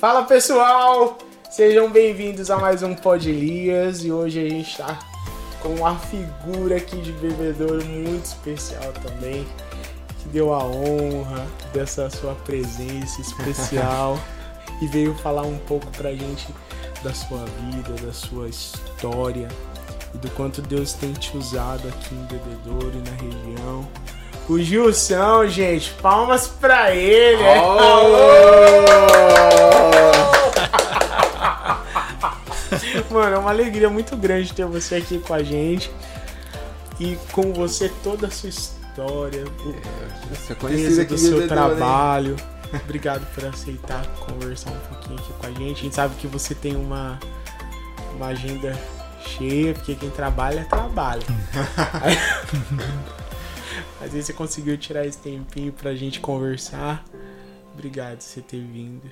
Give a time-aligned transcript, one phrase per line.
[0.00, 1.18] Fala pessoal,
[1.50, 4.98] sejam bem-vindos a mais um Pod Elias e hoje a gente tá
[5.60, 9.46] com uma figura aqui de bebedouro muito especial também,
[10.18, 14.18] que deu a honra dessa sua presença especial
[14.80, 16.48] e veio falar um pouco pra gente
[17.04, 19.48] da sua vida, da sua história
[20.14, 23.86] e do quanto Deus tem te usado aqui em Bebedouro e na região.
[24.50, 27.40] O Gilson, gente, palmas pra ele!
[33.08, 35.88] Mano, é uma alegria muito grande ter você aqui com a gente
[36.98, 39.44] e com você toda a sua história,
[40.50, 41.46] é peso do seu hein?
[41.46, 42.34] trabalho.
[42.74, 45.78] Obrigado por aceitar conversar um pouquinho aqui com a gente.
[45.78, 47.20] A gente sabe que você tem uma,
[48.16, 48.76] uma agenda
[49.24, 51.20] cheia, porque quem trabalha, trabalha.
[54.00, 57.04] Mas aí você conseguiu tirar esse tempinho pra gente conversar.
[57.72, 59.10] Obrigado por você ter vindo.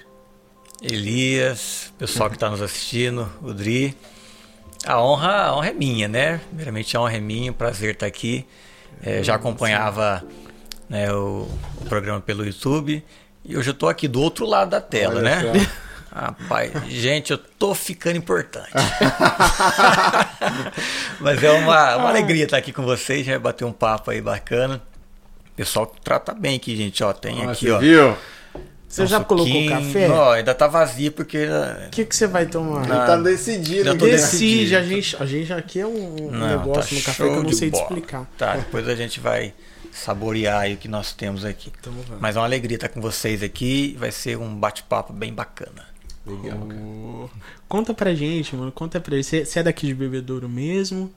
[0.83, 3.97] Elias, pessoal que está nos assistindo, o Dri.
[4.87, 6.41] A honra, a honra é minha, né?
[6.49, 8.47] Primeiramente a honra é minha, um prazer estar aqui.
[9.03, 10.25] É, já acompanhava
[10.89, 11.49] né, o,
[11.81, 13.05] o programa pelo YouTube
[13.45, 15.67] e hoje eu estou aqui do outro lado da tela, Olha né?
[16.19, 18.73] Rapaz, gente, eu tô ficando importante.
[21.21, 24.83] Mas é uma, uma alegria estar aqui com vocês, já bater um papo aí bacana.
[25.53, 27.13] O pessoal trata bem aqui, gente, ó.
[27.13, 27.79] Tem Ó, aqui, você ó.
[27.79, 28.17] viu?
[28.89, 29.71] Você um já colocou suquinho.
[29.71, 30.09] café?
[30.09, 31.47] Não, ainda tá vazio porque
[31.87, 32.85] O que, que você vai tomar?
[32.85, 33.95] Ele tá decidido.
[33.95, 37.37] Decide, a gente, a gente aqui é um, um Não, negócio tá no café que
[37.37, 38.27] eu não sei te explicar.
[38.39, 39.53] Tá, depois a gente vai
[39.93, 41.73] saborear aí o que nós temos aqui.
[41.79, 41.93] Então.
[42.21, 43.95] Mas é uma alegria estar com vocês aqui.
[43.99, 45.88] Vai ser um bate-papo bem bacana.
[46.29, 46.89] Legal, cara.
[47.69, 48.73] Conta pra gente, mano.
[48.73, 49.25] Conta pra ele.
[49.25, 51.13] Você, é daqui de Bebedouro mesmo?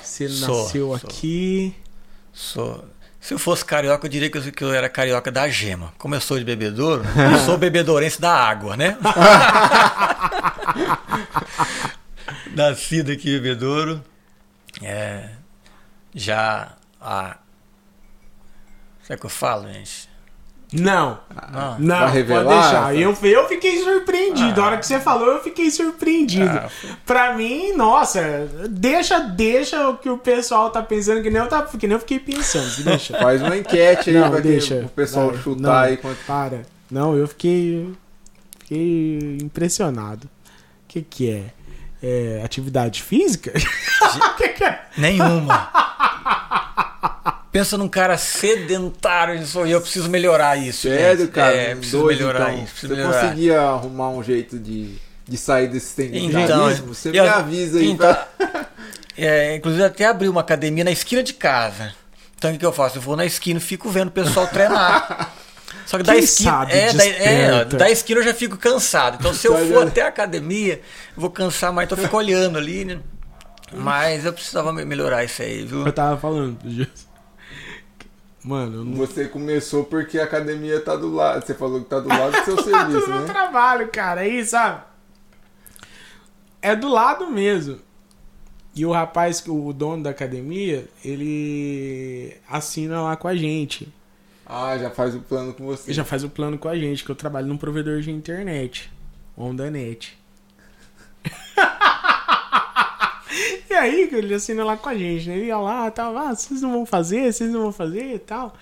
[0.00, 0.94] Você nasceu sou.
[0.94, 1.74] aqui?
[2.32, 2.84] Sou.
[3.20, 5.94] Se eu fosse carioca, eu diria que eu, que eu era carioca da gema.
[5.96, 8.98] Como eu sou de bebedouro, eu sou bebedourense da água, né?
[12.54, 14.04] Nascido aqui em bebedouro.
[14.82, 15.30] É,
[16.14, 17.38] já a.
[19.08, 20.08] O que eu falo, gente?
[20.80, 21.18] Não.
[21.52, 21.76] Não.
[21.78, 22.62] Não, Vai pode revelar?
[22.62, 22.96] deixar.
[22.96, 24.60] Eu, eu fiquei surpreendido.
[24.60, 26.48] A hora que você falou, eu fiquei surpreendido.
[26.48, 26.68] Ah,
[27.06, 31.62] Pra mim, nossa, deixa, deixa o que o pessoal tá pensando, que nem eu, tá,
[31.62, 32.64] que nem eu fiquei pensando.
[32.84, 33.16] Deixa.
[33.18, 34.74] Faz uma enquete aí Não, pra que deixa.
[34.84, 36.18] o pessoal Vai, chutar não, aí quanto.
[36.26, 36.62] Para.
[36.90, 37.92] Não, eu fiquei.
[38.60, 40.26] Fiquei impressionado.
[40.26, 40.28] O
[40.88, 41.44] que, que é?
[42.02, 43.52] É atividade física?
[44.04, 44.82] O que, que é?
[44.98, 45.70] Nenhuma.
[47.54, 50.88] Pensa num cara sedentário e sou eu, preciso melhorar isso.
[50.88, 51.30] Sério, gente.
[51.30, 51.54] cara?
[51.54, 52.64] É, preciso doido, melhorar então.
[52.64, 52.72] isso.
[52.72, 53.22] Preciso Você melhorar.
[53.22, 56.92] conseguia arrumar um jeito de, de sair desse Então, sedentarismo?
[56.92, 58.66] Você me eu- avisa aí então, pra.
[59.16, 61.94] É, inclusive até abri uma academia na esquina de casa.
[62.36, 62.98] Então o que, eu faço?
[62.98, 65.32] Eu vou na esquina e fico vendo o pessoal treinar.
[65.86, 69.18] Só que da esquina, é, da, é, da esquina eu já fico cansado.
[69.20, 70.80] Então se eu Tá for até a academia,
[71.16, 72.98] eu vou cansar mais, então eu fico olhando ali, né?
[73.72, 75.86] Mas eu precisava me- melhorar isso aí, viu?
[75.86, 76.58] Eu tava falando.
[78.44, 78.94] Mano, não.
[78.96, 81.44] Você começou porque a academia tá do lado.
[81.44, 83.26] Você falou que tá do lado do seu serviço, do meu né?
[83.26, 84.20] trabalho, cara.
[84.20, 84.82] Aí, sabe?
[86.60, 87.78] É do lado mesmo.
[88.76, 93.90] E o rapaz, o dono da academia, ele assina lá com a gente.
[94.44, 95.90] Ah, já faz o plano com você.
[95.92, 98.92] Já faz o plano com a gente, que eu trabalho num provedor de internet.
[99.36, 100.18] OndaNet.
[103.74, 105.36] e aí, ele assina lá com a gente, né?
[105.36, 108.54] Ele ia lá, tal, ah, vocês não vão fazer, vocês não vão fazer e tal.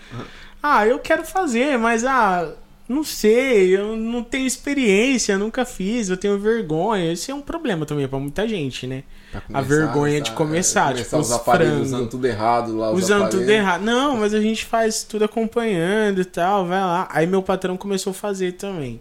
[0.63, 2.53] Ah, eu quero fazer, mas ah,
[2.89, 7.13] não sei, eu não tenho experiência, nunca fiz, eu tenho vergonha.
[7.13, 9.03] Esse é um problema também pra muita gente, né?
[9.31, 10.37] Pra a começar, vergonha de tá?
[10.37, 11.85] começar, começar tipo, os os aparelhos frango.
[11.85, 12.91] usando tudo errado lá.
[12.93, 13.51] os Usando tudo aparelhos.
[13.55, 13.83] errado.
[13.83, 17.09] Não, mas a gente faz tudo acompanhando e tal, vai lá.
[17.11, 19.01] Aí meu patrão começou a fazer também.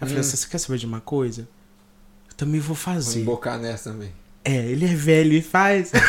[0.00, 0.22] Aí eu falei, Hum.
[0.24, 1.48] você quer saber de uma coisa?
[2.28, 3.20] Eu também vou Vou fazer.
[3.20, 4.12] embocar nessa também.
[4.44, 5.92] É, ele é velho e faz.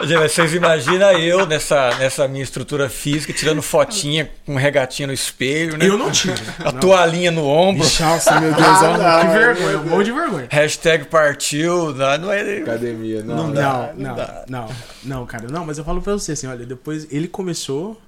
[0.00, 5.78] Mas Vocês imaginam eu nessa, nessa minha estrutura física, tirando fotinha com regatinha no espelho,
[5.78, 5.88] né?
[5.88, 6.34] Eu não tiro.
[6.58, 7.82] A toalhinha no ombro.
[8.00, 10.48] Nossa, meu Deus, Ah, olha, que não, vergonha, um monte de vergonha.
[10.50, 11.94] Hashtag partiu.
[11.94, 12.58] Não, não é.
[12.58, 13.36] Academia, não.
[13.36, 13.94] Não dá.
[13.96, 14.44] Não, não, dá.
[14.46, 14.68] não,
[15.04, 17.98] não, cara, não, mas eu falo pra você assim, olha, depois ele começou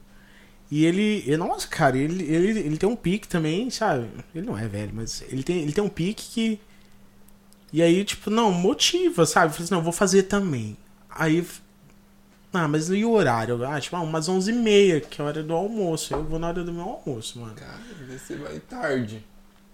[0.71, 4.06] e ele, e, nossa, cara, ele, ele, ele tem um pique também, sabe?
[4.35, 6.61] Ele não é velho, mas ele tem, ele tem um pique que.
[7.76, 9.49] E aí, tipo, não, motiva, sabe?
[9.49, 10.78] Eu falei assim, não, vou fazer também.
[11.11, 11.46] Aí.
[12.52, 13.62] Ah, mas e o horário?
[13.67, 16.14] Ah, tipo, ah, umas 11h30, que é a hora do almoço.
[16.14, 17.55] Eu vou na hora do meu almoço, mano.
[17.55, 17.78] Cara,
[18.08, 19.23] você vai tarde.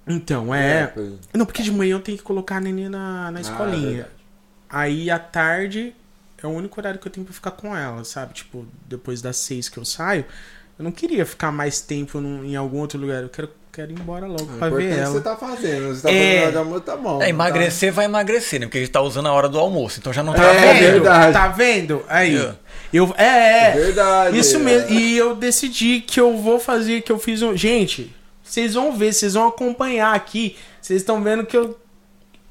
[0.05, 0.89] Então, é.
[0.89, 1.03] pra-
[1.33, 3.91] Não, porque de manhã eu tenho que colocar a neném na, na Ah, escolinha.
[3.93, 4.11] verdade.
[4.69, 5.95] Aí à tarde
[6.43, 8.35] é o único horário que eu tenho pra ficar com ela, sabe?
[8.35, 10.25] Tipo, depois das seis que eu saio,
[10.79, 13.23] Eu não queria ficar mais tempo num- em algum outro lugar.
[13.23, 15.21] Eu quero, quero ir embora logo O pra ver importante é que você ela.
[15.23, 15.89] tá fazendo.
[15.89, 16.41] Você tá É.
[16.43, 17.23] fazendo amor, tá bom.
[17.23, 18.67] É, emagrecer vai emagrecer, né?
[18.67, 20.73] Porque a gente tá usando a hora do almoço, então já não tá É, Tá
[20.73, 20.93] vendo?
[20.93, 21.33] verdade.
[21.33, 22.05] Tá vendo?
[22.09, 22.35] Aí.
[22.35, 22.55] Eu-
[22.93, 23.71] Eu, é, É é.
[23.71, 24.39] verdade.
[24.39, 24.59] Isso é.
[24.59, 24.91] mesmo.
[24.91, 27.57] E eu decidi que eu vou fazer, que eu fiz um.
[27.57, 28.15] Gente,
[28.45, 30.57] vocês vão ver, vocês vão acompanhar aqui.
[30.79, 31.79] Vocês estão vendo que eu.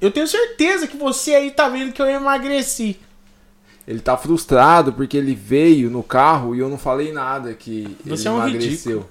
[0.01, 2.99] Eu tenho certeza que você aí tá vendo que eu emagreci.
[3.87, 8.27] Ele tá frustrado porque ele veio no carro e eu não falei nada que Você
[8.27, 9.07] ele é um emagreceu.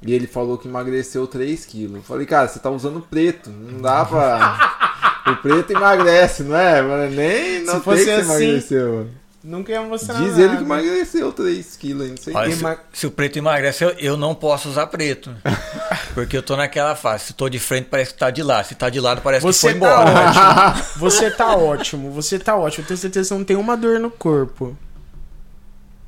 [0.00, 1.96] E ele falou que emagreceu 3 quilos.
[1.96, 3.50] Eu falei, cara, você tá usando preto.
[3.50, 5.20] Não dá pra.
[5.32, 6.80] o preto emagrece, não é?
[6.80, 8.92] Mano, nem não Se fosse que assim, emagreceu.
[8.94, 9.10] mano.
[9.42, 10.42] Nunca ia mostrar Diz nada.
[10.42, 12.56] ele que emagreceu 3 quilos, não sei Olha, quem.
[12.58, 15.34] se, se o preto emagrece, eu, eu não posso usar preto.
[16.12, 17.26] Porque eu tô naquela fase.
[17.26, 18.66] Se tô de frente, parece que tá de lado.
[18.66, 20.28] Se tá de lado, parece que Você foi tá embora.
[20.28, 20.84] ótimo.
[20.98, 22.12] Você tá ótimo.
[22.12, 22.82] Você tá ótimo.
[22.84, 24.76] Eu tenho certeza que você não tem uma dor no corpo.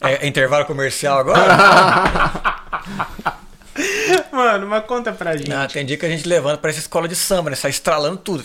[0.00, 1.38] é intervalo comercial agora?
[4.32, 5.52] Mano, mas conta pra gente.
[5.52, 7.56] Ah, tem dia que a gente levanta, parece escola de samba, né?
[7.56, 8.44] Sai estralando tudo.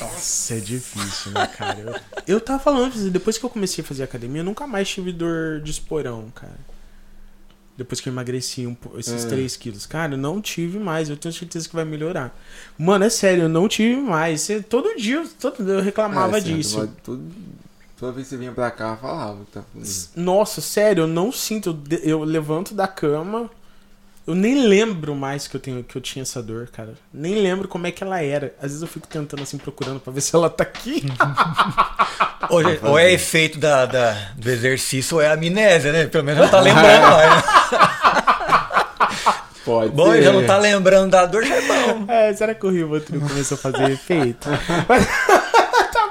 [0.00, 1.78] Nossa, é difícil, né, cara?
[1.80, 1.94] Eu,
[2.36, 5.60] eu tava falando, depois que eu comecei a fazer academia, eu nunca mais tive dor
[5.60, 6.56] de esporão, cara.
[7.76, 9.28] Depois que eu emagreci um, esses É.
[9.28, 9.84] 3 quilos.
[9.84, 11.10] Cara, eu não tive mais.
[11.10, 12.34] Eu tenho certeza que vai melhorar.
[12.78, 14.48] Mano, é sério, eu não tive mais.
[14.68, 16.78] Todo dia eu- todo, eu reclamava É, disso.
[16.78, 17.30] vai tudo-
[17.98, 19.62] toda vez que você vinha pra cá, eu falava que tá.
[20.14, 21.78] Nossa, sério, eu não sinto.
[22.02, 23.48] Eu, levanto da cama.
[24.26, 26.94] Eu nem lembro mais que eu, tenho, que eu tinha essa dor, cara.
[27.14, 28.52] Nem lembro como é que ela era.
[28.56, 31.04] Às vezes eu fico tentando assim, procurando pra ver se ela tá aqui.
[32.50, 32.60] Ou,
[32.90, 36.06] ou é efeito da, da- do exercício ou é amnésia, né?
[36.06, 37.42] Pelo menos não tá lembrando mais, né?
[39.64, 40.22] Pode Bom, ser.
[40.22, 42.04] já não tá lembrando da dor, já é bom.
[42.08, 44.48] É, será que o Rivotril começou a fazer efeito?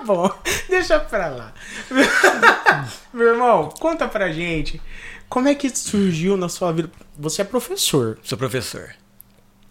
[0.05, 0.29] Bom,
[0.69, 1.53] deixa pra lá.
[3.13, 4.81] Meu irmão, conta pra gente.
[5.27, 6.89] Como é que surgiu na sua vida?
[7.17, 8.19] Você é professor.
[8.23, 8.93] Sou professor.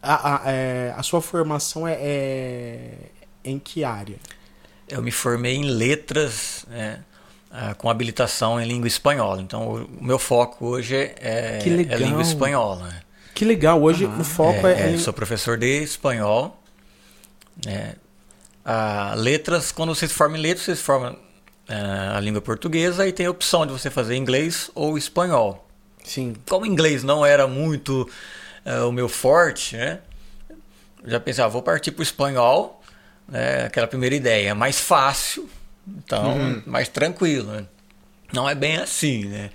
[0.03, 2.91] A, a, é, a sua formação é, é
[3.45, 4.17] em que área?
[4.89, 7.01] Eu me formei em letras né,
[7.51, 9.41] ah, com habilitação em língua espanhola.
[9.41, 11.95] Então, o o meu foco hoje é, Que legal.
[11.99, 12.89] é língua espanhola.
[12.89, 13.01] né?
[13.35, 14.91] Que legal, hoje o foco é.
[14.91, 16.61] É, é, sou professor de espanhol.
[17.65, 17.95] né.
[18.64, 21.16] Ah, letras, quando você se forma em letras, você se forma
[21.69, 25.69] ah, a língua portuguesa e tem a opção de você fazer inglês ou espanhol.
[26.02, 26.34] Sim.
[26.49, 28.08] Como inglês não era muito
[28.64, 30.00] ah, o meu forte, né?
[31.02, 32.82] eu Já pensava, vou partir para o espanhol,
[33.28, 33.66] né?
[33.66, 35.49] aquela primeira ideia, é mais fácil,
[35.87, 37.52] então mais tranquilo.
[37.52, 37.66] Né?
[38.32, 39.50] Não é bem assim, né?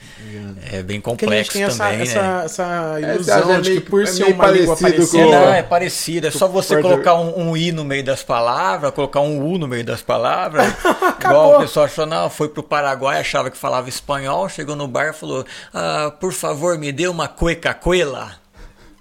[0.71, 2.45] É bem Porque a gente complexo tem essa, também, essa, né?
[2.45, 5.23] essa É, ilusão você acha de que por é ser uma língua parecido parecida.
[5.25, 6.27] com- Não, é parecido.
[6.27, 9.67] É só você colocar um, um i no meio das palavras, colocar um u no
[9.67, 10.73] meio das palavras.
[11.19, 15.09] igual o pessoal achou, não, foi pro Paraguai, achava que falava espanhol, chegou no bar
[15.09, 18.31] e falou, ah, por favor, me dê uma cueca-cuela.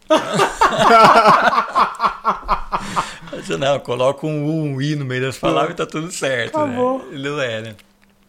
[3.59, 6.59] Não, coloca um u, um i no meio das palavras e tá tudo certo.
[6.59, 6.77] Né?
[6.77, 7.01] bom.
[7.13, 7.75] Não é, né?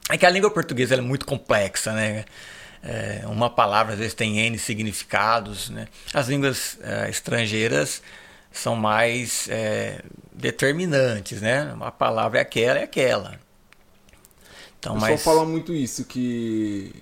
[0.09, 2.25] É que a língua portuguesa é muito complexa, né?
[2.81, 5.87] É, uma palavra às vezes tem N significados, né?
[6.13, 8.01] As línguas é, estrangeiras
[8.51, 10.01] são mais é,
[10.33, 11.71] determinantes, né?
[11.73, 13.39] Uma palavra é aquela, é aquela.
[14.79, 16.93] Então, O pessoal mas fala muito isso, que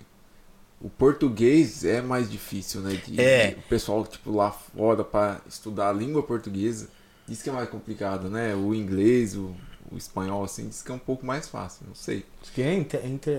[0.81, 2.99] o português é mais difícil, né?
[3.05, 3.55] De, É.
[3.57, 6.89] O pessoal, tipo, lá fora pra estudar a língua portuguesa,
[7.27, 8.55] diz que é mais complicado, né?
[8.55, 9.55] O inglês, o,
[9.91, 12.25] o espanhol, assim, diz que é um pouco mais fácil, não sei.
[12.53, 13.31] Que é, inte- entre-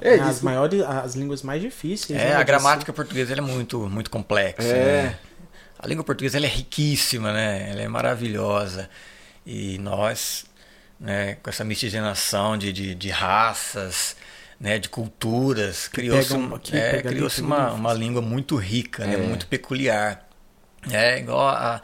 [0.00, 2.18] é, É, as diz- maiores, as línguas mais difíceis.
[2.18, 4.62] é, né, a gramática portuguesa ela é muito, muito complexa.
[4.62, 5.02] É.
[5.04, 5.18] né?
[5.78, 7.70] A língua portuguesa ela é riquíssima, né?
[7.70, 8.88] Ela é maravilhosa.
[9.46, 10.44] E nós,
[11.00, 14.14] né, com essa miscigenação de, de, de raças,
[14.60, 19.14] né, de culturas, criou-se um- é, ali, criou-se tudo uma, uma língua muito rica, né,
[19.14, 19.16] É.
[19.16, 20.28] muito peculiar.
[20.90, 21.80] É igual a,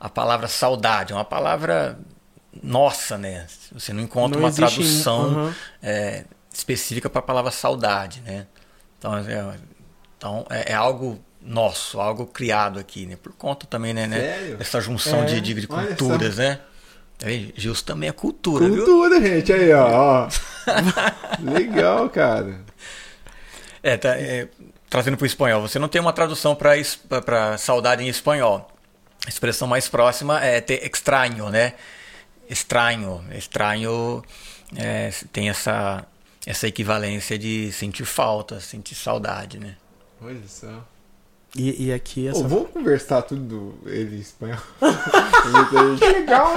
[0.00, 1.96] a palavra saudade, é uma palavra
[2.62, 3.46] nossa, né?
[3.72, 5.54] Você não encontra Não uma em- tradução Aham.
[5.82, 8.46] é, específica para a palavra saudade, né?
[8.98, 9.56] Então, é,
[10.16, 13.16] então é, é algo nosso, algo criado aqui, né?
[13.16, 14.06] Por conta também, né?
[14.06, 14.54] né?
[14.58, 16.58] Dessa junção É, de, de, de olha culturas, né?
[17.24, 18.76] Aí, Gilson também é cultura, viu?
[18.84, 20.26] Cultura, gente, aí, ó.
[20.26, 20.28] ó.
[21.40, 22.60] Legal, cara.
[23.82, 24.48] É, tá, é,
[24.90, 28.70] trazendo para o espanhol, você não tem uma tradução para saudade em espanhol.
[29.24, 31.74] A expressão mais próxima é ter extraño, né?
[32.48, 33.24] Estranho.
[33.32, 34.22] Estranho
[34.76, 36.04] é, tem essa,
[36.46, 39.76] essa equivalência de sentir falta, sentir saudade, né?
[40.20, 40.84] Olha só.
[41.54, 42.40] E, e aqui essa.
[42.40, 44.58] Ô, vamos conversar tudo ele em espanhol.
[45.98, 46.52] Que legal!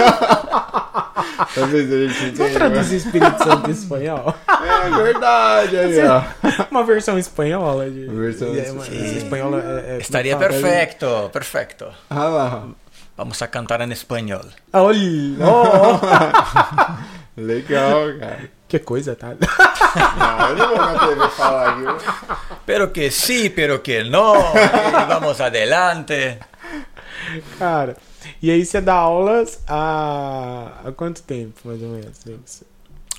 [1.54, 2.54] Talvez a gente entenda.
[2.54, 4.36] traduzir Espírito Santo em espanhol?
[4.48, 6.24] É verdade, aí, ó.
[6.72, 8.08] Uma versão espanhola de.
[8.08, 9.62] Versão é, espanhola.
[9.86, 10.60] é, é, Estaria como fala?
[10.62, 11.86] perfecto, perfecto.
[12.10, 12.68] Ah lá.
[13.20, 14.46] Vamos a cantar em espanhol.
[14.72, 15.44] Olha!
[15.44, 16.00] oh.
[17.36, 18.50] Legal, cara.
[18.66, 19.36] que coisa, tá?
[19.36, 22.06] Não, eu não vou na TV falar aqui.
[22.66, 24.36] Pero que sí, pero que no.
[24.36, 26.40] Y vamos adelante.
[27.58, 27.98] Cara,
[28.42, 32.64] e aí você dá aulas há, há quanto tempo, mais ou menos?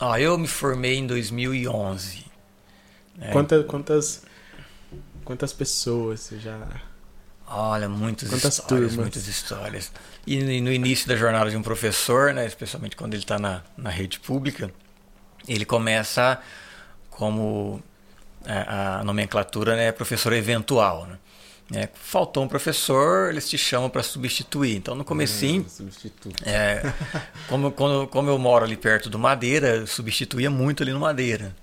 [0.00, 2.24] Ah, eu me formei em 2011.
[3.16, 3.32] né?
[3.32, 4.22] Quantas, quantas,
[5.26, 6.58] quantas pessoas você já...
[7.52, 8.96] Olha, muitas Quantas histórias, turmas?
[8.96, 9.92] muitas histórias.
[10.26, 13.90] E no- início da jornada de um professor, né, especialmente quando ele está na, na
[13.90, 14.70] rede pública,
[15.48, 16.38] ele começa
[17.10, 17.82] como
[18.44, 21.06] é, a nomenclatura né, professor eventual.
[21.06, 21.18] Né?
[21.82, 24.76] É, faltou um professor, eles te chamam para substituir.
[24.76, 26.42] Então, no comecinho, Hum, Substituto.
[26.48, 26.92] é,
[27.48, 31.54] como, quando- como eu moro ali perto do Madeira, eu substituía muito ali no Madeira.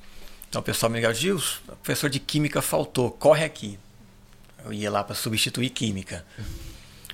[0.49, 3.77] Então o pessoal me ligava, Gil, o professor de química faltou, corre aqui.
[4.67, 6.25] Eu ia lá para substituir química.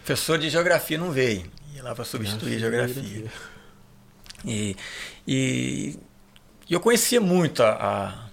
[0.04, 1.46] Professor de geografia não veio,
[1.76, 3.26] ia lá para substituir geografia.
[4.46, 4.76] E,
[5.28, 5.98] e,
[6.70, 8.24] e eu conhecia muito a, a-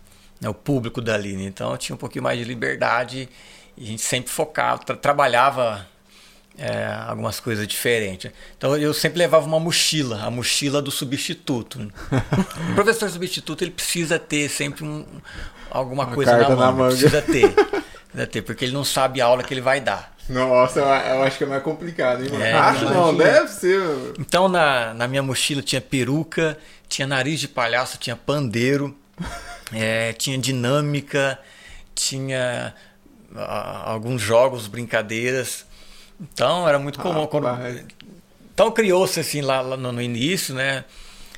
[0.41, 1.45] né, o público dali, né?
[1.45, 3.29] então eu tinha um pouquinho mais de liberdade
[3.77, 5.87] e a gente sempre focava, tra- trabalhava
[6.59, 8.33] é, algumas coisas diferentes.
[8.57, 11.79] Então eu sempre levava uma mochila, a mochila do substituto.
[12.73, 15.05] o professor substituto ele precisa ter sempre um,
[15.71, 16.89] alguma Uma coisa na mão, na manga.
[16.97, 17.55] precisa ter,
[18.45, 20.15] porque ele não sabe a aula que ele vai dar.
[20.29, 22.45] Nossa, eu, acho que é mais complicado, hein, mano?
[22.45, 23.81] É, acho não, deve ser.
[23.81, 24.15] mano.
[24.19, 26.57] Então na, na minha mochila tinha peruca,
[26.89, 28.97] tinha nariz de palhaço, tinha pandeiro,
[29.73, 31.39] é, tinha dinâmica,
[31.95, 32.75] tinha
[33.35, 35.67] ah, alguns jogos, brincadeiras.
[36.21, 37.27] Então era muito comum.
[37.27, 37.83] Quando, Rapaz.
[38.55, 40.85] então criou-se assim lá, lá no, no início, né?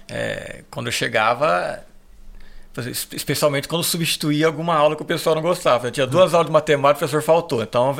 [0.08, 1.82] É, quando eu chegava,
[3.12, 5.88] especialmente quando substituía alguma aula que o pessoal não gostava.
[5.88, 7.62] Eu tinha duas aulas de matemática, o professor faltou.
[7.62, 7.94] Então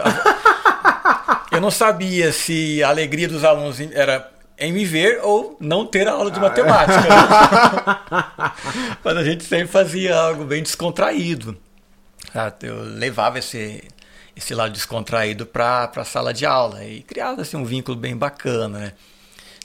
[1.52, 6.09] eu não sabia se a alegria dos alunos era em me ver ou não ter
[6.09, 7.02] a aula de matemática.
[9.05, 11.57] Mas a gente sempre fazia algo bem descontraído.
[12.33, 12.52] tá?
[12.62, 13.85] Eu levava esse,
[14.35, 18.79] esse lado descontraído para a sala de aula e criava assim, um vínculo bem bacana.
[18.79, 18.93] Né?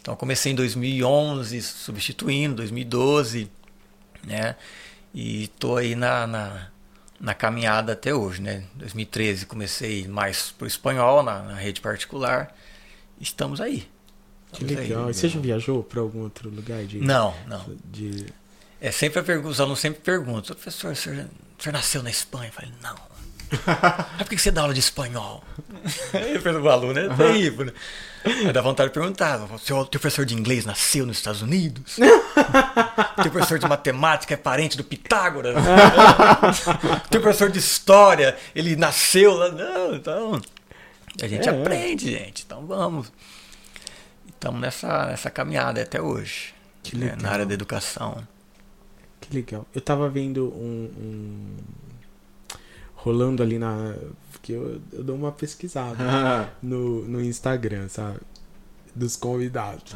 [0.01, 3.49] Então comecei em 2011, substituindo, 2012,
[4.25, 4.55] né?
[5.19, 6.67] E tô aí na, na,
[7.19, 8.63] na caminhada até hoje, né?
[8.75, 12.55] 2013 comecei mais pro espanhol na, na rede particular.
[13.19, 13.89] Estamos aí.
[14.51, 14.87] Que Estamos aí.
[14.87, 15.09] legal.
[15.09, 16.99] E você já viajou pra algum outro lugar de...
[16.99, 17.65] Não, não.
[17.85, 18.27] De...
[18.79, 21.25] É sempre a pergunta, os alunos sempre perguntam, professor, o senhor,
[21.57, 22.49] o senhor nasceu na Espanha?
[22.49, 22.95] Eu falei, não.
[24.17, 25.43] Mas por que você dá aula de espanhol?
[26.13, 27.73] Aí o aluno é terrível, né?
[28.25, 31.95] Aí dá vontade de perguntar, o seu teu professor de inglês nasceu nos Estados Unidos?
[33.23, 35.55] teu professor de matemática é parente do Pitágoras?
[37.09, 39.49] teu professor de história, ele nasceu lá?
[39.49, 40.41] Não, então...
[41.21, 43.11] A gente É, aprende, gente, então vamos.
[44.27, 47.21] Estamos nessa, nessa caminhada até hoje, Que né, legal.
[47.21, 48.27] na área da educação.
[49.21, 49.65] Que legal.
[49.73, 50.91] Eu tava vendo um...
[50.97, 51.57] um-
[53.07, 53.93] Rolando ali na...
[54.31, 56.49] Porque eu, eu dou uma pesquisada.
[56.61, 58.19] no, no Instagram, sabe?
[58.95, 59.93] Dos convidados.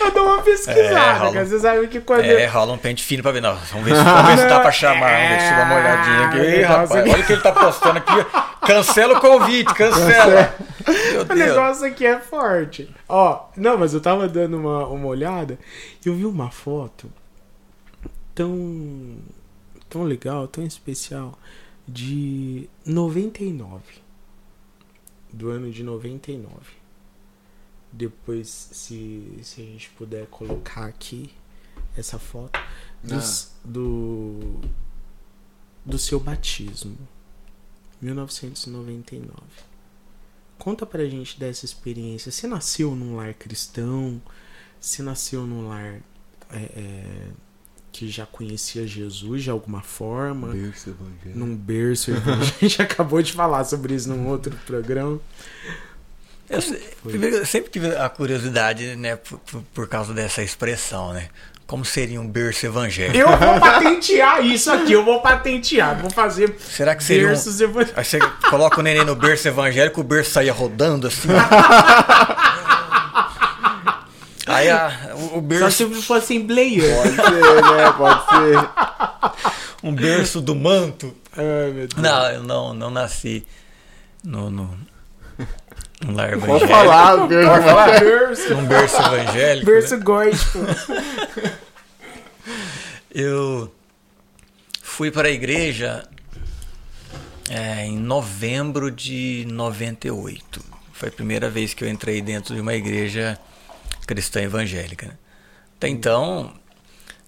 [0.00, 1.46] eu dou uma pesquisada, É, rola- cara.
[1.46, 2.24] Você sabe que quando.
[2.24, 3.40] É, rola um pente fino pra ver.
[3.42, 5.10] Não, vamos ver se, vamos ver se dá pra chamar.
[5.12, 6.38] Vamos ver se dá uma olhadinha aqui.
[6.38, 8.12] É, rapaz, olha o que ele tá postando aqui.
[8.66, 10.54] Cancela o convite, cancela.
[11.12, 11.38] Meu O Deus.
[11.38, 12.88] negócio aqui é forte.
[13.08, 15.58] Ó, não, mas eu tava dando uma, uma olhada
[16.04, 17.10] e eu vi uma foto
[18.34, 19.16] tão.
[19.88, 21.38] Tão legal, tão especial
[21.86, 23.82] de 99.
[25.32, 26.50] Do ano de 99.
[27.92, 31.30] Depois, se, se a gente puder colocar aqui
[31.96, 32.58] essa foto
[33.02, 34.60] dos- do,
[35.84, 36.96] do seu batismo.
[38.00, 39.32] 1999.
[40.58, 42.30] Conta pra gente dessa experiência.
[42.32, 44.20] Você nasceu num lar cristão?
[44.80, 46.00] Você nasceu num lar
[46.50, 47.30] é, é,
[47.98, 50.48] que já conhecia Jesus de alguma forma?
[50.48, 51.38] Berço evangélico.
[51.38, 52.12] Num berço.
[52.12, 55.18] A gente acabou de falar sobre isso num outro programa.
[56.48, 56.60] Eu,
[57.02, 61.28] primeiro, eu sempre tive a curiosidade, né, por, por- por causa dessa expressão, né?
[61.66, 63.16] Como seria um berço evangélico?
[63.18, 66.00] Eu vou patentear isso aqui, eu vou patentear.
[66.00, 67.30] Vou fazer Será que seria um...
[67.30, 67.98] berços evangélicos.
[67.98, 71.26] Aí você coloca o neném no berço evangélico, o berço saía rodando assim.
[74.56, 76.82] Aí a, o, o Só berço, se for assembleia.
[76.96, 77.92] Pode ser, né?
[77.96, 78.68] Pode ser.
[79.82, 81.14] um berço do manto.
[81.36, 82.02] Ai, meu Deus.
[82.02, 83.46] Não, eu não, não nasci
[84.24, 84.76] no, no,
[86.06, 86.68] Um lar Pode evangélico.
[86.68, 88.00] falar, Pode Pode falar?
[88.00, 89.66] Berço, Num berço evangélico.
[89.66, 89.72] né?
[89.72, 90.58] berço gótico.
[93.10, 93.72] Eu
[94.82, 96.06] fui para a igreja
[97.48, 100.62] é, em novembro de 98.
[100.92, 103.38] Foi a primeira vez que eu entrei dentro de uma igreja
[104.06, 105.06] cristã evangélica.
[105.06, 105.18] né?
[105.76, 106.54] Até então,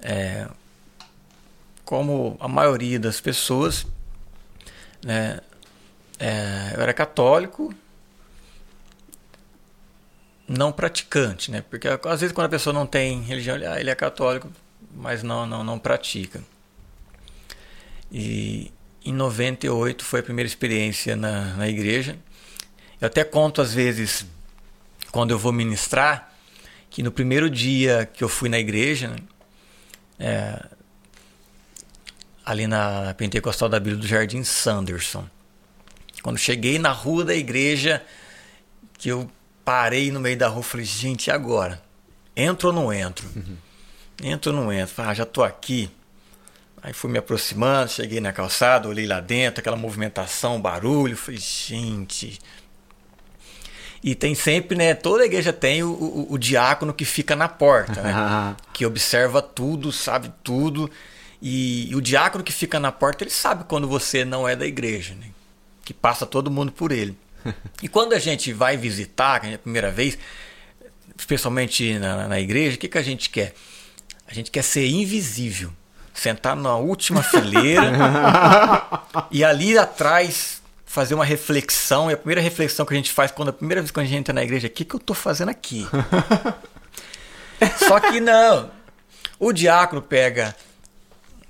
[0.00, 0.48] é,
[1.84, 3.86] como a maioria das pessoas,
[5.04, 5.40] né,
[6.18, 7.74] é, eu era católico,
[10.48, 11.62] não praticante, né?
[11.68, 14.50] Porque às vezes quando a pessoa não tem religião, ele, ah, ele é católico,
[14.94, 16.42] mas não, não, não pratica.
[18.10, 18.72] E
[19.04, 22.18] em 98 foi a primeira experiência na, na igreja.
[22.98, 24.26] Eu até conto às vezes,
[25.12, 26.34] quando eu vou ministrar,
[26.90, 29.16] que no primeiro dia que eu fui na igreja, né,
[30.18, 30.66] é,
[32.44, 35.28] ali na Pentecostal da Bíblia do Jardim Sanderson,
[36.22, 38.02] quando cheguei na rua da igreja,
[38.96, 39.30] que eu
[39.64, 41.80] parei no meio da rua, falei, gente, e agora?
[42.34, 43.28] Entro ou não entro?
[44.22, 44.94] Entro ou não entro?
[44.94, 45.90] Falei, ah, já tô aqui.
[46.82, 52.38] Aí fui me aproximando, cheguei na calçada, olhei lá dentro, aquela movimentação, barulho, falei, gente.
[54.02, 54.94] E tem sempre, né?
[54.94, 58.56] Toda igreja tem o, o, o diácono que fica na porta, né?
[58.72, 60.90] que observa tudo, sabe tudo.
[61.40, 64.66] E, e, o diácono que fica na porta, ele sabe quando você não é da
[64.66, 65.26] igreja, né?
[65.84, 67.16] Que passa todo mundo por ele.
[67.82, 70.18] E quando a gente vai visitar, que é a primeira vez,
[71.16, 73.54] especialmente na, na igreja, o que, que a gente quer?
[74.26, 75.72] A gente quer ser invisível.
[76.12, 77.92] Sentar na última fileira
[79.30, 80.57] e ali atrás
[80.88, 82.10] fazer uma reflexão.
[82.10, 84.16] E a primeira reflexão que a gente faz quando a primeira vez que a gente
[84.16, 85.86] entra na igreja é: o que, que eu estou fazendo aqui?
[87.86, 88.70] Só que não.
[89.38, 90.56] O diácono pega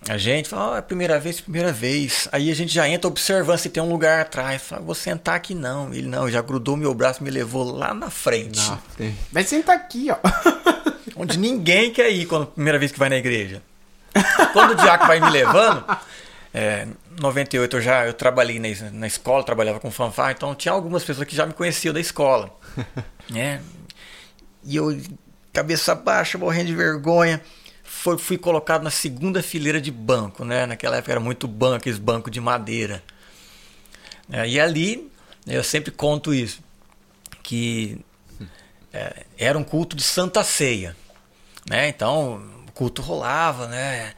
[0.09, 2.29] a gente, fala: oh, é a primeira vez, primeira vez.
[2.33, 4.61] Aí a gente já entra observando se tem um lugar atrás.
[4.61, 5.95] Fala: vou sentar aqui não.
[5.95, 8.59] Ele não, já grudou meu braço me levou lá na frente.
[8.69, 8.81] Não.
[9.33, 10.17] Vai sentar aqui, ó.
[11.17, 13.63] Onde ninguém quer ir quando primeira vez que vai na igreja.
[14.53, 15.85] Quando o diácono vai me levando,
[16.53, 16.87] é,
[17.19, 21.27] 98 eu já eu trabalhei na, na escola, trabalhava com fanfarra, então tinha algumas pessoas
[21.27, 22.57] que já me conheciam da escola.
[23.31, 23.61] né?
[24.65, 24.97] E eu,
[25.53, 27.43] cabeça baixa, morrendo de vergonha,
[27.83, 30.45] foi, fui colocado na segunda fileira de banco.
[30.45, 30.67] Né?
[30.67, 33.03] Naquela época era muito banco, aqueles bancos de madeira.
[34.31, 35.11] É, e ali,
[35.47, 36.61] eu sempre conto isso,
[37.43, 37.99] que
[38.93, 40.95] é, era um culto de Santa Ceia.
[41.69, 41.89] Né?
[41.89, 44.13] Então, o culto rolava, né?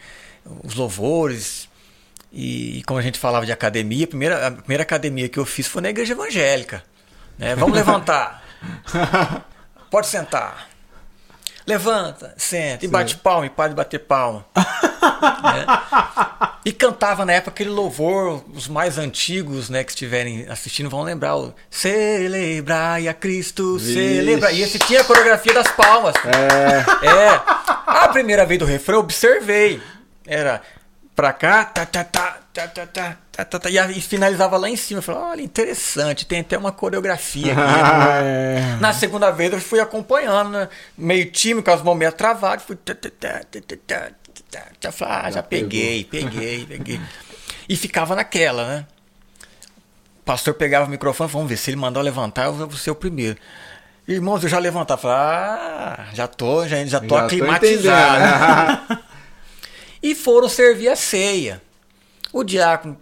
[0.65, 1.70] os louvores.
[2.33, 5.45] E, e, como a gente falava de academia, a primeira, a primeira academia que eu
[5.45, 6.83] fiz foi na igreja evangélica.
[7.39, 7.55] Né?
[7.57, 8.43] Vamos levantar.
[9.91, 10.69] Pode sentar.
[11.67, 14.45] Levanta, senta, e bate palma, e para de bater palma.
[14.57, 15.67] né?
[16.65, 21.37] E cantava na época aquele louvor, os mais antigos né, que estiverem assistindo vão lembrar
[21.37, 24.53] o Celebrai a Cristo, celebra.
[24.53, 26.15] E esse tinha a coreografia das palmas.
[26.17, 27.07] É.
[27.07, 27.43] é.
[27.87, 29.81] A primeira vez do refrão eu observei.
[30.27, 30.63] Era
[31.15, 34.77] pra cá, tá, tá, tá, tá, tá, tá, tá, tá, tá, e finalizava lá em
[34.77, 34.99] cima.
[34.99, 37.61] Eu falei, olha, interessante, tem até uma coreografia aqui.
[38.23, 38.77] É.
[38.81, 40.69] Na segunda vez eu fui acompanhando, né?
[40.97, 42.77] meio tímido, com as mãos meio travadas, fui.
[42.77, 44.11] Tá, tá, tá, tá, tá, tá,
[44.51, 47.01] tá, tá, falei, ah, já, já peguei, peguei, peguei.
[47.69, 48.87] E ficava naquela, né?
[50.21, 52.91] O pastor pegava o microfone, vamos ver, se ele mandar eu levantar, eu vou ser
[52.91, 53.37] o primeiro.
[54.09, 59.10] Irmãos, eu já levantava, falei, ah, já tô, já, já tô Já tô aclimatizado.
[60.03, 61.63] E foram servir a ceia.
[62.33, 62.97] O diácono,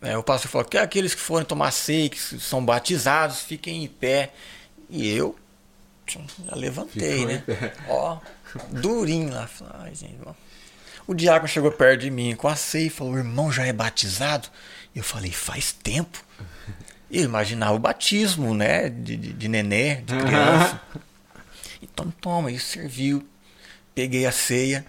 [0.00, 3.88] é, o pastor falou que aqueles que forem tomar ceia, que são batizados, fiquem em
[3.88, 4.32] pé.
[4.88, 5.36] E eu
[6.06, 7.72] já levantei, Ficou né?
[7.88, 8.18] Ó,
[8.70, 9.48] durinho lá.
[9.80, 10.18] Ai, gente.
[11.06, 13.72] O diácono chegou perto de mim com a ceia e falou: o irmão já é
[13.72, 14.48] batizado?
[14.94, 16.22] Eu falei: faz tempo.
[17.10, 18.88] Eu imaginava o batismo, né?
[18.90, 20.80] De, de, de nenê, de criança.
[21.82, 23.26] Então toma, isso serviu.
[23.94, 24.86] Peguei a ceia.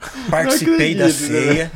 [0.30, 1.44] Participei da acredito, né?
[1.44, 1.72] ceia.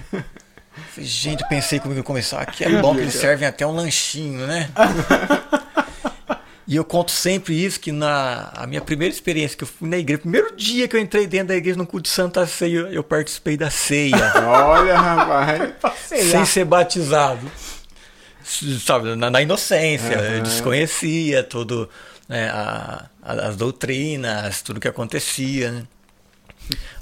[0.95, 2.05] Falei, gente, pensei comigo
[2.37, 4.69] ah, que é bom que eles servem até um lanchinho, né?
[6.67, 9.99] E eu conto sempre isso, que na a minha primeira experiência que eu fui na
[9.99, 13.03] igreja, primeiro dia que eu entrei dentro da igreja no culto de Santa Ceia, eu
[13.03, 15.73] participei da ceia, Olha, rapaz.
[16.07, 17.51] Sem ser batizado.
[18.85, 20.43] Sabe, na, na inocência, eu Aham.
[20.43, 21.89] desconhecia tudo,
[22.29, 25.83] né, a- a- as doutrinas, tudo que acontecia, né?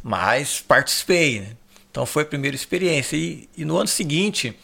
[0.02, 1.48] Mas participei, né?
[1.90, 3.16] Então foi a primeira experiência.
[3.16, 4.56] E, e no ano seguinte,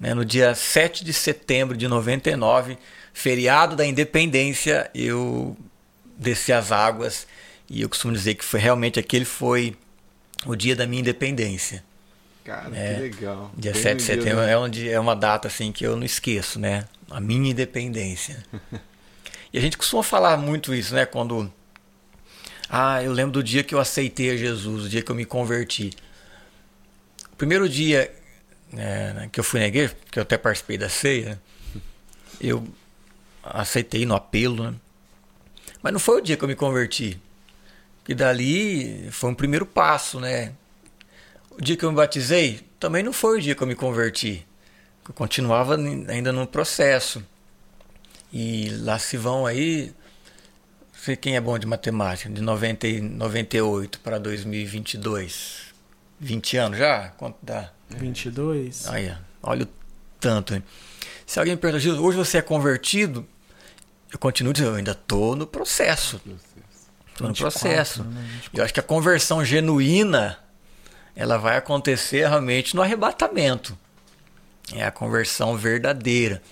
[0.00, 2.76] né, no dia 7 de setembro de 99,
[3.14, 5.56] feriado da independência, eu
[6.18, 7.26] desci as águas
[7.70, 9.76] e eu costumo dizer que foi realmente aquele foi
[10.44, 11.82] o dia da minha independência.
[12.44, 12.94] Cara, É.
[12.94, 13.50] que legal.
[13.56, 15.96] Dia Bem 7 no de setembro é, um dia- é uma data assim que eu
[15.96, 16.84] não esqueço, né?
[17.10, 18.44] A minha independência.
[19.52, 21.06] e a gente costuma falar muito isso, né?
[21.06, 21.52] Quando.
[22.68, 25.24] Ah, eu lembro do dia que eu aceitei a Jesus, o dia que eu me
[25.24, 25.90] converti.
[27.32, 28.12] O primeiro dia
[28.72, 31.40] né, que eu fui na igreja, que eu até participei da ceia,
[32.40, 32.66] eu
[33.42, 34.74] aceitei no apelo, né?
[35.82, 37.20] Mas não foi o dia que eu me converti.
[38.08, 40.52] E dali foi um primeiro passo, né?
[41.50, 44.46] O dia que eu me batizei também não foi o dia que eu me converti.
[45.08, 45.76] Eu continuava
[46.08, 47.24] ainda no processo.
[48.32, 49.92] E lá se vão aí.
[51.14, 55.66] Quem é bom de matemática, de 90, e 98 para 2022.
[56.18, 57.10] 20 anos já?
[57.18, 57.70] Quanto dá?
[57.90, 58.88] 22.
[58.88, 59.10] Aí,
[59.42, 59.68] ó, olha o
[60.18, 60.54] tanto.
[60.54, 60.64] Hein?
[61.26, 63.26] Se alguém me pergunta, Jesus, hoje você é convertido?
[64.12, 66.16] Eu continuo dizendo, eu ainda estou no processo.
[66.16, 68.04] Estou no 24, processo.
[68.04, 68.26] né?
[68.54, 70.38] Eu acho que a conversão genuína
[71.14, 73.76] ela vai acontecer realmente no arrebatamento.
[74.74, 76.42] É a conversão verdadeira.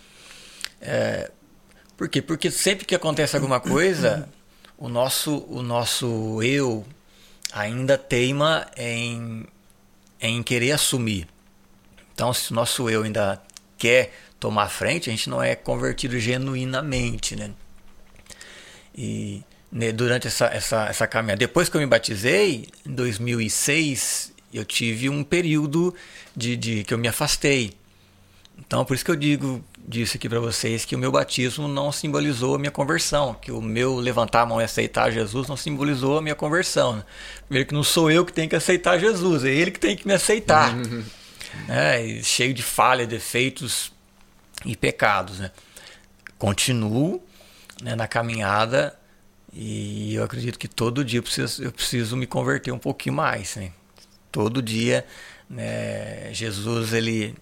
[0.81, 1.31] É,
[1.97, 2.21] por quê?
[2.21, 4.29] Porque sempre que acontece alguma coisa,
[4.77, 6.85] o nosso, o nosso eu
[7.53, 9.47] ainda teima em,
[10.21, 11.27] em querer assumir.
[12.13, 13.43] Então, se o nosso eu ainda
[13.79, 17.51] quer tomar frente, a gente não é convertido genuinamente, né?
[18.95, 24.65] E né, durante essa, essa, essa caminhada, depois que eu me batizei, em 2006, eu
[24.65, 25.93] tive um período
[26.37, 27.73] de, de que eu me afastei.
[28.57, 31.92] Então, por isso que eu digo disse aqui para vocês que o meu batismo não
[31.92, 36.18] simbolizou a minha conversão, que o meu levantar a mão e aceitar Jesus não simbolizou
[36.18, 36.97] a minha conversão.
[36.97, 37.05] Né?
[37.47, 40.07] Primeiro que não sou eu que tenho que aceitar Jesus, é ele que tem que
[40.07, 40.75] me aceitar.
[42.03, 43.92] E cheio de falhas, defeitos
[44.64, 45.38] e pecados.
[45.38, 45.53] Né?
[46.37, 47.23] Continuo
[47.81, 48.92] né, na caminhada
[49.53, 53.55] e eu acredito que todo dia eu preciso, eu preciso me converter um pouquinho mais.
[53.55, 53.70] Né?
[54.33, 55.07] Todo dia
[55.49, 57.37] né, Jesus ele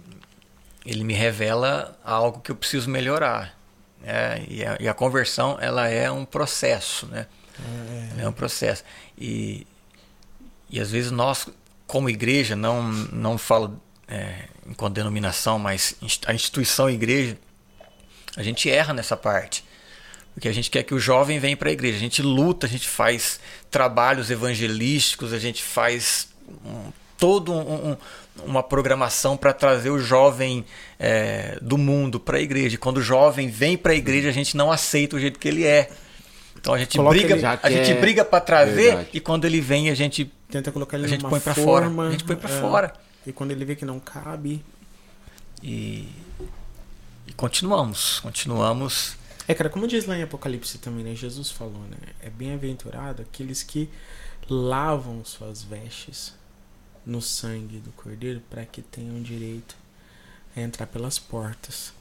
[0.84, 3.56] ele me revela algo que eu preciso melhorar.
[4.00, 4.44] Né?
[4.48, 7.26] E, a, e, a, conversão ela é um processo, né?
[8.18, 8.82] É, é um processo.
[9.16, 9.66] E,
[10.68, 11.48] e às vezes nós,
[11.86, 15.94] como igreja, não, não falo é, em denominação, mas
[16.26, 17.38] a instituição igreja,
[18.36, 19.64] a gente erra nessa parte.
[20.34, 21.96] Porque a gente quer que o jovem venha para a igreja.
[21.96, 23.38] A gente luta, a gente faz
[23.70, 26.28] trabalhos evangelísticos, a gente faz
[27.22, 27.96] todo um, um
[28.44, 30.64] uma programação para trazer o jovem
[30.98, 32.76] é, do mundo para a igreja.
[32.76, 35.64] Quando o jovem vem para a igreja, a gente não aceita o jeito que ele
[35.64, 35.88] é.
[36.58, 39.08] Então a gente Coloca briga, a gente briga para trazer Verdade.
[39.12, 42.10] e quando ele vem a gente Tenta colocar ele a gente põe para fora, a
[42.10, 42.92] gente põe para é, fora
[43.26, 44.64] E quando ele vê que não cabe.
[45.62, 46.08] e,
[47.26, 49.16] e continuamos, continuamos.
[49.46, 51.14] É, cara, como diz lá em Apocalipse também, né?
[51.14, 51.96] Jesus falou, né?
[52.20, 53.88] É bem-aventurado aqueles que
[54.48, 56.32] lavam suas vestes
[57.04, 59.76] no sangue do Cordeiro para que tenham direito
[60.56, 61.92] a entrar pelas portas.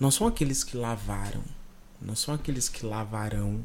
[0.00, 1.42] Não são aqueles que lavaram,
[2.00, 3.60] não são aqueles que lavarão,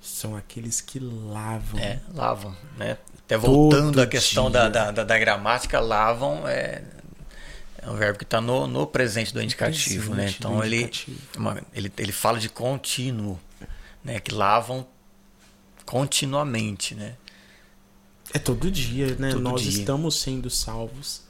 [0.00, 1.78] são aqueles que lavam.
[1.80, 2.98] É, lavam, né?
[3.24, 6.84] Até voltando à questão da, da, da, gramática, lavam é,
[7.78, 10.24] é um verbo que está no, no presente do indicativo, né?
[10.24, 11.18] Presente do Então ele, indicativo.
[11.36, 13.38] uma- ele, ele fala de contínuo,
[14.04, 14.20] né?
[14.20, 14.86] Que lavam
[15.84, 17.14] continuamente, né?
[18.32, 19.30] É todo dia, né?
[19.30, 19.70] Todo Nós dia.
[19.70, 21.22] estamos sendo salvos.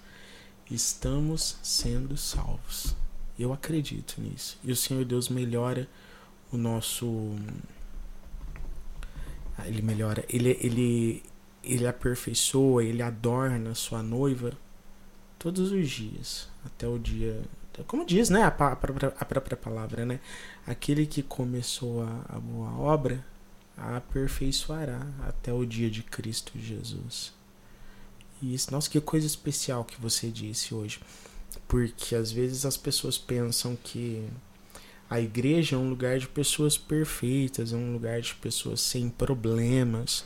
[0.70, 2.96] Estamos sendo salvos.
[3.38, 4.58] Eu acredito nisso.
[4.64, 5.88] E o Senhor Deus melhora
[6.50, 7.36] o nosso.
[9.56, 10.24] Ah, Ele melhora.
[10.28, 11.22] Ele, ele,
[11.62, 14.52] ele aperfeiçoa, ele adorna a sua noiva
[15.38, 16.48] todos os dias.
[16.64, 17.42] Até o dia.
[17.86, 18.42] Como diz, né?
[18.42, 20.18] A, própria, a própria palavra, né?
[20.66, 23.22] Aquele que começou a, a boa obra
[23.76, 27.32] a aperfeiçoará até o dia de Cristo Jesus.
[28.42, 31.00] E isso, nossa, que coisa especial que você disse hoje.
[31.68, 34.28] Porque às vezes as pessoas pensam que
[35.08, 40.24] a igreja é um lugar de pessoas perfeitas, é um lugar de pessoas sem problemas,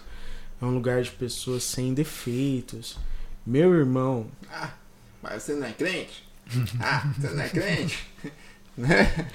[0.60, 2.98] é um lugar de pessoas sem defeitos.
[3.46, 4.74] Meu irmão, Ah,
[5.22, 6.28] mas você não é crente?
[6.80, 8.06] Ah, você não é crente?
[8.76, 9.30] né?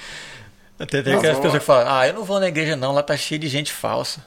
[0.77, 3.15] Até tem aquelas pessoas que falam, ah, eu não vou na igreja não, lá tá
[3.15, 4.25] cheio de gente falsa.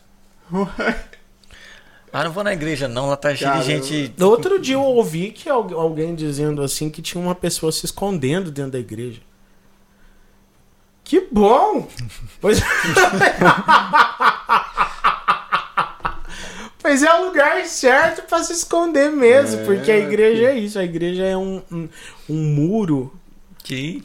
[2.11, 4.15] Ah, não vou na igreja não, lá tá cheio Cara, de gente.
[4.17, 7.85] No outro dia eu ouvi que algu- alguém dizendo assim que tinha uma pessoa se
[7.85, 9.21] escondendo dentro da igreja.
[11.05, 11.87] Que bom!
[12.41, 12.61] Pois,
[16.81, 20.79] pois é o lugar certo pra se esconder mesmo, É, porque a igreja é isso,
[20.79, 21.89] a igreja é um, um,
[22.29, 23.13] um muro
[23.63, 24.03] Que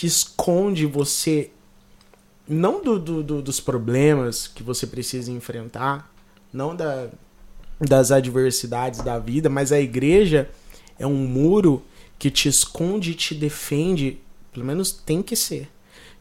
[0.00, 1.50] que esconde você
[2.48, 6.10] não do, do- do- dos problemas que você precisa enfrentar,
[6.50, 7.10] não da
[7.78, 10.48] das adversidades da vida, mas a igreja
[10.98, 11.82] é um muro
[12.18, 14.18] que te esconde e te defende,
[14.52, 15.68] pelo menos tem que ser,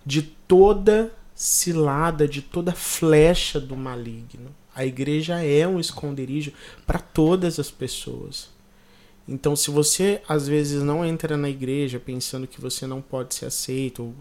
[0.06, 4.50] de toda cilada, de toda flecha do maligno.
[4.76, 6.52] A igreja é um esconderijo
[6.86, 8.50] para todas as pessoas.
[9.32, 13.46] Então, se você às vezes não entra na igreja pensando que você não pode ser
[13.46, 14.16] aceito, ou,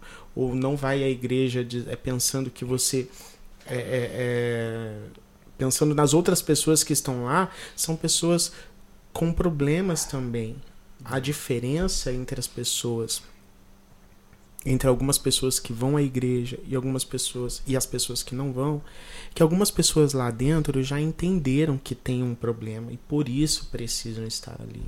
[0.50, 3.08] ou não vai à igreja de, é, pensando que você.
[3.66, 4.98] É, é,
[5.56, 8.52] pensando nas outras pessoas que estão lá, são pessoas
[9.10, 10.56] com problemas também.
[11.02, 13.22] A diferença entre as pessoas
[14.66, 18.52] entre algumas pessoas que vão à igreja e algumas pessoas e as pessoas que não
[18.52, 18.82] vão,
[19.32, 24.26] que algumas pessoas lá dentro já entenderam que tem um problema e por isso precisam
[24.26, 24.82] estar ali.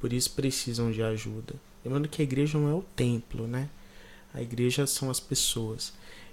[0.00, 1.54] Por isso precisam de ajuda.
[1.84, 3.68] Lembrando que a igreja não é o templo, né?
[4.32, 5.92] A igreja são as pessoas.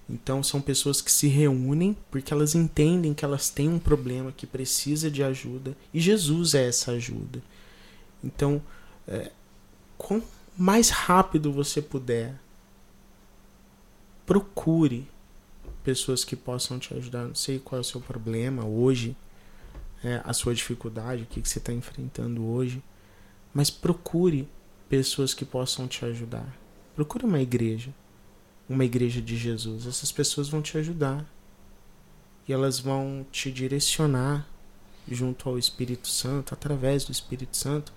[0.09, 4.47] Então são pessoas que se reúnem porque elas entendem que elas têm um problema que
[4.47, 7.43] precisa de ajuda e Jesus é essa ajuda.
[8.23, 8.61] Então,
[9.05, 9.31] é,
[9.97, 10.21] com
[10.57, 12.35] mais rápido você puder.
[14.25, 15.07] Procure
[15.83, 17.25] pessoas que possam te ajudar.
[17.25, 19.15] Não sei qual é o seu problema hoje,
[20.03, 22.81] é, a sua dificuldade, o que, que você está enfrentando hoje,
[23.53, 24.47] mas procure
[24.89, 26.57] pessoas que possam te ajudar.
[26.95, 27.93] Procure uma igreja,
[28.67, 29.85] uma igreja de Jesus.
[29.85, 31.25] Essas pessoas vão te ajudar
[32.47, 34.47] e elas vão te direcionar
[35.09, 37.93] junto ao Espírito Santo, através do Espírito Santo,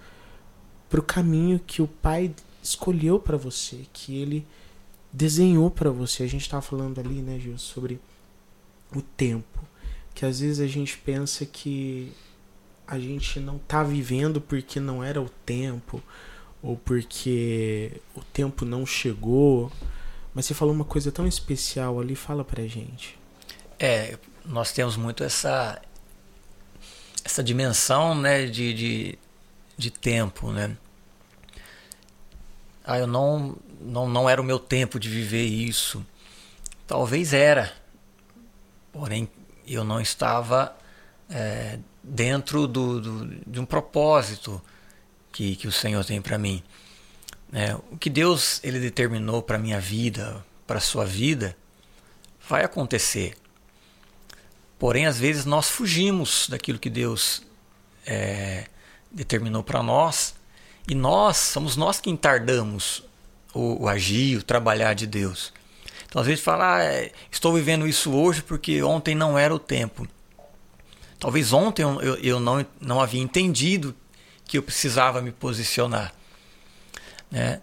[0.89, 4.47] para o caminho que o Pai escolheu para você, que ele
[5.13, 6.23] desenhou para você.
[6.23, 8.01] A gente estava falando ali, né, Gil, sobre
[8.95, 9.61] o tempo,
[10.15, 12.13] que às vezes a gente pensa que
[12.91, 16.03] a gente não tá vivendo porque não era o tempo
[16.63, 19.71] ou porque o tempo não chegou.
[20.35, 23.19] Mas você falou uma coisa tão especial ali, fala pra gente.
[23.79, 25.81] É, nós temos muito essa
[27.25, 29.19] essa dimensão, né, de, de,
[29.77, 30.77] de tempo, né?
[32.91, 36.05] ah, eu não, não, não era o meu tempo de viver isso.
[36.89, 37.73] Talvez era,
[38.93, 39.29] porém
[39.65, 40.77] eu não estava
[41.29, 41.79] é,
[42.11, 44.61] dentro do, do, de um propósito
[45.33, 46.63] que, que o Senhor tem para mim.
[47.53, 51.57] É, o que Deus ele determinou para minha vida, para a sua vida,
[52.49, 53.37] vai acontecer.
[54.79, 57.43] Porém, às vezes nós fugimos daquilo que Deus
[58.07, 58.67] é,
[59.11, 60.35] determinou para nós
[60.89, 63.05] e nós, somos nós que entardamos
[63.55, 65.53] o, o agir, o trabalhar de Deus.
[66.09, 70.09] Então às vezes fala, ah, estou vivendo isso hoje porque ontem não era o tempo.
[71.21, 73.95] Talvez ontem eu, eu, não, não havia entendido
[74.47, 76.15] que eu precisava me posicionar.
[77.31, 77.61] Né?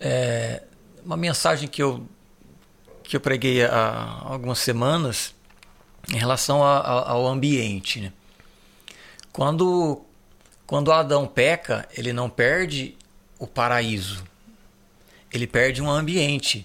[0.00, 0.62] É,
[1.04, 2.08] uma mensagem que eu,
[3.04, 5.34] que eu preguei há algumas semanas
[6.10, 8.00] em relação a, a, ao ambiente.
[8.00, 8.12] Né?
[9.30, 10.00] Quando,
[10.66, 12.96] quando Adão peca, ele não perde
[13.38, 14.24] o paraíso,
[15.30, 16.64] ele perde um ambiente.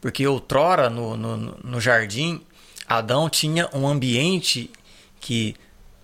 [0.00, 2.44] Porque outrora no, no, no jardim,
[2.88, 4.68] Adão tinha um ambiente
[5.22, 5.54] que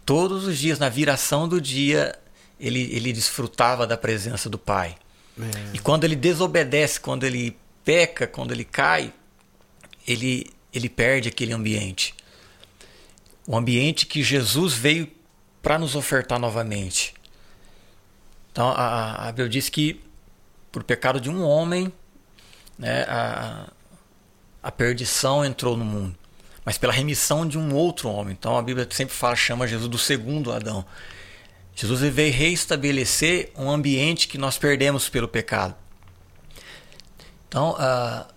[0.07, 2.17] todos os dias, na viração do dia,
[2.59, 4.97] ele, ele desfrutava da presença do Pai.
[5.39, 5.75] É.
[5.75, 9.13] E quando ele desobedece, quando ele peca, quando ele cai,
[10.07, 12.15] ele, ele perde aquele ambiente.
[13.47, 15.11] O ambiente que Jesus veio
[15.61, 17.13] para nos ofertar novamente.
[18.53, 20.01] Então a, a Bíblia diz que
[20.71, 21.93] por pecado de um homem,
[22.79, 23.69] né, a,
[24.63, 26.17] a perdição entrou no mundo,
[26.69, 28.37] mas pela remissão de um outro homem.
[28.39, 30.85] Então a Bíblia sempre fala, chama Jesus do segundo Adão.
[31.75, 35.75] Jesus veio reestabelecer um ambiente que nós perdemos pelo pecado.
[37.49, 38.31] Então, uh,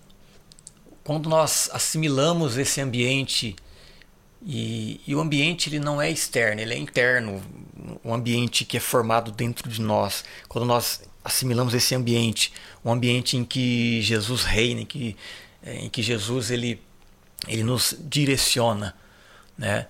[1.04, 3.54] quando nós assimilamos esse ambiente
[4.42, 7.42] e, e, o ambiente ele não é externo, ele é interno.
[8.02, 10.24] Um ambiente que é formado dentro de nós.
[10.48, 12.50] Quando nós assimilamos esse ambiente,
[12.82, 15.18] um ambiente em que Jesus reina, em que,
[15.66, 16.80] em que Jesus ele,
[17.46, 18.94] ele nos direciona.
[19.56, 19.86] Né?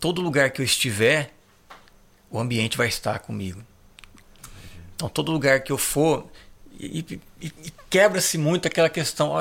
[0.00, 1.32] Todo lugar que eu estiver,
[2.30, 3.62] o ambiente vai estar comigo.
[4.94, 6.26] Então, todo lugar que eu for,
[6.78, 7.04] e,
[7.40, 9.32] e, e quebra-se muito aquela questão: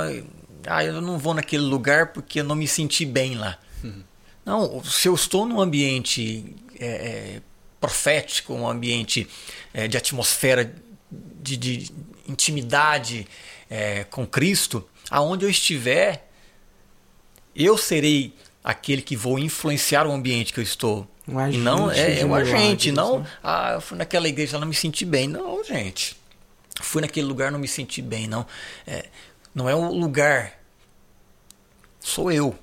[0.65, 3.57] ah, eu não vou naquele lugar porque eu não me senti bem lá.
[3.83, 4.03] Uhum.
[4.45, 7.41] Não, se eu estou num ambiente é, é,
[7.79, 9.27] profético, um ambiente
[9.73, 10.73] é, de atmosfera
[11.11, 11.91] de, de
[12.27, 13.27] intimidade
[13.69, 16.26] é, com Cristo, aonde eu estiver,
[17.65, 21.07] eu serei aquele que vou influenciar o ambiente que eu estou.
[21.27, 23.19] Um agente, não é, é um agente, não.
[23.19, 23.31] Né?
[23.43, 25.27] Ah, eu fui naquela igreja, não me senti bem.
[25.27, 26.15] Não, gente.
[26.81, 28.27] Fui naquele lugar, não me senti bem.
[28.27, 28.45] Não,
[28.85, 29.07] é,
[29.53, 30.53] não é o lugar.
[31.99, 32.57] Sou eu.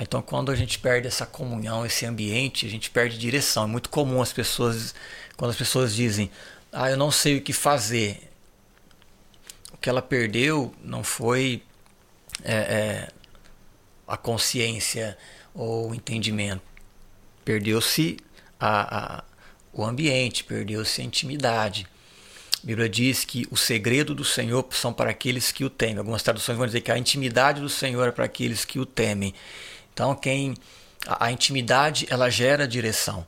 [0.00, 3.64] Então, quando a gente perde essa comunhão, esse ambiente, a gente perde direção.
[3.64, 4.94] É muito comum as pessoas,
[5.36, 6.30] quando as pessoas dizem,
[6.72, 8.30] ah, eu não sei o que fazer.
[9.72, 11.62] O que ela perdeu não foi
[12.42, 13.08] é, é,
[14.06, 15.16] a consciência
[15.54, 16.62] ou o entendimento.
[17.44, 18.18] Perdeu-se
[18.58, 19.24] a, a,
[19.72, 21.86] o ambiente, perdeu-se a intimidade.
[22.62, 25.98] A Bíblia diz que o segredo do Senhor são para aqueles que o temem.
[25.98, 29.34] Algumas traduções vão dizer que a intimidade do Senhor é para aqueles que o temem.
[29.92, 30.54] Então, quem
[31.06, 33.26] a, a intimidade ela gera direção.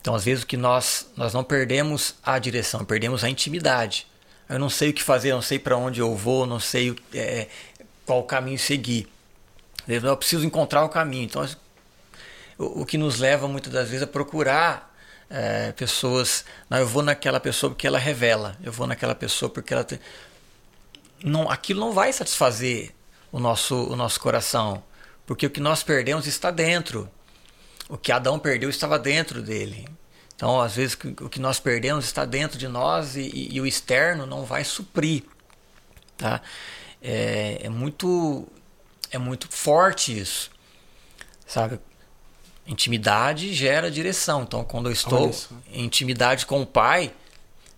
[0.00, 4.06] Então, às vezes o que nós nós não perdemos a direção, perdemos a intimidade.
[4.48, 7.46] Eu não sei o que fazer, não sei para onde eu vou, não sei é,
[8.04, 9.06] qual caminho seguir.
[9.88, 11.24] Eu preciso encontrar o caminho.
[11.24, 11.46] Então,
[12.58, 14.94] o, que nos leva muitas das vezes a procurar
[15.28, 16.44] é, pessoas.
[16.68, 18.56] Não, eu vou naquela pessoa porque ela revela.
[18.62, 19.84] Eu vou naquela pessoa porque ela.
[19.84, 20.00] Te...
[21.22, 22.92] Não, aquilo não vai satisfazer
[23.32, 24.82] o nosso, o nosso coração.
[25.26, 27.08] Porque o que nós perdemos está dentro.
[27.88, 29.88] O que Adão perdeu estava dentro dele.
[30.34, 33.66] Então, às vezes, o que nós perdemos está dentro de nós e, e, e o
[33.66, 35.24] externo não vai suprir.
[36.16, 36.40] Tá?
[37.02, 38.46] É, é, muito,
[39.10, 40.50] é muito forte isso.
[41.46, 41.78] Sabe?
[42.66, 44.42] Intimidade gera direção.
[44.42, 45.34] Então, quando eu estou
[45.72, 47.12] em intimidade com o Pai,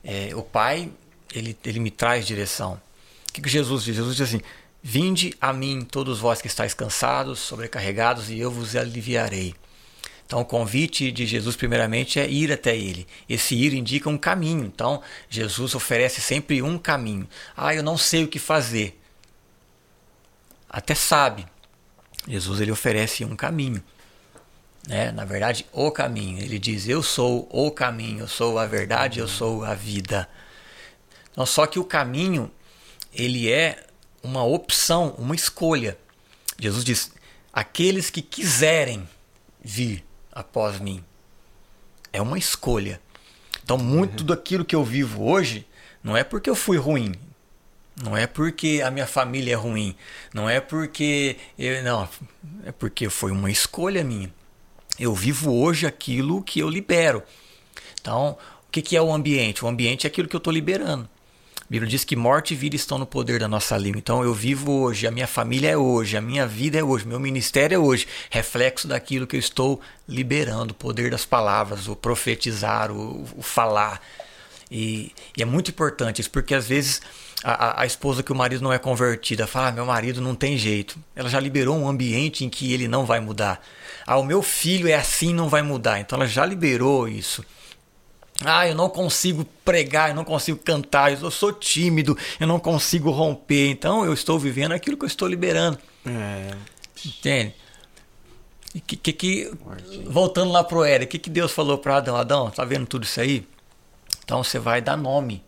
[0.04, 0.90] é, o Pai
[1.34, 2.80] ele, ele me traz direção.
[3.28, 3.96] O que, que Jesus diz?
[3.96, 4.42] Jesus diz assim:
[4.82, 9.54] Vinde a mim, todos vós que estáis cansados, sobrecarregados, e eu vos aliviarei.
[10.26, 13.06] Então, o convite de Jesus, primeiramente, é ir até Ele.
[13.28, 14.64] Esse ir indica um caminho.
[14.64, 17.28] Então, Jesus oferece sempre um caminho.
[17.56, 19.01] Ah, eu não sei o que fazer.
[20.72, 21.46] Até sabe.
[22.26, 23.82] Jesus ele oferece um caminho.
[24.88, 25.12] Né?
[25.12, 26.42] Na verdade, o caminho.
[26.42, 30.28] Ele diz: Eu sou o caminho, eu sou a verdade, eu sou a vida.
[31.30, 32.50] Então, só que o caminho,
[33.12, 33.86] ele é
[34.22, 35.98] uma opção, uma escolha.
[36.58, 37.12] Jesus diz:
[37.52, 39.08] aqueles que quiserem
[39.62, 41.04] vir após mim.
[42.12, 43.00] É uma escolha.
[43.62, 44.26] Então, muito uhum.
[44.26, 45.66] daquilo que eu vivo hoje
[46.02, 47.14] não é porque eu fui ruim.
[48.00, 49.94] Não é porque a minha família é ruim.
[50.32, 51.36] Não é porque.
[51.58, 52.08] Eu, não,
[52.64, 54.32] é porque foi uma escolha minha.
[54.98, 57.22] Eu vivo hoje aquilo que eu libero.
[58.00, 58.36] Então,
[58.68, 59.64] o que, que é o ambiente?
[59.64, 61.08] O ambiente é aquilo que eu estou liberando.
[61.72, 63.98] Bíblia diz que morte e vida estão no poder da nossa língua.
[63.98, 67.18] Então eu vivo hoje, a minha família é hoje, a minha vida é hoje, meu
[67.18, 72.92] ministério é hoje, reflexo daquilo que eu estou liberando, o poder das palavras, o profetizar,
[72.92, 74.02] o, o falar.
[74.70, 77.00] E, e, é muito importante isso, porque às vezes
[77.42, 80.56] a, a, esposa que o marido não é convertida fala: ah, meu marido não tem
[80.56, 80.98] jeito.
[81.14, 83.60] Ela já liberou um ambiente em que ele não vai mudar.
[84.06, 86.00] Ah, o meu filho é assim, não vai mudar.
[86.00, 87.44] Então ela já liberou isso.
[88.44, 93.10] Ah, eu não consigo pregar, eu não consigo cantar, eu sou tímido, eu não consigo
[93.10, 93.70] romper.
[93.70, 95.78] Então eu estou vivendo aquilo que eu estou liberando.
[96.06, 96.50] É.
[97.04, 97.54] Entende?
[98.74, 99.52] E que, que, que
[100.06, 102.16] voltando lá pro Éder, o que, que Deus falou para Adão?
[102.16, 103.46] Adão, tá vendo tudo isso aí?
[104.24, 105.42] Então você vai dar nome.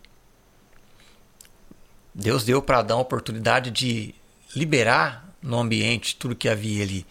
[2.15, 4.15] Deus deu para Adão a oportunidade de
[4.55, 7.05] liberar no ambiente tudo que havia ali.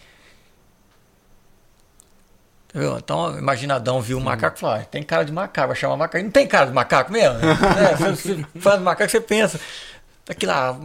[2.75, 5.97] Então, imagina Adão viu um macaco e falou: ah, tem cara de macaco, vai chamar
[5.97, 6.25] macaco.
[6.25, 7.39] Não tem cara de macaco mesmo?
[7.39, 9.61] é, você, você faz macaco, você pensa.
[10.29, 10.81] Aquilo lá,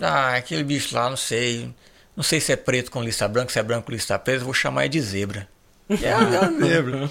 [0.00, 1.72] ah, aquele bicho lá, não sei.
[2.16, 4.54] Não sei se é preto com lista branca, se é branco com lista preta, vou
[4.54, 5.46] chamar de zebra.
[5.90, 7.10] É, é a zebra.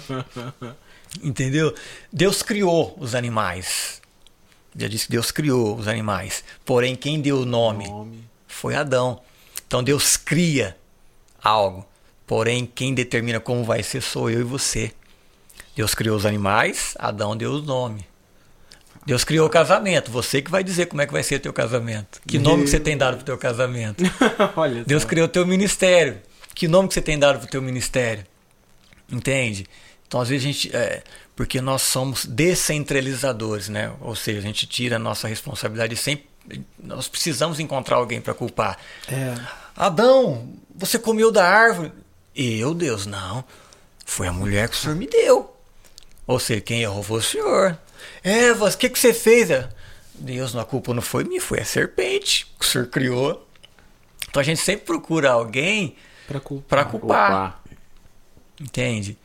[1.22, 1.74] Entendeu?
[2.10, 3.99] Deus criou os animais.
[4.76, 6.44] Já disse que Deus criou os animais.
[6.64, 8.24] Porém, quem deu o nome, nome.
[8.46, 9.20] foi Adão.
[9.66, 10.76] Então Deus cria
[11.42, 11.86] algo.
[12.26, 14.92] Porém, quem determina como vai ser sou eu e você.
[15.74, 18.06] Deus criou os animais, Adão deu o nome.
[19.06, 21.52] Deus criou o casamento, você que vai dizer como é que vai ser o teu
[21.52, 22.20] casamento.
[22.26, 24.04] Que nome que você tem dado para o teu casamento?
[24.86, 26.20] Deus criou o teu ministério.
[26.54, 28.24] Que nome que você tem dado para o teu ministério?
[29.10, 29.66] Entende?
[30.06, 30.76] Então, às vezes a gente.
[30.76, 31.02] É,
[31.40, 33.94] porque nós somos descentralizadores, né?
[34.02, 36.28] Ou seja, a gente tira a nossa responsabilidade sempre.
[36.78, 38.76] Nós precisamos encontrar alguém para culpar.
[39.08, 39.34] É.
[39.74, 41.92] Adão, você comeu da árvore.
[42.36, 43.42] Eu, Deus, não.
[44.04, 45.56] Foi a mulher que o senhor me deu.
[46.26, 47.78] Ou seja, quem errou foi o senhor.
[48.22, 49.48] Eva, o que, que você fez?
[50.12, 53.48] Deus, a culpa não foi minha, foi a serpente que o senhor criou.
[54.28, 55.96] Então a gente sempre procura alguém
[56.28, 56.90] para culpar.
[56.90, 57.62] culpar.
[58.60, 59.16] Entende?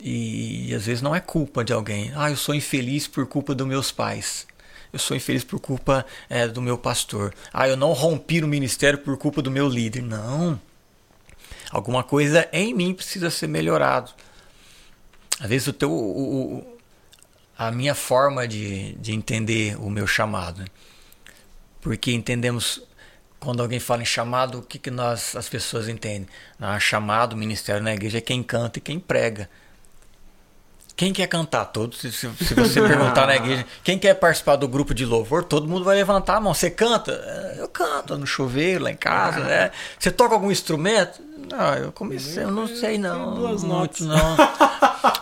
[0.00, 2.12] E, e, às vezes não é culpa de alguém.
[2.14, 4.46] Ah, eu sou infeliz por culpa dos meus pais.
[4.92, 7.34] Eu sou infeliz por culpa é, do meu pastor.
[7.52, 10.02] Ah, eu não rompi no ministério por culpa do meu líder.
[10.02, 10.60] Não.
[11.70, 14.12] Alguma coisa em mim precisa ser melhorado.
[15.40, 16.78] Às vezes o teu, o, o,
[17.56, 20.66] a minha forma de, de entender o meu chamado, né?
[21.80, 22.82] porque entendemos
[23.38, 26.28] quando alguém fala em chamado, o que, que nós, as pessoas entendem?
[26.58, 29.48] Ah, chamado, ministério na igreja é quem canta e quem prega.
[30.98, 31.64] Quem quer cantar?
[31.66, 32.00] Todos.
[32.00, 35.84] Se, se você perguntar na igreja, quem quer participar do grupo de louvor, todo mundo
[35.84, 36.52] vai levantar a mão.
[36.52, 37.12] Você canta?
[37.12, 39.38] É, eu canto no chuveiro, lá em casa.
[39.38, 39.70] Né?
[39.96, 41.22] Você toca algum instrumento?
[41.48, 43.32] Não, eu comecei, eu não sei não.
[43.36, 44.00] Duas notas.
[44.00, 44.36] não.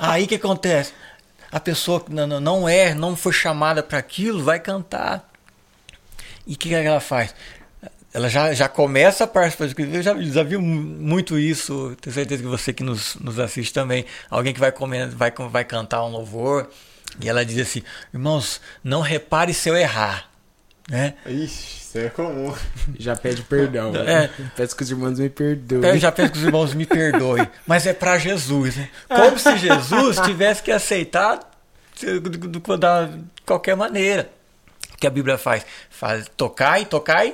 [0.00, 0.94] Aí o que acontece?
[1.52, 5.30] A pessoa que não, não- não é, não foi chamada para aquilo, vai cantar.
[6.46, 7.34] E o que, que ela faz?
[8.16, 9.82] Ela já, já começa a participar.
[9.82, 11.94] Eu já, já vi muito isso.
[12.00, 14.06] Tenho certeza que você que nos, nos assiste também.
[14.30, 16.66] Alguém que vai, comer, vai, vai cantar um louvor
[17.20, 17.82] e ela diz assim:
[18.14, 20.30] Irmãos, não repare se eu errar.
[20.88, 21.12] Né?
[21.26, 21.42] Ixi,
[21.82, 22.54] isso é comum.
[22.98, 23.94] Já pede perdão.
[23.94, 24.30] É.
[24.56, 25.84] Peço que os irmãos me perdoem.
[25.90, 28.88] Eu já peço que os irmãos me perdoem, mas é para Jesus, né?
[29.08, 31.40] Como se Jesus tivesse que aceitar
[31.94, 32.62] de, de- de-
[33.44, 34.30] qualquer maneira.
[34.94, 35.66] O que a Bíblia faz?
[35.90, 37.26] Faz tocar e tocar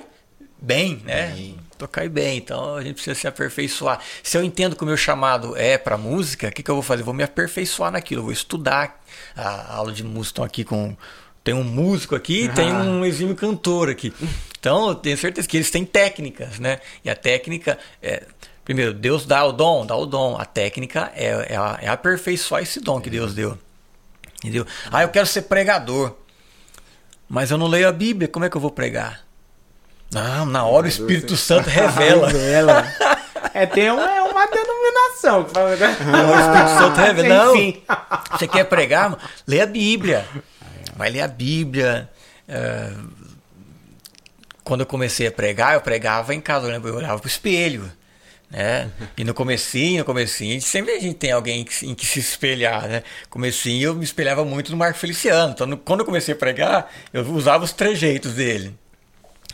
[0.63, 1.55] bem, né?
[1.77, 2.39] Tocar bem.
[2.39, 4.01] Então a gente precisa se aperfeiçoar.
[4.23, 6.83] Se eu entendo que o meu chamado é para música, o que, que eu vou
[6.83, 7.03] fazer?
[7.03, 9.03] Eu vou me aperfeiçoar naquilo, eu vou estudar
[9.37, 10.33] a aula de música.
[10.33, 10.97] Estão aqui com
[11.45, 14.13] tem um músico aqui e tem um exímio cantor aqui.
[14.59, 16.79] Então, eu tenho certeza que eles têm técnicas, né?
[17.05, 18.23] E a técnica é.
[18.65, 20.39] Primeiro, Deus dá o dom, dá o dom.
[20.39, 23.59] A técnica é, é, é aperfeiçoar esse dom que Deus deu.
[24.39, 24.65] Entendeu?
[24.93, 26.15] Ah, eu quero ser pregador.
[27.29, 29.25] Mas eu não leio a Bíblia, como é que eu vou pregar?
[30.13, 32.29] Não, na hora o Espírito Santo revela.
[32.29, 32.87] Revela.
[33.55, 35.45] É, tem uma, é uma denominação.
[35.47, 37.29] fala- Na hora o Espírito Santo revela.
[37.45, 37.83] Não, Enfim.
[38.31, 39.11] você quer pregar?
[39.11, 39.23] mano?
[39.47, 40.25] Lê a Bíblia.
[40.97, 42.09] Vai ler a Bíblia.
[42.49, 42.91] É,
[44.65, 47.93] Quando eu comecei a pregar, eu pregava em casa, eu lembro, eu olhava pro espelho.
[48.51, 48.91] Né?
[49.19, 53.03] E no comecinho, no comecinho, sempre a gente tem alguém em que, se- espelhar, né?
[53.29, 55.53] Comecinho eu me espelhava muito no Marco Feliciano.
[55.53, 58.75] Então, quando eu comecei a pregar, eu usava os trejeitos dele.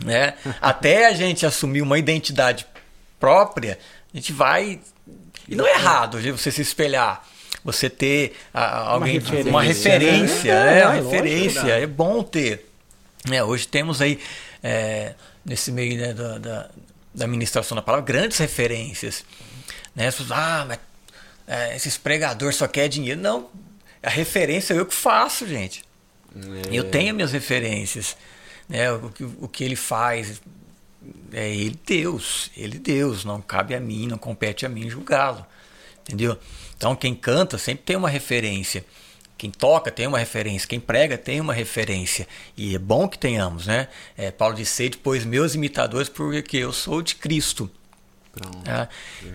[0.00, 0.34] Né?
[0.60, 2.66] Até a gente assumir uma identidade
[3.18, 3.78] própria,
[4.12, 4.80] a gente vai.
[5.48, 7.24] E não é errado você se espelhar.
[7.64, 10.64] Você ter ah, alguém referência, uma referência, né?
[10.64, 10.78] né?
[10.78, 11.68] É, Uma lógico, referência.
[11.68, 12.66] É bom ter.
[13.28, 13.42] né?
[13.42, 14.18] hoje temos aí,
[14.62, 16.70] é, nesse meio né, da, da,
[17.12, 19.24] da ministração da palavra, grandes referências.
[19.94, 20.08] Né?
[20.30, 20.78] Ah, mas
[21.46, 23.20] é, esses pregadores só querem dinheiro.
[23.20, 23.48] Não,
[24.02, 25.82] a referência eu que faço, gente.
[26.70, 28.16] Eu tenho minhas referências.
[28.68, 28.90] Né?
[28.92, 30.40] O, que, o que ele faz
[31.32, 32.50] é ele Deus.
[32.56, 33.24] Ele Deus.
[33.24, 35.44] Não cabe a mim, não compete a mim julgá-lo.
[36.02, 36.38] Entendeu?
[36.76, 38.84] Então quem canta sempre tem uma referência.
[39.36, 42.26] Quem toca tem uma referência, quem prega tem uma referência.
[42.56, 43.86] E é bom que tenhamos, né?
[44.16, 47.70] É, Paulo disse, "Sede, pois meus imitadores, porque eu sou de Cristo.
[48.32, 48.66] Pronto.
[48.66, 48.88] né?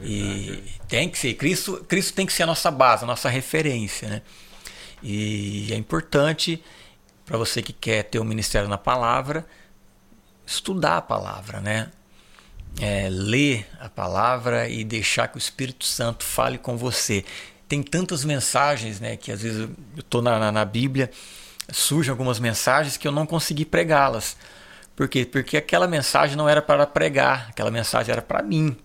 [0.03, 4.09] E tem que ser, Cristo, Cristo tem que ser a nossa base, a nossa referência.
[4.09, 4.21] Né?
[5.01, 6.61] E é importante
[7.25, 9.45] para você que quer ter o ministério na palavra,
[10.45, 11.89] estudar a palavra, né?
[12.79, 17.23] É, ler a palavra e deixar que o Espírito Santo fale com você.
[17.67, 19.15] Tem tantas mensagens, né?
[19.15, 21.09] Que às vezes eu estou na, na, na Bíblia,
[21.71, 24.35] surgem algumas mensagens que eu não consegui pregá-las.
[24.95, 25.25] Por quê?
[25.25, 28.75] Porque aquela mensagem não era para pregar, aquela mensagem era para mim.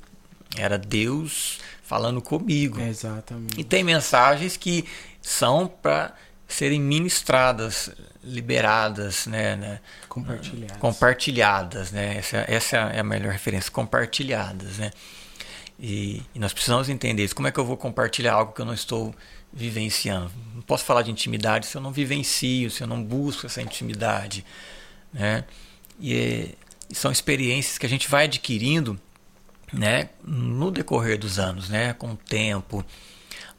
[0.57, 2.81] Era Deus falando comigo.
[2.81, 3.61] Exatamente.
[3.61, 4.87] E tem mensagens que
[5.21, 6.15] são para
[6.47, 7.91] serem ministradas,
[8.29, 10.79] liberadas, né, né, Compartilhar.
[10.79, 12.19] compartilhadas, né?
[12.19, 14.91] Essa, essa é a melhor referência, compartilhadas, né?
[15.81, 17.35] E, e nós precisamos entender isso.
[17.35, 19.15] Como é que eu vou compartilhar algo que eu não estou
[19.53, 20.31] vivenciando?
[20.55, 24.45] Não posso falar de intimidade se eu não vivencio, se eu não busco essa intimidade,
[25.13, 25.45] né?
[26.01, 26.55] E,
[26.91, 29.01] e são experiências que a gente vai adquirindo,
[29.73, 30.11] né?
[30.23, 31.93] No decorrer dos anos, né?
[31.95, 32.85] Com o tempo.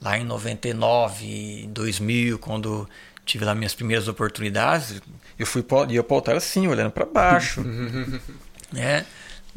[0.01, 1.25] Lá em 99,
[1.63, 2.87] em 2000, quando
[3.29, 5.01] tive lá minhas primeiras oportunidades,
[5.37, 7.61] eu fui pro- ia para o altar assim, olhando para baixo,
[8.73, 9.05] né?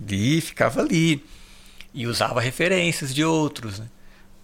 [0.09, 1.25] E ficava ali
[1.95, 3.87] e usava referências de outros, né?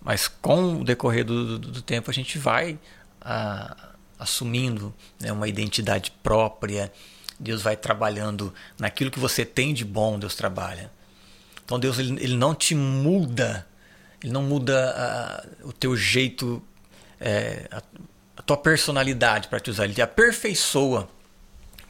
[0.03, 2.79] Mas com o decorrer do, do- do tempo a gente vai
[3.21, 6.91] ah, assumindo né, uma identidade própria.
[7.39, 10.19] Deus vai trabalhando naquilo que você tem de bom.
[10.19, 10.91] Deus trabalha.
[11.65, 13.67] Então Deus ele, ele não te muda,
[14.23, 16.63] ele não muda ah, o teu jeito,
[17.21, 17.83] é, a,
[18.39, 19.85] a tua personalidade para te usar.
[19.85, 21.09] Ele te aperfeiçoa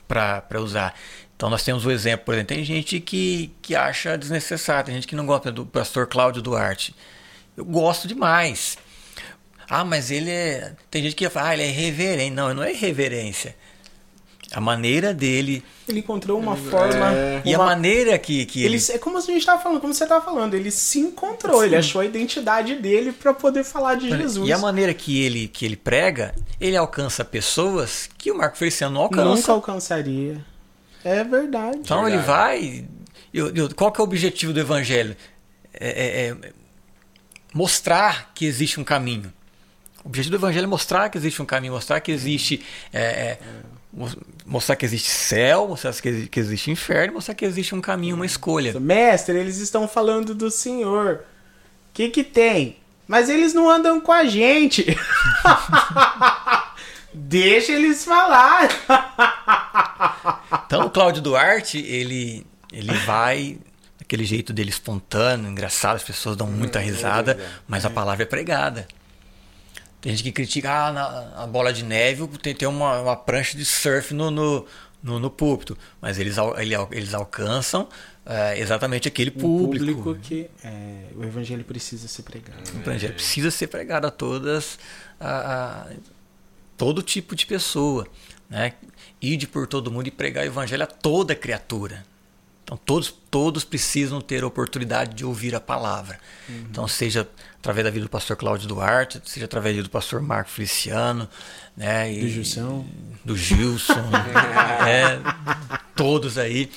[0.08, 0.94] para usar.
[1.36, 5.06] Então nós temos o exemplo, por exemplo, tem gente que, que acha desnecessário, tem gente
[5.06, 6.94] que não gosta do pastor Cláudio Duarte.
[7.56, 8.78] Eu gosto demais.
[9.68, 10.74] Ah, mas ele é.
[10.90, 12.30] Tem gente que fala, ah, ele é irreverente.
[12.30, 13.54] Não, não é irreverência.
[14.50, 17.12] A maneira dele Ele encontrou uma forma.
[17.12, 17.42] É.
[17.44, 18.84] e a maneira que, que Ele, ele.
[18.92, 22.00] é como a gente estava falando, como você estava falando, ele se encontrou, ele achou
[22.00, 24.48] a identidade dele para poder falar de Jesus.
[24.48, 28.94] E a maneira que ele, que ele prega, ele alcança pessoas que o Marco Feliciano
[28.94, 29.24] não alcança.
[29.24, 30.42] Nunca alcançaria.
[31.04, 31.78] É verdade.
[31.78, 32.26] Então ele Verdade.
[32.26, 32.88] vai.
[33.32, 35.14] eu, eu, qual que é o objetivo do evangelho?
[35.72, 36.52] É, é, é
[37.52, 39.32] mostrar que existe um caminho.
[40.04, 42.64] O objetivo do evangelho é mostrar que existe um caminho, mostrar que existe.
[44.48, 48.78] Mostrar que existe céu, mostrar que existe inferno, mostrar que existe um caminho, uma escolha.
[48.80, 51.16] Mestre, eles estão falando do Senhor.
[51.16, 52.78] O que que tem?
[53.06, 54.86] Mas eles não andam com a gente.
[57.12, 58.68] Deixa eles falar.
[60.66, 63.58] então o Cláudio Duarte, ele, ele vai
[63.98, 68.26] daquele jeito dele espontâneo, engraçado, as pessoas dão muita hum, risada, mas a palavra é
[68.26, 68.88] pregada.
[70.00, 73.56] Tem gente que critica ah, na, a bola de neve, tem, tem uma, uma prancha
[73.56, 74.66] de surf no, no,
[75.02, 76.36] no, no púlpito, mas eles,
[76.92, 77.88] eles alcançam
[78.24, 79.84] é, exatamente aquele público.
[79.84, 82.62] O público que é, o evangelho precisa ser pregado.
[82.76, 84.78] O evangelho precisa ser pregado a todas,
[85.18, 85.86] a, a
[86.76, 88.06] todo tipo de pessoa.
[88.48, 88.74] Né?
[89.20, 92.04] Ide por todo mundo e pregar o evangelho a toda criatura.
[92.62, 96.20] Então todos, todos precisam ter a oportunidade de ouvir a palavra.
[96.48, 96.66] Uhum.
[96.70, 97.26] Então seja
[97.60, 101.28] através da vida do pastor Cláudio Duarte, seja através do pastor Marco Feliciano,
[101.76, 102.12] né?
[102.12, 102.86] E, do Gilson.
[103.24, 103.94] Do Gilson.
[104.84, 105.20] né?
[105.94, 106.70] Todos aí.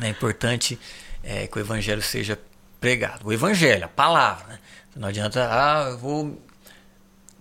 [0.00, 0.78] É importante
[1.22, 2.38] é, que o evangelho seja
[2.80, 3.26] pregado.
[3.26, 4.46] O evangelho, a palavra.
[4.46, 4.58] Né?
[4.96, 6.42] Não adianta, ah, eu vou.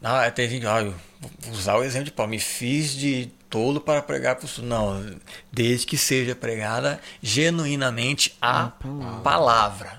[0.02, 0.94] Ah, tem gente, ah, eu
[1.40, 2.32] vou usar o exemplo de Paulo.
[2.32, 5.16] Me fiz de tolo para pregar para o Não,
[5.52, 8.72] desde que seja pregada genuinamente a
[9.24, 9.97] palavra.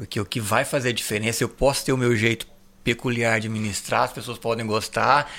[0.00, 2.46] Porque o que vai fazer a diferença, eu posso ter o meu jeito
[2.82, 5.30] peculiar de ministrar, as pessoas podem gostar,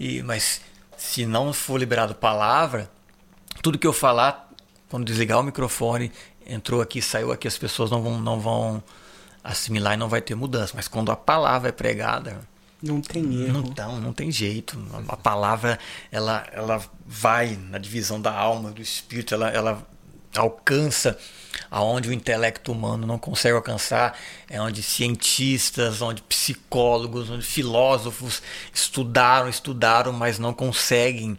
[0.00, 0.62] e mas
[0.96, 2.90] se não for liberado palavra,
[3.62, 4.50] tudo que eu falar
[4.88, 6.10] quando desligar o microfone,
[6.46, 8.82] entrou aqui, saiu aqui, as pessoas não vão, não vão
[9.44, 10.72] assimilar e não vai ter mudança.
[10.74, 12.40] Mas quando a palavra é pregada,
[12.82, 13.74] não tem erro.
[13.76, 14.82] Não, não tem jeito.
[15.08, 15.78] A palavra
[16.10, 19.86] ela, ela vai na divisão da alma, do espírito, ela, ela
[20.36, 21.18] alcança
[21.70, 24.18] aonde o intelecto humano não consegue alcançar,
[24.48, 31.38] é onde cientistas, onde psicólogos, onde filósofos estudaram, estudaram, mas não conseguem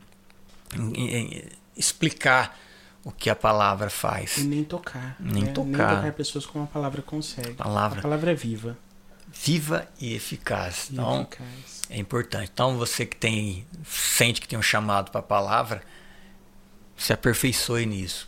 [1.76, 2.58] explicar
[3.04, 4.38] o que a palavra faz.
[4.38, 5.16] E nem tocar.
[5.20, 5.52] Nem né?
[5.52, 5.88] tocar.
[5.88, 7.54] Nem tocar pessoas como a palavra consegue.
[7.54, 8.78] Palavra, a palavra é viva.
[9.32, 10.89] Viva e eficaz.
[10.89, 11.82] E então, eficaz.
[11.89, 12.50] é importante.
[12.54, 15.82] Então, você que tem sente que tem um chamado para a palavra,
[16.98, 18.28] se aperfeiçoe nisso.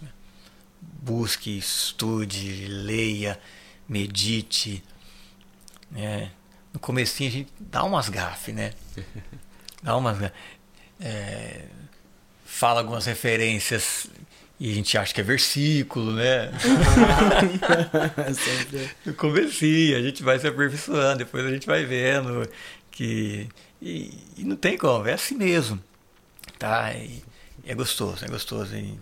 [1.01, 3.39] Busque, estude, leia,
[3.87, 4.83] medite.
[5.95, 6.29] É,
[6.73, 8.73] no comecinho a gente dá umas gafes, né?
[9.81, 10.17] Dá umas
[10.99, 11.67] é,
[12.45, 14.07] fala algumas referências
[14.59, 16.51] e a gente acha que é versículo, né?
[19.05, 22.45] no comecinho, a gente vai se aperfeiçoando, depois a gente vai vendo
[22.91, 23.47] que.
[23.81, 25.81] E, e não tem como, é assim mesmo.
[26.57, 26.93] Tá?
[26.93, 27.23] E,
[27.65, 28.75] é gostoso, é gostoso.
[28.75, 28.99] E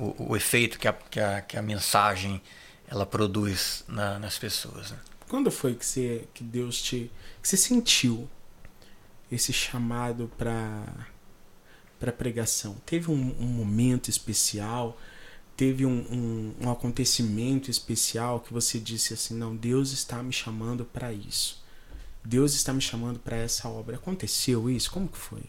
[0.00, 2.40] o, o efeito que a, que, a, que a mensagem
[2.88, 4.90] ela produz na, nas pessoas.
[4.90, 4.98] Né?
[5.28, 7.10] Quando foi que, você, que Deus te.
[7.40, 8.28] que você sentiu
[9.30, 10.84] esse chamado para
[12.00, 12.74] para pregação?
[12.86, 14.98] Teve um, um, momento especial?
[15.54, 20.84] Teve um, um, um, acontecimento especial que você disse assim: não, Deus está me chamando
[20.84, 21.62] para isso.
[22.24, 23.96] Deus está me chamando para essa obra.
[23.96, 24.90] Aconteceu isso?
[24.90, 25.42] Como que foi?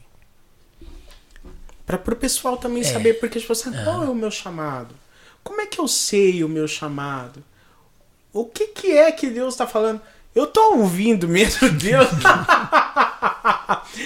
[1.97, 2.85] Para o pessoal também é.
[2.85, 3.83] saber, porque as pessoas uhum.
[3.83, 4.95] qual é o meu chamado?
[5.43, 7.43] Como é que eu sei o meu chamado?
[8.33, 10.01] O que, que é que Deus está falando?
[10.33, 12.07] Eu tô ouvindo mesmo Deus.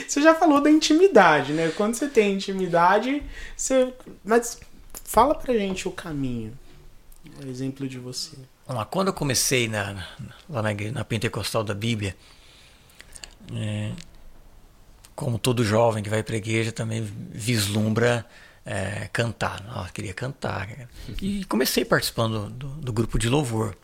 [0.08, 1.72] você já falou da intimidade, né?
[1.76, 3.22] Quando você tem intimidade,
[3.56, 3.94] você.
[4.24, 4.60] Mas
[5.04, 6.58] fala pra gente o caminho.
[7.44, 8.36] O exemplo de você.
[8.66, 10.08] Vamos lá, quando eu comecei na,
[10.50, 12.16] lá na, na Pentecostal da Bíblia,
[13.54, 13.92] é,
[15.16, 17.02] como todo jovem que vai para a igreja também
[17.32, 18.26] vislumbra
[18.66, 19.64] é, cantar.
[19.64, 20.68] Nossa, queria cantar.
[21.22, 23.78] E comecei participando do, do, grupo de louvor.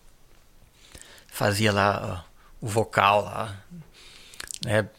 [1.28, 2.26] Fazia lá
[2.60, 3.64] o vocal lá,
[4.66, 4.90] né?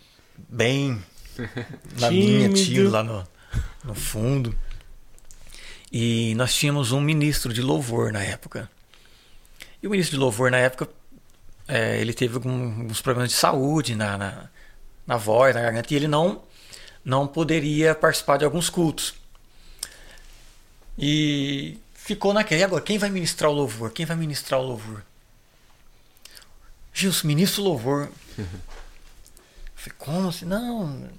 [0.48, 1.02] Bem
[2.00, 3.26] na minha, tio lá no,
[3.84, 4.56] no fundo.
[5.90, 8.70] E nós tínhamos um ministro de louvor na época.
[9.82, 10.88] E o ministro de louvor na época,
[11.68, 14.50] é, ele teve alguns problemas de saúde na, na,
[15.12, 16.42] na voz, na garganta, e ele não,
[17.04, 19.14] não poderia participar de alguns cultos.
[20.98, 22.60] E ficou naquela.
[22.60, 23.90] E agora, quem vai ministrar o louvor?
[23.90, 25.02] Quem vai ministrar o louvor?
[26.94, 28.08] Gilson, ministro louvor.
[28.38, 28.46] Eu
[29.74, 30.44] falei, como assim?
[30.44, 31.10] Não,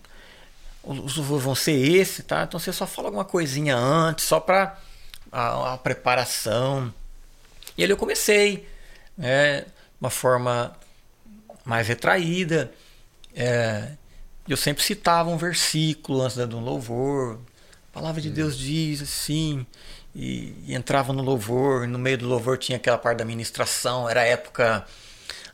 [0.83, 2.43] os louvores vão ser esse, tá?
[2.43, 4.79] Então você só fala alguma coisinha antes, só para
[5.29, 6.93] a, a, preparação.
[7.77, 8.67] E ali eu comecei,
[9.17, 9.65] né?
[9.99, 10.73] Uma forma
[11.65, 12.71] mais retraída.
[13.35, 13.89] É,
[14.47, 17.39] eu sempre citava um versículo antes de um louvor.
[17.89, 19.65] A palavra de Deus diz assim.
[20.15, 24.21] e, e entrava no louvor, no meio do louvor tinha aquela parte da ministração, era
[24.21, 24.85] a época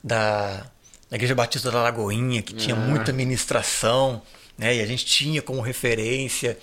[0.03, 0.65] da,
[1.09, 2.80] da Igreja Batista da Lagoinha, que tinha Ah.
[2.80, 4.21] muita ministração,
[4.57, 4.75] né?
[4.75, 6.57] E a gente tinha como referência.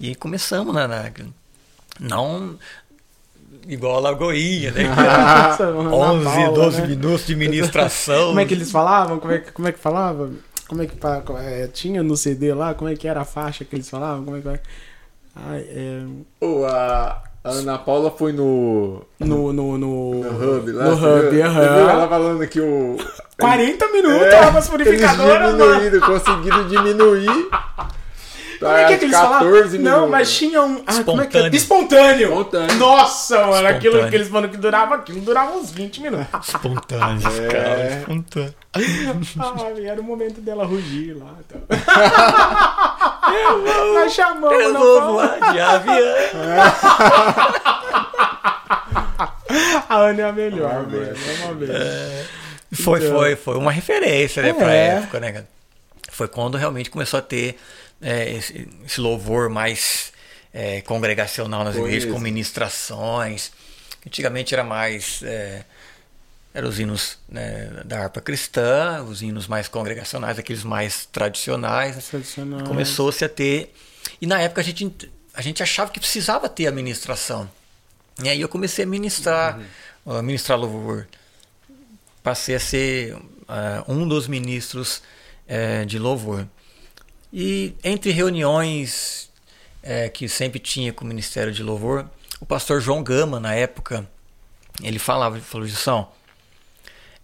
[0.00, 1.10] E começamos na, na-
[1.98, 2.58] não
[3.66, 4.84] igual a Lagoinha, né?
[5.58, 5.58] Ana
[5.94, 6.86] 11, Paula, 12 né?
[6.86, 8.28] minutos de ministração.
[8.28, 9.18] Como é que eles falavam?
[9.18, 10.30] Como é que, como é que falava?
[10.68, 10.96] Como é que
[11.40, 12.74] é, tinha no CD lá?
[12.74, 14.24] Como é que era a faixa que eles falavam?
[14.24, 14.60] Como é que
[15.34, 16.02] Ai, é,
[16.44, 19.02] Ô, a Ana Paula foi no.
[19.18, 20.84] no, no, no, No hub lá.
[20.86, 21.44] No hub, viu?
[21.44, 22.96] ela falando que o.
[23.38, 26.06] 40 minutos, É, águas purificadoras, eles mano.
[26.20, 27.48] conseguiram diminuir.
[28.58, 30.00] Como é que, é que eles 14 falavam?
[30.00, 30.82] Não, mas tinha um.
[30.86, 31.48] Ah, como é que é?
[31.48, 31.56] Espontâneo.
[31.56, 32.28] Espontâneo.
[32.28, 32.74] Espontâneo.
[32.76, 34.10] Nossa, mano, aquilo Espontâneo.
[34.10, 36.48] que eles falaram que durava, aquilo durava uns 20 minutos.
[36.48, 37.48] Espontâneo, É.
[37.48, 37.98] cara.
[38.00, 38.54] Espontâneo.
[39.38, 41.34] Ah, era o momento dela rugir lá.
[41.40, 41.60] Então.
[43.94, 45.98] Nós chamamos, Eu não vou voar de avião.
[49.88, 50.88] A Ana é a melhor, Ah, mano.
[50.90, 51.16] velho.
[51.16, 51.70] É uma vez.
[52.82, 53.16] Foi, Então.
[53.18, 54.86] foi, foi uma referência, né, pra É.
[54.98, 55.48] época, né, cara?
[56.10, 57.58] Foi quando realmente começou a ter
[58.00, 60.12] é, esse, esse louvor mais
[60.52, 62.24] é, congregacional nas igrejas, com mesmo.
[62.24, 63.52] ministrações.
[64.06, 65.22] Antigamente era mais.
[65.22, 65.64] É,
[66.54, 72.08] eram os hinos né, da harpa cristã, os hinos mais congregacionais, aqueles mais tradicionais.
[72.08, 72.64] Tradicional.
[72.64, 73.74] Começou-se a ter.
[74.20, 77.48] E na época a gente, a gente achava que precisava ter a ministração.
[78.22, 79.60] E aí eu comecei a ministrar,
[80.04, 81.06] a ministrar louvor.
[82.22, 85.02] Passei a ser ah, um dos ministros
[85.46, 86.46] eh, de louvor.
[87.32, 89.30] E entre reuniões
[89.82, 92.06] eh, que sempre tinha com o Ministério de Louvor,
[92.40, 94.08] o pastor João Gama, na época,
[94.82, 96.10] ele falava, ele falou, Gilson,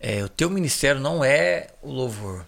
[0.00, 2.44] eh, o teu ministério não é o louvor.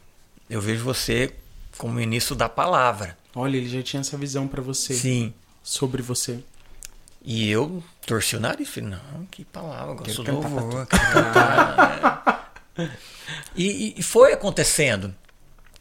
[0.50, 1.32] Eu vejo você
[1.78, 3.16] como ministro da palavra.
[3.34, 4.94] Olha, ele já tinha essa visão pra você.
[4.94, 5.32] Sim.
[5.62, 6.38] Sobre você.
[7.24, 12.52] E eu torci o nariz, falei, não, que palavra, eu gosto do louvor, cantar.
[13.56, 15.12] e- e foi acontecendo,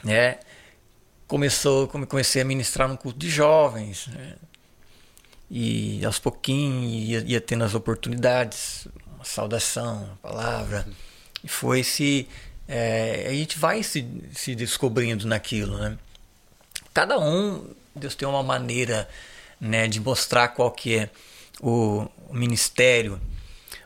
[0.03, 0.39] né?
[1.27, 4.35] Começou, come- comecei a ministrar no culto de jovens, né?
[5.49, 10.87] E aos pouquinhos ia, ia tendo as oportunidades, uma saudação, uma palavra.
[11.43, 12.27] E foi se.
[12.67, 15.97] é, a gente vai se, se descobrindo naquilo, né?
[16.93, 19.07] Cada um, Deus tem uma maneira
[19.59, 21.09] né, de mostrar qual que é
[21.61, 23.19] o, o ministério,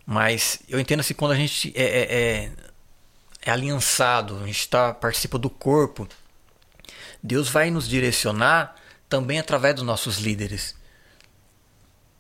[0.06, 2.52] mas eu entendo assim, quando a gente é, é, é,
[3.44, 6.08] é aliançado, a gente tá, participa do corpo,
[7.22, 8.76] Deus vai nos direcionar
[9.10, 10.76] também através dos nossos líderes.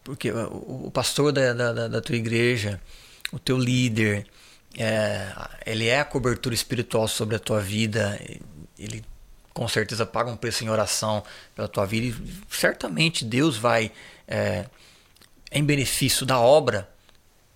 [0.03, 2.81] Porque o, pastor da, da, da- tua igreja,
[3.31, 4.25] o teu líder,
[4.77, 5.31] é,
[5.65, 8.19] ele é a cobertura espiritual sobre a tua vida,
[8.77, 9.03] ele
[9.53, 11.23] com certeza paga um preço em oração
[11.55, 13.91] pela tua vida e certamente Deus vai,
[14.27, 14.65] é,
[15.51, 16.89] em benefício da obra,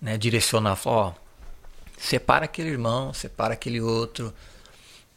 [0.00, 1.14] né, direcionar, ó,
[1.98, 4.34] separa aquele irmão, separa aquele outro.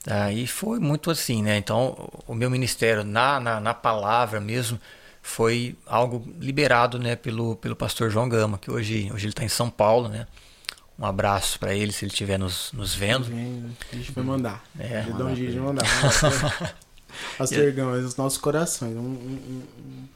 [0.07, 0.31] Tá?
[0.31, 1.57] E foi muito assim, né?
[1.57, 4.79] Então, o meu ministério na, na, na palavra mesmo
[5.21, 9.49] foi algo liberado né, pelo, pelo pastor João Gama, que hoje, hoje ele está em
[9.49, 10.25] São Paulo, né?
[10.97, 13.25] Um abraço para ele se ele estiver nos, nos vendo.
[13.25, 14.63] Vem, A gente vai mandar.
[14.79, 15.83] É, mandar um dia de mandar.
[17.37, 18.95] Pastor Gama, os nossos corações.
[18.95, 20.07] Um, um, um-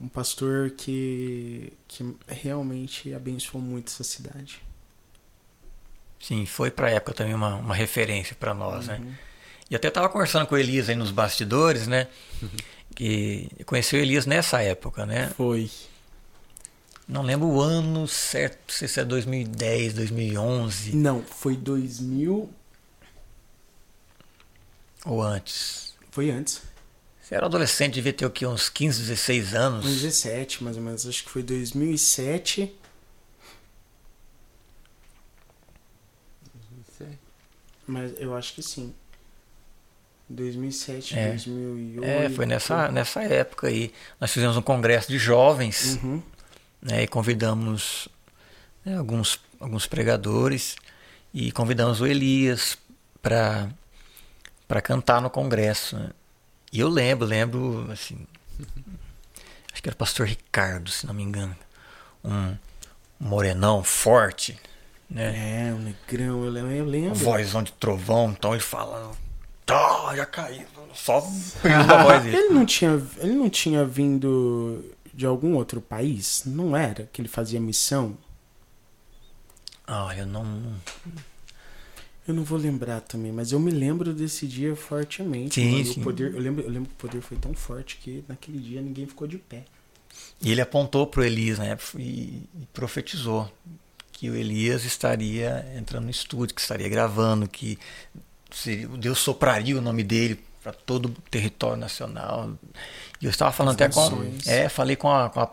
[0.00, 4.60] um pastor que, que realmente abençoou muito essa cidade.
[6.26, 8.98] Sim, foi para a época também uma, uma referência para nós, né?
[8.98, 9.12] Uhum.
[9.70, 12.08] E até estava conversando com o Elias aí nos bastidores, né?
[12.94, 15.32] Que eu conheci o Elias nessa época, né?
[15.36, 15.68] Foi.
[17.08, 22.48] Não lembro o ano certo, não sei se é 2010, 2011 Não, foi 2000.
[25.04, 25.94] ou antes.
[26.12, 26.62] Foi antes.
[27.20, 28.46] Você era adolescente, devia ter o quê?
[28.46, 29.84] Uns 15, 16 anos.
[29.84, 31.04] Foi 17, mais ou menos.
[31.04, 32.72] Acho que foi 2007.
[37.86, 38.94] Mas eu acho que sim.
[40.28, 41.28] 2007, É.
[41.30, 42.04] 2008.
[42.04, 43.92] É, foi nessa, nessa época aí.
[44.20, 46.22] Nós fizemos um congresso de jovens, Uhum.
[46.80, 47.02] né?
[47.02, 48.08] E convidamos
[48.84, 50.76] né, alguns, alguns pregadores
[51.32, 52.78] e convidamos o Elias
[53.22, 53.68] para
[54.82, 55.96] cantar no congresso.
[55.98, 56.10] né?
[56.72, 58.26] E eu lembro, lembro, assim,
[59.72, 61.54] acho que era o pastor Ricardo, se não me engano,
[62.24, 62.56] um
[63.20, 64.58] morenão forte,
[65.08, 65.68] né?
[65.68, 66.72] É, o negrão, eu lembro.
[66.72, 67.14] Eu lembro.
[67.14, 69.12] Vozão de trovão, então ele fala,
[69.64, 72.36] tá, já caiu, só a voz dele.
[72.36, 76.42] Ele não tinha, ele não tinha vindo de algum outro país?
[76.46, 78.16] Não era que ele fazia missão?
[79.86, 80.74] Ah, eu não.
[82.26, 85.60] Eu não vou lembrar também, mas eu me lembro desse dia fortemente.
[85.60, 86.00] Sim, sim.
[86.00, 88.80] O poder, eu lembro, eu lembro que o poder foi tão forte que naquele dia
[88.80, 89.64] ninguém ficou de pé.
[90.40, 93.50] E ele apontou para o Elias né, e, e profetizou
[94.24, 97.78] que o Elias estaria entrando no estúdio, que estaria gravando, que
[98.98, 102.50] Deus sopraria o nome dele para todo o território nacional.
[103.20, 104.44] E eu estava falando As até nações.
[104.44, 104.50] com.
[104.50, 105.50] É, falei com a, com a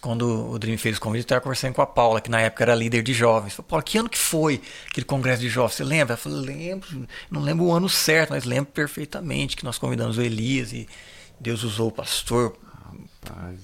[0.00, 2.64] quando o Dream fez o convite, eu estava conversando com a Paula, que na época
[2.64, 3.54] era líder de jovens.
[3.54, 4.60] Falei, Paula, que ano que foi
[4.90, 5.74] aquele congresso de jovens?
[5.74, 6.14] Você lembra?
[6.14, 10.22] Ela falou, lembro, não lembro o ano certo, mas lembro perfeitamente que nós convidamos o
[10.22, 10.88] Elias e
[11.38, 12.56] Deus usou o pastor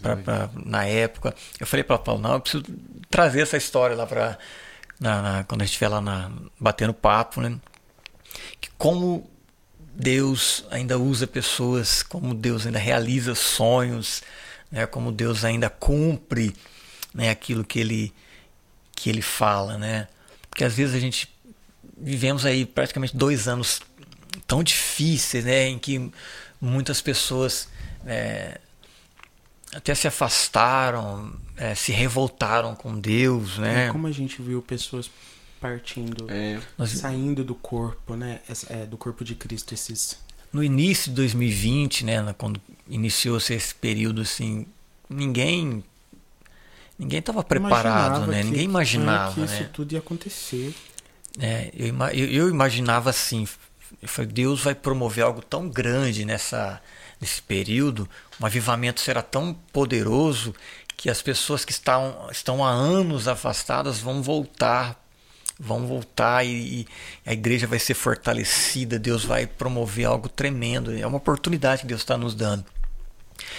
[0.00, 1.34] pra, pra, na época.
[1.58, 2.64] Eu falei para Paula, não, eu preciso
[3.10, 4.38] trazer essa história lá para
[5.48, 7.58] quando a gente estiver lá na, batendo papo, né?
[8.60, 9.28] Que como
[9.94, 14.22] Deus ainda usa pessoas, como Deus ainda realiza sonhos,
[14.70, 16.54] né, como Deus ainda cumpre
[17.12, 18.12] né, aquilo que ele,
[18.96, 19.76] que ele fala.
[19.76, 20.08] Né?
[20.48, 21.28] Porque às vezes a gente
[21.96, 23.80] vivemos aí praticamente dois anos
[24.46, 26.10] tão difíceis, né, em que
[26.60, 27.68] muitas pessoas
[28.06, 28.58] é,
[29.74, 33.86] até se afastaram, é, se revoltaram com Deus, né?
[33.86, 35.10] É como a gente viu pessoas
[35.60, 36.60] partindo, é.
[36.86, 38.40] saindo do corpo, né?
[38.68, 40.18] É, do corpo de Cristo esses
[40.52, 44.66] no início de 2020, né, quando iniciou-se esse período assim,
[45.08, 45.82] ninguém
[46.98, 48.40] ninguém estava preparado, né?
[48.40, 49.46] Que, ninguém imaginava, que né?
[49.46, 50.74] isso tudo ia acontecer.
[51.40, 53.48] É, eu, eu, eu imaginava assim,
[54.00, 56.80] eu falei, Deus vai promover algo tão grande nessa
[57.22, 58.08] nesse período,
[58.40, 60.52] um avivamento será tão poderoso
[60.96, 65.00] que as pessoas que estão, estão há anos afastadas vão voltar
[65.60, 66.88] vão voltar e, e,
[67.24, 70.92] a igreja vai ser fortalecida, Deus vai promover algo tremendo.
[70.92, 72.64] É uma oportunidade que Deus está nos dando.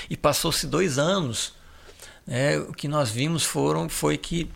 [0.09, 1.53] E passou-se dois anos,
[2.27, 4.51] né, o que nós vimos foram foi que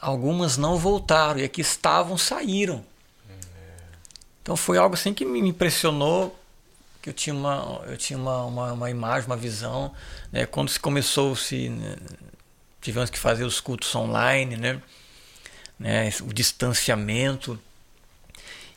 [0.00, 2.84] algumas não voltaram e que estavam saíram.
[4.42, 6.38] Então foi algo assim que me impressionou,
[7.02, 9.92] que eu tinha uma, eu tinha uma, uma, uma imagem, uma visão,
[10.30, 11.96] né, quando se começou se né,
[12.80, 14.80] tivemos que fazer os cultos online, né?
[15.82, 17.58] né, o distanciamento.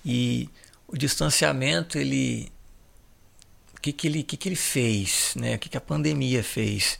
[0.03, 0.49] E
[0.87, 2.51] o distanciamento, ele.
[3.77, 5.33] O que, que, ele, que, que ele fez?
[5.35, 5.55] Né?
[5.55, 6.99] O que, que a pandemia fez?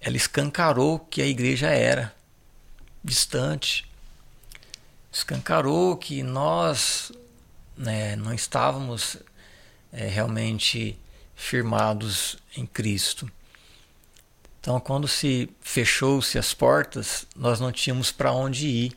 [0.00, 2.14] Ela escancarou que a igreja era
[3.02, 3.88] distante.
[5.12, 7.12] Escancarou que nós
[7.76, 9.16] né, não estávamos
[9.92, 10.98] é, realmente
[11.34, 13.30] firmados em Cristo.
[14.60, 18.92] Então, quando se fechou-se as portas, nós não tínhamos para onde ir.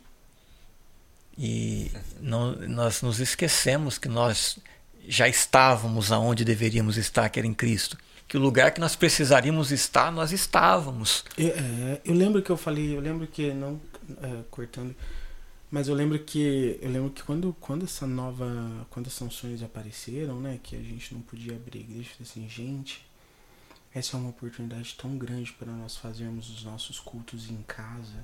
[1.37, 1.89] E
[2.19, 4.59] não, nós nos esquecemos que nós
[5.07, 7.97] já estávamos aonde deveríamos estar, que era em Cristo.
[8.27, 11.23] Que o lugar que nós precisaríamos estar, nós estávamos.
[11.37, 13.79] É, eu lembro que eu falei, eu lembro que, não
[14.21, 14.95] é, cortando,
[15.73, 20.39] mas eu lembro que eu lembro que quando, quando essa nova, quando as sanções apareceram,
[20.39, 23.03] né, que a gente não podia abrir a igreja, eu falei assim, gente,
[23.91, 28.23] essa é uma oportunidade tão grande para nós fazermos os nossos cultos em casa.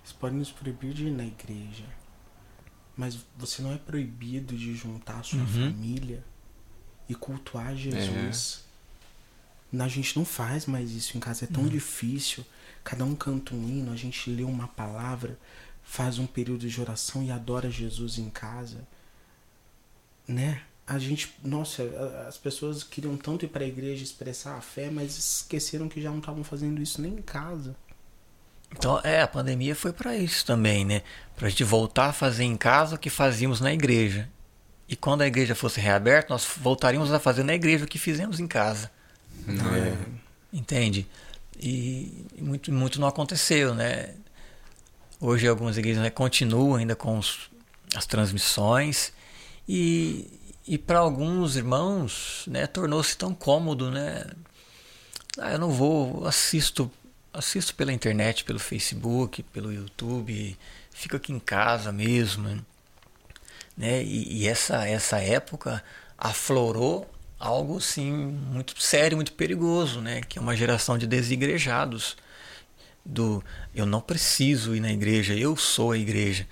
[0.00, 1.86] Eles podem nos proibir de ir na igreja,
[2.94, 5.46] mas você não é proibido de juntar a sua uhum.
[5.46, 6.22] família
[7.08, 8.66] e cultuar Jesus.
[9.72, 9.82] É.
[9.82, 11.70] A gente não faz mais isso em casa, é tão uhum.
[11.70, 12.44] difícil.
[12.84, 15.38] Cada um canta um hino, a gente lê uma palavra,
[15.82, 18.86] faz um período de oração e adora Jesus em casa.
[20.26, 20.62] Né?
[20.86, 21.82] A gente, nossa,
[22.28, 26.10] as pessoas queriam tanto ir para a igreja expressar a fé, mas esqueceram que já
[26.10, 27.76] não estavam fazendo isso nem em casa.
[28.72, 31.02] Então, é, a pandemia foi para isso também, né?
[31.36, 34.28] Para a gente voltar a fazer em casa o que fazíamos na igreja.
[34.88, 38.40] E quando a igreja fosse reaberta, nós voltaríamos a fazer na igreja o que fizemos
[38.40, 38.90] em casa.
[39.48, 39.96] É.
[40.52, 41.06] Entende?
[41.60, 44.14] E muito, muito não aconteceu, né?
[45.22, 47.50] Hoje algumas igrejas né, continuam ainda com os,
[47.94, 49.12] as transmissões
[49.68, 50.26] e,
[50.66, 54.24] e para alguns irmãos né, tornou-se tão cômodo, né?
[55.38, 56.90] Ah, eu não vou, assisto
[57.32, 60.58] assisto pela internet, pelo Facebook, pelo YouTube,
[60.90, 62.64] fico aqui em casa mesmo,
[63.76, 64.02] né?
[64.02, 65.84] E, e essa essa época
[66.16, 67.08] aflorou
[67.38, 70.22] algo assim muito sério, muito perigoso, né?
[70.22, 72.16] Que é uma geração de desigrejados
[73.10, 73.42] do
[73.74, 76.46] eu não preciso ir na igreja, eu sou a igreja.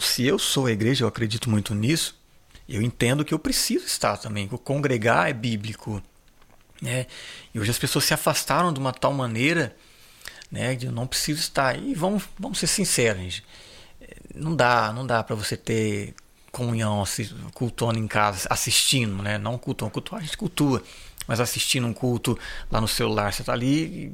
[0.00, 2.18] Se eu sou a igreja, eu acredito muito nisso.
[2.68, 4.48] Eu entendo que eu preciso estar também.
[4.50, 6.00] O congregar é bíblico,
[6.80, 7.06] né?
[7.52, 9.76] E hoje as pessoas se afastaram de uma tal maneira
[10.50, 10.74] né?
[10.74, 11.78] De não preciso estar.
[11.78, 13.44] E vamos, vamos ser sinceros, gente.
[14.34, 16.14] Não dá, não dá para você ter
[16.50, 17.04] comunhão
[17.54, 19.38] cultuando em casa, assistindo, né?
[19.38, 20.82] Não cultuando, cultuar a gente cultua,
[21.26, 22.38] mas assistindo um culto
[22.70, 24.12] lá no celular, você tá ali,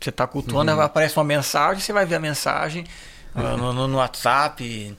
[0.00, 0.80] você tá cultuando, uhum.
[0.80, 2.84] aparece uma mensagem, você vai ver a mensagem
[3.34, 3.56] uhum.
[3.56, 4.96] no, no, no, WhatsApp.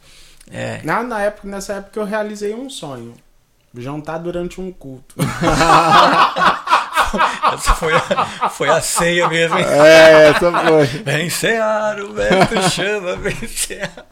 [0.52, 0.82] É.
[0.84, 3.16] Na, na época, nessa época eu realizei um sonho.
[3.76, 5.16] Jantar durante um culto.
[7.54, 9.58] Essa foi a, foi a ceia mesmo.
[9.58, 9.66] Hein?
[9.66, 10.86] É, essa foi.
[10.86, 14.06] Vencear, o mestre chama, vencear.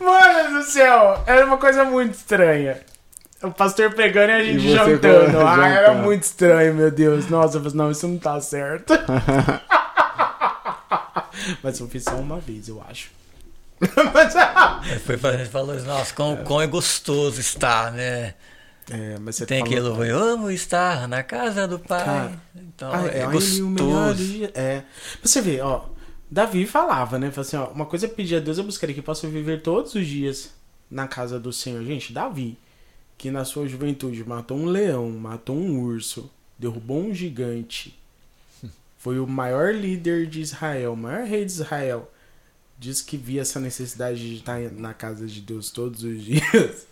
[0.00, 2.80] Mano do céu, era uma coisa muito estranha.
[3.42, 5.38] O pastor pegando e a gente E jantando.
[5.46, 7.28] Ah, era muito estranho, meu Deus.
[7.28, 8.92] Nossa, eu falei, não, isso não tá certo.
[11.62, 13.10] Mas eu fiz só uma vez, eu acho.
[14.12, 18.34] mas, Aí Foi pra gente falou, nossa, como, como é gostoso estar, né?
[18.90, 22.04] é, mas você Tem falou- aquilo, eu amo estar na casa do pai.
[22.04, 24.44] Cara, então Ah, é, é gostoso.
[24.54, 24.80] É.
[25.20, 25.84] Pra você ver, ó.
[26.30, 27.30] Davi falava, né?
[27.30, 27.66] Falava assim, ó.
[27.68, 30.50] Uma coisa é pedir a Deus, eu buscaria que eu possa viver todos os dias
[30.90, 31.84] na casa do Senhor.
[31.84, 32.58] Gente, Davi,
[33.18, 37.98] que na sua juventude matou um leão, matou um urso, derrubou um gigante.
[38.98, 42.10] Foi o maior líder de Israel, o maior rei de Israel.
[42.78, 46.86] Diz que via essa necessidade de estar na casa de Deus todos os dias.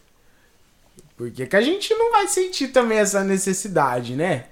[1.16, 4.46] Por que, que a gente não vai sentir também essa necessidade, né?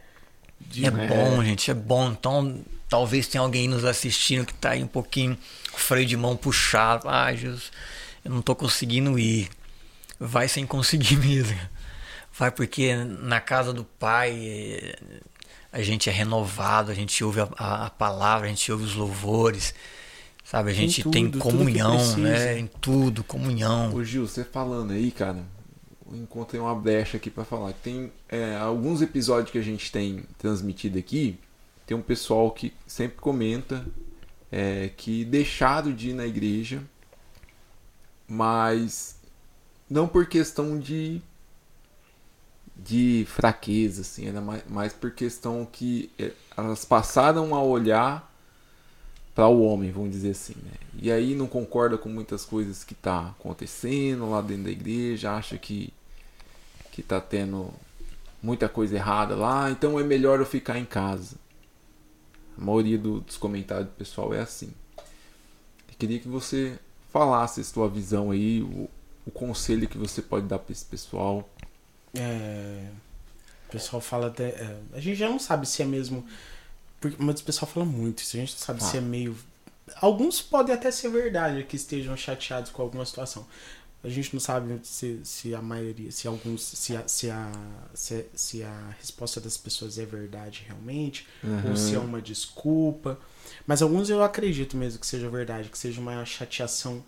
[0.61, 2.11] De- É bom, gente, é bom.
[2.13, 5.37] Então, talvez tenha alguém nos assistindo que tá aí um pouquinho
[5.73, 7.09] com o freio de mão puxado.
[7.09, 7.71] Ah, Jesus,
[8.25, 9.51] eu não tô conseguindo ir.
[10.19, 11.59] Vai sem conseguir mesmo.
[12.37, 14.95] Vai porque na casa do Pai
[15.73, 18.95] a gente é renovado, a gente ouve a, a- a palavra, a gente ouve os
[18.95, 19.75] louvores.
[20.45, 22.59] Sabe, a gente tudo, tem comunhão, né?
[22.59, 23.95] Em tudo, comunhão.
[23.95, 25.43] Ô Gil, você falando aí, cara,
[26.07, 27.73] eu encontrei uma brecha aqui pra falar.
[27.73, 31.39] Tem é, alguns episódios que a gente tem transmitido aqui,
[31.87, 33.85] tem um pessoal que sempre comenta
[34.53, 36.83] é, que deixaram de ir na igreja,
[38.29, 39.14] mas
[39.89, 41.23] não por questão de
[42.77, 48.33] de fraqueza, assim, era mais, mais por questão que é, elas passaram a olhar
[49.35, 50.73] para o homem, vamos dizer assim, né?
[51.01, 55.59] E aí não concorda com muitas coisas que tá acontecendo lá dentro da igreja, acha
[55.59, 55.93] que
[56.93, 57.71] que tá tendo
[58.43, 61.37] muita coisa errada lá, então é melhor eu ficar em casa.
[62.57, 64.73] A maioria do- dos comentários do pessoal é assim.
[65.89, 66.79] Eu queria que você
[67.13, 68.89] falasse a sua visão aí, o,
[69.27, 71.49] o conselho que você pode dar para esse pessoal.
[72.15, 72.89] É,
[73.69, 74.49] o pessoal fala até.
[74.51, 76.27] é, a gente já não sabe se é mesmo.
[77.01, 78.37] Porque, mas o pessoal fala muito isso.
[78.37, 79.37] A gente não sabe se é meio.
[79.97, 83.47] Alguns podem até ser verdade que estejam chateados com alguma situação.
[84.03, 87.51] A gente não sabe se, se a maioria, se alguns, se a, se, a,
[87.95, 91.27] se, se a resposta das pessoas é verdade realmente,
[91.71, 93.19] ou se é uma desculpa.
[93.67, 97.03] Mas alguns eu acredito mesmo que seja verdade, que seja uma chateação,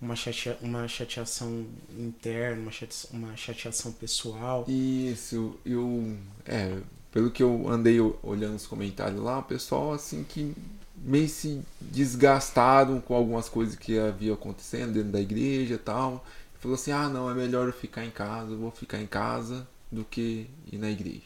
[0.00, 1.66] uma, chatea, uma chateação
[1.98, 4.64] interna, uma chateação, uma chateação pessoal.
[4.66, 6.16] Isso, eu.
[6.44, 6.78] É,
[7.12, 10.54] pelo que eu andei olhando os comentários lá, o pessoal assim que
[10.96, 16.24] meio se desgastaram com algumas coisas que havia acontecendo dentro da igreja e tal.
[16.58, 19.66] Falou assim: ah, não, é melhor eu ficar em casa, eu vou ficar em casa
[19.90, 21.22] do que ir na igreja.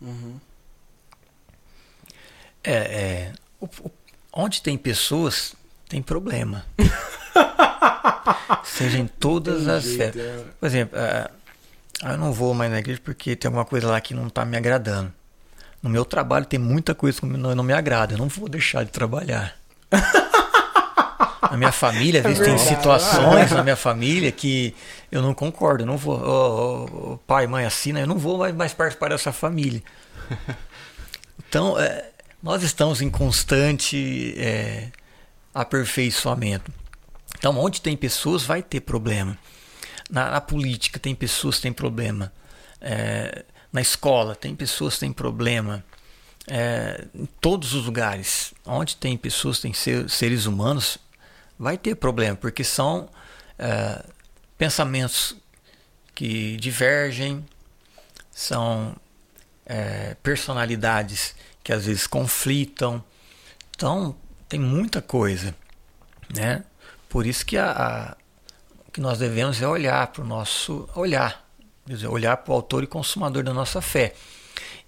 [0.00, 0.40] Uhum.
[2.62, 3.90] É, é, o- o-
[4.32, 5.54] onde tem pessoas,
[5.92, 6.64] tem problema.
[8.64, 10.44] Seja em todas Tem as jeito, é.
[10.58, 11.30] Por exemplo, ah,
[12.12, 14.56] eu não vou mais na igreja porque tem alguma coisa lá que não está me
[14.56, 15.12] agradando.
[15.82, 18.14] No meu trabalho tem muita coisa que não, me agrada.
[18.14, 19.54] Eu não vou deixar de trabalhar.
[21.50, 22.74] Na minha família, às É vezes tem verdade.
[22.76, 24.74] situações na minha família que
[25.10, 25.82] eu não concordo.
[25.82, 26.18] Eu não vou.
[26.18, 28.00] Ô, ô, pai, mãe, assina.
[28.00, 29.82] Eu não vou mais, mais participar dessa família.
[31.48, 32.06] Então, é,
[32.42, 34.88] nós estamos em constante é,
[35.54, 36.72] aperfeiçoamento.
[37.38, 39.36] Então, onde tem pessoas, vai ter problema.
[40.10, 42.32] Na, na política, tem pessoas têm problema.
[42.80, 45.84] É, na escola, tem pessoas têm problema.
[46.46, 50.98] É, em todos os lugares, onde tem pessoas, tem ser- seres humanos,
[51.58, 53.08] vai ter problema, porque são
[53.58, 54.04] é,
[54.58, 55.36] pensamentos
[56.14, 57.44] que divergem,
[58.30, 58.96] são
[59.64, 63.02] é, personalidades que às vezes conflitam.
[63.74, 64.16] Então,
[64.52, 65.54] tem muita coisa,
[66.36, 66.62] né?
[67.08, 68.16] Por isso que a, a-
[68.92, 71.48] que nós devemos é olhar para o nosso olhar,
[71.86, 74.12] dizer, olhar para o autor e consumador da nossa fé.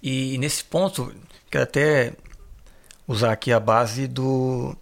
[0.03, 1.11] E nesse ponto,
[1.49, 2.13] quero até
[3.07, 4.77] usar aqui a base do,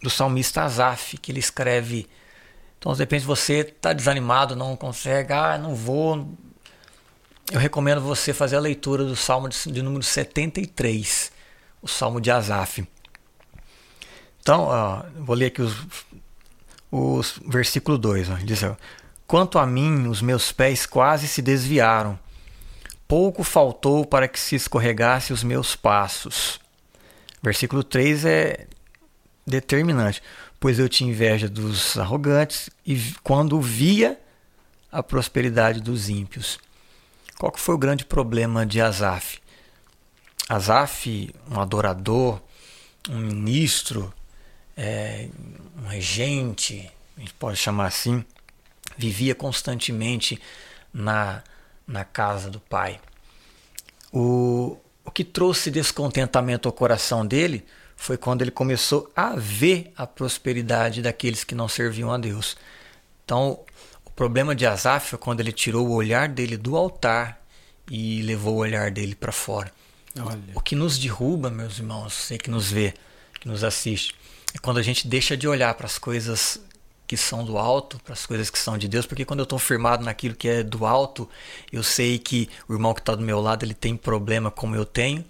[0.00, 2.08] do salmista Asaf, que ele escreve.
[2.78, 6.26] Então, de repente você está desanimado, não consegue, ah, não vou,
[7.52, 11.30] eu recomendo você fazer a leitura do Salmo de, de número 73,
[11.82, 12.88] o Salmo de Asaf.
[14.48, 15.76] Então, ó, vou ler aqui os,
[16.90, 18.30] os versículo 2.
[18.30, 18.62] Ó, diz:
[19.26, 22.18] Quanto a mim, os meus pés quase se desviaram.
[23.06, 26.58] Pouco faltou para que se escorregasse os meus passos.
[27.42, 28.66] Versículo 3 é
[29.46, 30.22] determinante.
[30.58, 34.18] Pois eu tinha inveja dos arrogantes e quando via
[34.90, 36.58] a prosperidade dos ímpios.
[37.38, 39.40] Qual que foi o grande problema de Asaf?
[40.48, 42.40] Asaf, um adorador,
[43.10, 44.10] um ministro,
[44.78, 45.28] é,
[45.82, 48.24] um regente, a gente pode chamar assim,
[48.96, 50.40] vivia constantemente
[50.94, 51.42] na,
[51.84, 53.00] na casa do pai.
[54.12, 57.66] O, o que trouxe descontentamento ao coração dele
[57.96, 62.56] foi quando ele começou a ver a prosperidade daqueles que não serviam a Deus.
[63.24, 63.58] Então,
[64.04, 67.44] o problema de Asaf foi quando ele tirou o olhar dele do altar
[67.90, 69.72] e levou o olhar dele para fora.
[70.16, 70.38] Olha.
[70.54, 72.94] O que nos derruba, meus irmãos, você que nos vê,
[73.40, 74.14] que nos assiste,
[74.62, 76.60] quando a gente deixa de olhar para as coisas
[77.06, 79.58] que são do alto, para as coisas que são de Deus, porque quando eu estou
[79.58, 81.28] firmado naquilo que é do alto,
[81.72, 84.84] eu sei que o irmão que está do meu lado ele tem problema como eu
[84.84, 85.24] tenho,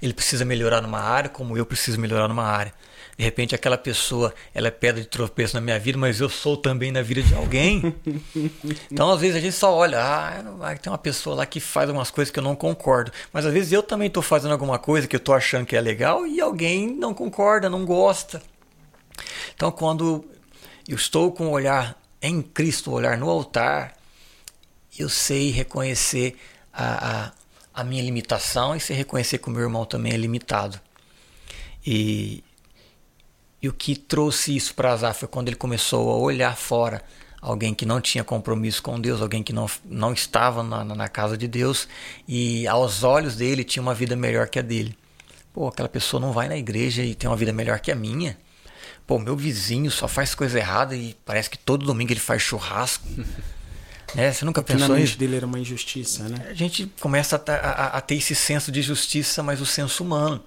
[0.00, 2.72] ele precisa melhorar numa área como eu preciso melhorar numa área.
[3.18, 6.56] De repente aquela pessoa, ela é pedra de tropeço na minha vida, mas eu sou
[6.56, 7.94] também na vida de alguém.
[8.90, 12.10] então às vezes a gente só olha, ah, tem uma pessoa lá que faz algumas
[12.10, 13.12] coisas que eu não concordo.
[13.30, 15.80] Mas às vezes eu também estou fazendo alguma coisa que eu estou achando que é
[15.82, 18.40] legal e alguém não concorda, não gosta.
[19.54, 20.24] Então quando
[20.88, 23.96] eu estou com o olhar em Cristo, o olhar no altar,
[24.98, 26.36] eu sei reconhecer
[26.72, 27.32] a, a,
[27.80, 30.80] a minha limitação e sei reconhecer que o meu irmão também é limitado.
[31.86, 32.44] E
[33.62, 37.02] e o que trouxe isso para Azar foi quando ele começou a olhar fora
[37.42, 41.36] alguém que não tinha compromisso com Deus, alguém que não, não estava na, na casa
[41.36, 41.86] de Deus
[42.26, 44.96] e aos olhos dele tinha uma vida melhor que a dele.
[45.52, 48.38] Pô, aquela pessoa não vai na igreja e tem uma vida melhor que a minha.
[49.10, 53.04] Pô, meu vizinho só faz coisa errada e parece que todo domingo ele faz churrasco.
[54.14, 54.30] né?
[54.32, 55.18] Você nunca pensou nisso?
[55.18, 56.46] dele era uma injustiça, né?
[56.48, 60.40] A gente começa a, a, a ter esse senso de justiça, mas o senso humano.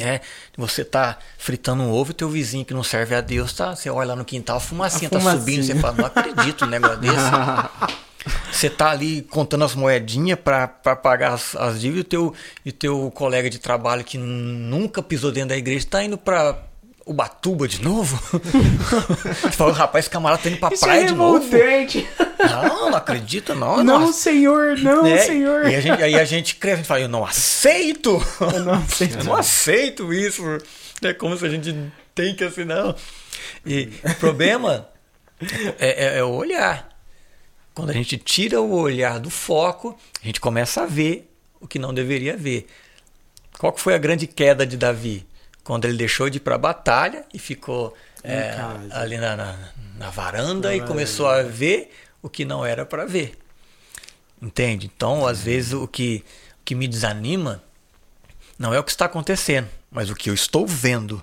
[0.00, 0.22] Né?
[0.56, 3.76] Você tá fritando um ovo e teu vizinho que não serve a Deus, tá?
[3.76, 5.34] Você olha lá no quintal, a fumacinha, a fumacinha.
[5.34, 7.16] tá subindo, você fala, não acredito um negócio desse.
[8.50, 12.34] Você tá ali contando as moedinhas para pagar as, as dívidas e teu,
[12.64, 16.71] e teu colega de trabalho que nunca pisou dentro da igreja tá indo para
[17.04, 18.20] Ubatuba de novo?
[19.42, 21.44] Você falou, rapaz, esse camarada tá indo pra Isso praia é de novo.
[22.38, 23.82] Não, não acredita, não.
[23.82, 25.66] Não, não senhor, não, é, senhor.
[25.68, 28.22] E a gente, aí a gente crê, a gente fala, eu não aceito.
[28.40, 29.18] Eu não aceito.
[29.18, 30.42] Eu não aceito isso.
[31.02, 31.74] É como se a gente
[32.14, 32.94] tem que assim, não.
[33.66, 34.88] E o problema
[35.78, 36.88] é, é, é o olhar.
[37.74, 41.28] Quando a gente tira o olhar do foco, a gente começa a ver
[41.60, 42.66] o que não deveria ver.
[43.58, 45.26] Qual que foi a grande queda de Davi?
[45.64, 47.94] Quando ele deixou de ir para a batalha e ficou
[48.24, 48.54] é,
[48.90, 49.58] ali na, na,
[49.96, 53.38] na varanda na e começou a ver o que não era para ver.
[54.40, 54.90] Entende?
[54.94, 56.24] Então, às vezes, o que,
[56.60, 57.62] o que me desanima
[58.58, 61.22] não é o que está acontecendo, mas o que eu estou vendo.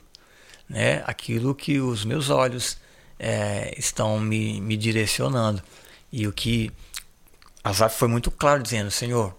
[0.67, 1.03] Né?
[1.05, 2.77] Aquilo que os meus olhos
[3.17, 5.61] é, estão me, me direcionando.
[6.11, 6.71] E o que
[7.63, 9.35] Asaf foi muito claro dizendo, Senhor,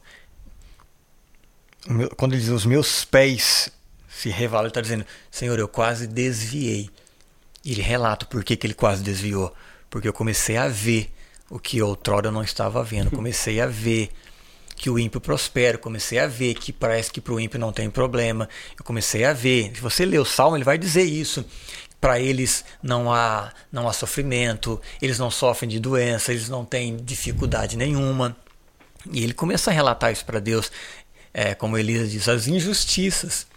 [2.17, 3.71] quando ele diz os meus pés
[4.21, 6.91] se revala, ele está dizendo, Senhor, eu quase desviei.
[7.65, 9.55] E ele relata por que, que ele quase desviou.
[9.89, 11.11] Porque eu comecei a ver
[11.49, 13.11] o que outrora eu não estava vendo.
[13.11, 14.11] Comecei a ver
[14.77, 17.89] que o ímpio prospera, comecei a ver que parece que para o ímpio não tem
[17.89, 18.47] problema.
[18.79, 21.43] Eu comecei a ver, se você ler o Salmo, ele vai dizer isso.
[21.99, 26.97] Para eles não há, não há sofrimento, eles não sofrem de doença, eles não têm
[26.97, 28.37] dificuldade nenhuma.
[29.11, 30.71] E ele começa a relatar isso para Deus,
[31.33, 33.50] é, como Elias diz, as injustiças.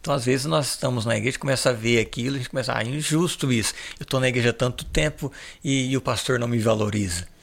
[0.00, 2.84] Então, às vezes, nós estamos na igreja, começa a ver aquilo, a gente começa, ah,
[2.84, 3.74] injusto isso.
[3.98, 5.32] Eu estou na igreja há tanto tempo
[5.62, 7.26] e, e o pastor não me valoriza.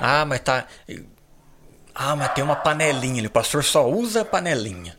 [0.00, 0.66] Ah, mas tá.
[1.94, 3.26] Ah, mas tem uma panelinha ali.
[3.26, 4.98] O pastor só usa a panelinha.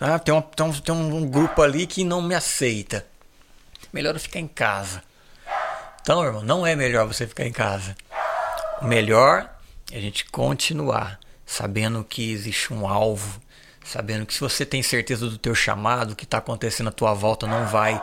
[0.00, 3.06] Ah, tem, uma, tem, um, tem um grupo ali que não me aceita.
[3.92, 5.02] Melhor eu ficar em casa.
[6.00, 7.94] Então, irmão, não é melhor você ficar em casa.
[8.80, 9.48] O melhor
[9.92, 13.41] é a gente continuar sabendo que existe um alvo,
[13.92, 17.12] sabendo que se você tem certeza do teu chamado, o que está acontecendo à tua
[17.12, 18.02] volta não vai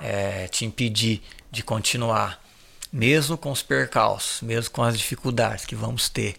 [0.00, 2.42] é, te impedir de continuar
[2.92, 6.36] mesmo com os percalços, mesmo com as dificuldades que vamos ter.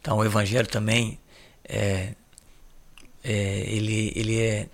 [0.00, 1.18] Então o Evangelho também
[1.64, 2.14] é,
[3.24, 4.68] é, ele, ele é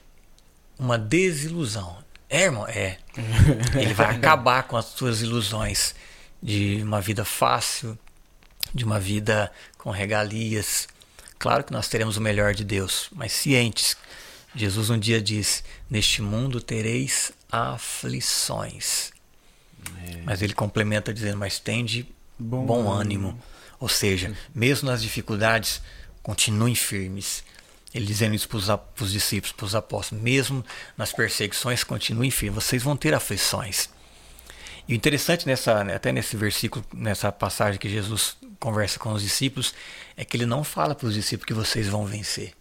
[0.78, 1.96] uma desilusão.
[2.28, 2.66] É, irmão?
[2.66, 2.98] É.
[3.80, 5.94] Ele vai acabar com as suas ilusões
[6.42, 7.96] de uma vida fácil,
[8.74, 10.88] de uma vida com regalias.
[11.44, 13.98] Claro que nós teremos o melhor de Deus, mas cientes.
[14.56, 19.12] Jesus um dia disse: Neste mundo tereis aflições.
[20.06, 20.22] É.
[20.24, 23.28] Mas ele complementa dizendo: Mas tende bom, bom ânimo.
[23.28, 23.42] ânimo.
[23.78, 25.82] Ou seja, mesmo nas dificuldades,
[26.22, 27.44] continuem firmes.
[27.94, 30.64] Ele dizendo isso para os discípulos, para os apóstolos, mesmo
[30.96, 32.64] nas perseguições, continuem firmes.
[32.64, 33.90] Vocês vão ter aflições.
[34.88, 39.74] E o interessante nessa, até nesse versículo, nessa passagem que Jesus conversa com os discípulos,
[40.16, 42.52] é que ele não fala para os discípulos que vocês vão vencer.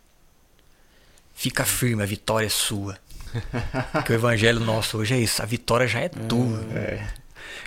[1.33, 2.97] Fica firme, a vitória é sua.
[3.91, 6.59] Porque o evangelho nosso hoje é isso, a vitória já é tua.
[6.75, 7.07] É.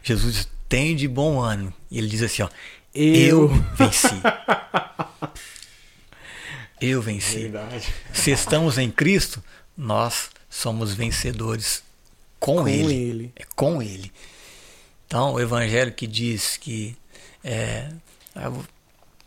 [0.02, 1.72] Jesus diz, tem de bom ânimo.
[1.90, 2.48] E ele diz assim, ó,
[2.94, 3.42] Eu.
[3.42, 4.08] eu venci.
[6.80, 7.38] Eu venci.
[7.48, 7.92] Verdade.
[8.12, 9.42] Se estamos em Cristo,
[9.76, 11.82] nós somos vencedores
[12.38, 12.94] com, Com ele.
[12.94, 13.32] ele.
[13.34, 14.12] É com ele.
[15.06, 16.94] Então, o evangelho que diz que
[17.42, 17.88] é,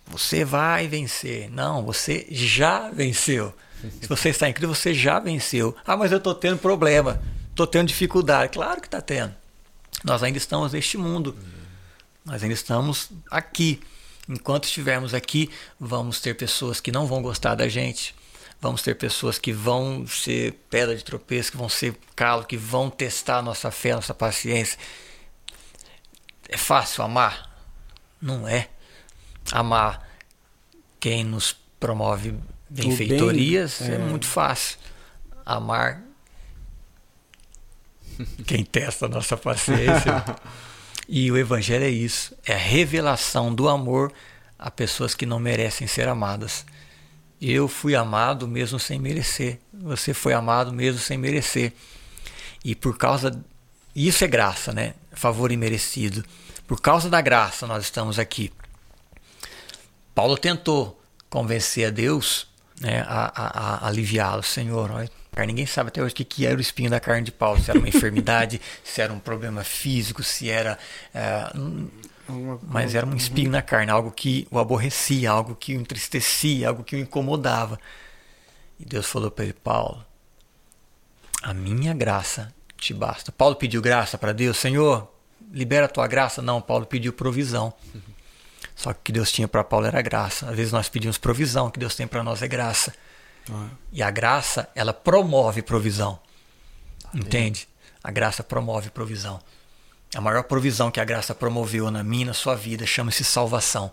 [0.09, 1.49] você vai vencer.
[1.49, 3.53] Não, você já venceu.
[4.01, 5.75] Se você está em Cristo, você já venceu.
[5.85, 8.51] Ah, mas eu estou tendo problema, estou tendo dificuldade.
[8.53, 9.33] Claro que está tendo.
[10.03, 11.37] Nós ainda estamos neste mundo.
[12.25, 13.81] Nós ainda estamos aqui.
[14.27, 15.49] Enquanto estivermos aqui,
[15.79, 18.15] vamos ter pessoas que não vão gostar da gente.
[18.61, 22.89] Vamos ter pessoas que vão ser pedra de tropeço, que vão ser calo, que vão
[22.89, 24.77] testar a nossa fé, a nossa paciência.
[26.47, 27.49] É fácil amar?
[28.21, 28.67] Não é.
[29.51, 30.07] Amar
[30.99, 32.35] quem nos promove
[32.69, 33.97] benfeitorias bem, é é.
[33.97, 34.77] muito fácil.
[35.45, 36.01] Amar
[38.45, 40.23] quem testa a nossa paciência.
[41.11, 44.13] E o evangelho é isso, é a revelação do amor
[44.59, 46.63] a pessoas que não merecem ser amadas.
[47.41, 49.59] Eu fui amado mesmo sem merecer.
[49.73, 51.73] Você foi amado mesmo sem merecer.
[52.63, 53.43] E por causa
[53.95, 54.93] isso é graça, né?
[55.11, 56.23] Favor imerecido.
[56.67, 58.53] Por causa da graça nós estamos aqui.
[60.19, 62.45] Paulo tentou convencer a Deus
[62.81, 64.43] né, a, a- a aliviá-lo.
[64.43, 65.09] Senhor, olha,
[65.47, 67.57] ninguém sabe até hoje o que, que era o espinho da carne de Paulo.
[67.63, 70.77] Se era uma enfermidade, se era um problema físico, se era.
[72.27, 76.67] Uma- mas era um espinho na carne, algo que o aborrecia, algo que o entristecia,
[76.67, 77.79] algo que o incomodava.
[78.77, 80.05] E Deus falou para ele: Paulo,
[81.41, 83.31] a minha graça te basta.
[83.31, 85.09] Paulo pediu graça para Deus, Senhor,
[85.49, 86.41] libera a tua graça.
[86.41, 87.73] Não, Paulo pediu provisão.
[88.79, 90.49] Só que o que Deus tinha para Paulo era graça.
[90.49, 92.93] Às vezes nós pedimos provisão, o que Deus tem para nós é graça.
[93.51, 96.17] Ah, E a graça, ela promove provisão.
[97.13, 97.67] Entende?
[98.01, 99.41] A graça promove provisão.
[100.15, 103.91] A maior provisão que a graça promoveu na minha e na sua vida chama-se salvação.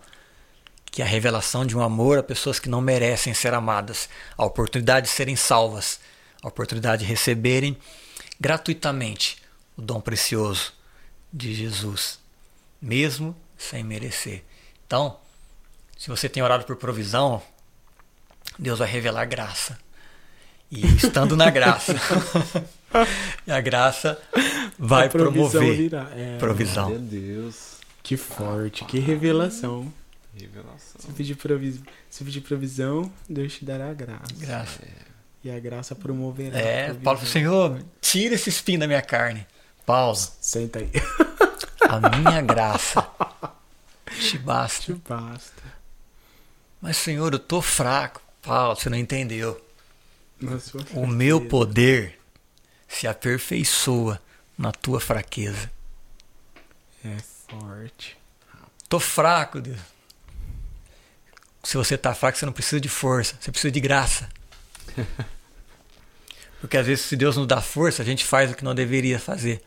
[0.84, 4.08] Que é a revelação de um amor a pessoas que não merecem ser amadas,
[4.38, 5.98] a oportunidade de serem salvas,
[6.44, 7.76] a oportunidade de receberem
[8.38, 9.42] gratuitamente
[9.76, 10.72] o dom precioso
[11.32, 12.20] de Jesus,
[12.80, 14.44] mesmo sem merecer.
[14.86, 15.16] Então,
[15.98, 17.42] se você tem orado por provisão,
[18.58, 19.78] Deus vai revelar graça.
[20.70, 21.94] E estando na graça,
[23.46, 24.20] e a graça
[24.78, 26.10] vai a provisão promover virá.
[26.14, 26.90] É, provisão.
[26.90, 27.76] Meu Deus.
[28.02, 29.92] Que forte, que revelação.
[30.34, 31.00] Revelação.
[31.00, 31.80] Se pedir, provis...
[32.10, 34.34] Se pedir provisão, Deus te dará graça.
[34.36, 34.80] Graça.
[35.42, 36.58] E a graça promoverá.
[36.58, 36.94] É.
[36.94, 39.46] Paulo falou, Senhor, tira esse espinho da minha carne.
[39.84, 40.90] Paulo, Senta aí.
[41.88, 43.08] a minha graça
[44.20, 44.82] te basta.
[44.82, 45.62] Te basta.
[46.80, 48.22] Mas, Senhor, eu tô fraco.
[48.42, 49.60] Paulo, você não entendeu.
[50.94, 52.18] O meu poder
[52.86, 54.20] se aperfeiçoa
[54.56, 55.70] na tua fraqueza.
[57.04, 57.16] É
[57.48, 58.16] forte.
[58.88, 59.78] Tô fraco, Deus.
[61.62, 64.28] Se você tá fraco, você não precisa de força, você precisa de graça.
[66.60, 69.18] Porque às vezes, se Deus nos dá força, a gente faz o que não deveria
[69.18, 69.62] fazer.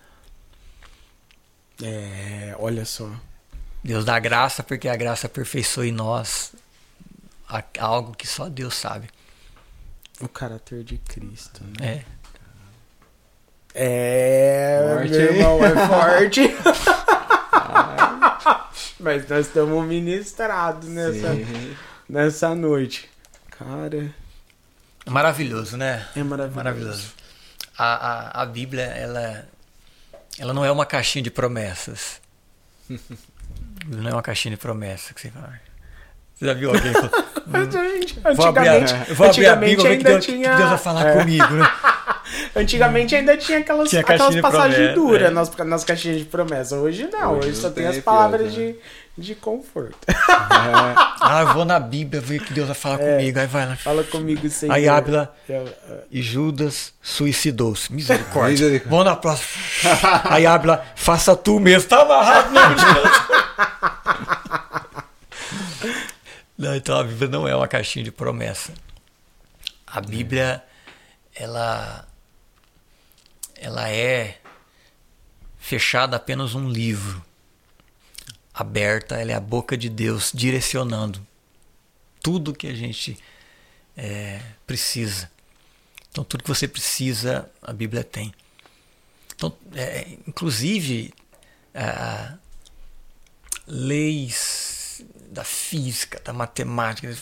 [1.82, 3.10] É, olha só.
[3.90, 6.54] Deus dá graça porque a graça aperfeiçoa em nós
[7.80, 9.10] algo que só Deus sabe.
[10.22, 11.64] O caráter de Cristo.
[11.80, 12.06] Né?
[13.74, 13.80] É.
[13.82, 16.42] É, Forte, meu irmão, é forte.
[19.02, 21.76] Mas nós estamos ministrados nessa, Sim.
[22.08, 23.10] nessa noite.
[23.50, 24.14] Cara,
[25.08, 26.08] Maravilhoso, né?
[26.16, 26.56] é maravilhoso.
[26.56, 27.14] Maravilhoso.
[27.76, 29.50] A, a, a Bíblia, ela,
[30.38, 32.22] ela não é uma caixinha de promessas.
[33.90, 35.60] Não é uma caixinha de promessas que você fala.
[36.36, 36.94] Você já viu alguém
[38.00, 40.32] gente, vou abrir, a, antigamente, vou abrir a antigamente Bíblia ver que ainda Deus, que
[40.32, 40.56] tinha.
[40.56, 41.72] Deus vai falar é, comigo, né?
[42.56, 45.30] Antigamente ainda tinha aquelas, Tinha aquelas passagens duras é.
[45.30, 46.76] nas, nas caixinhas de promessa.
[46.78, 48.76] Hoje não, hoje, Hoje só não tem tem, as palavras pior, de,
[49.18, 49.98] de conforto.
[51.22, 53.18] Ah, eu vou na Bíblia ver que Deus vai falar É.
[53.18, 53.40] comigo.
[53.40, 53.76] Aí vai lá.
[53.76, 54.72] Fala comigo sem.
[54.72, 55.68] Aí Ábila eu-
[56.10, 57.92] e Judas suicidou-se.
[57.94, 58.52] Misericórdia.
[58.52, 58.90] Misericórdia.
[58.90, 59.50] Vamos na próxima.
[60.24, 61.90] Aí Ábila, faça tu mesmo.
[61.90, 62.62] Tá amarrado, não,
[66.58, 68.74] Não, então a Bíblia não é uma caixinha de promessa.
[69.88, 70.62] A Bíblia,
[71.36, 72.06] ela,
[73.60, 74.40] ela é
[75.58, 77.24] fechada apenas um livro.
[78.54, 81.26] Aberta, ela é a boca de Deus direcionando
[82.22, 83.18] tudo que a gente
[83.96, 85.32] é, precisa.
[86.12, 88.34] Então, tudo que você precisa, a Bíblia tem.
[89.36, 91.14] Então, é, inclusive,
[91.74, 92.36] ah,
[93.66, 97.16] leis da física, da matemática,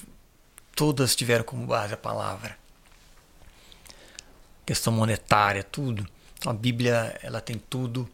[0.75, 2.57] todas tiveram como base a palavra.
[4.65, 6.07] questão monetária, tudo.
[6.37, 8.07] Então a Bíblia ela tem tudo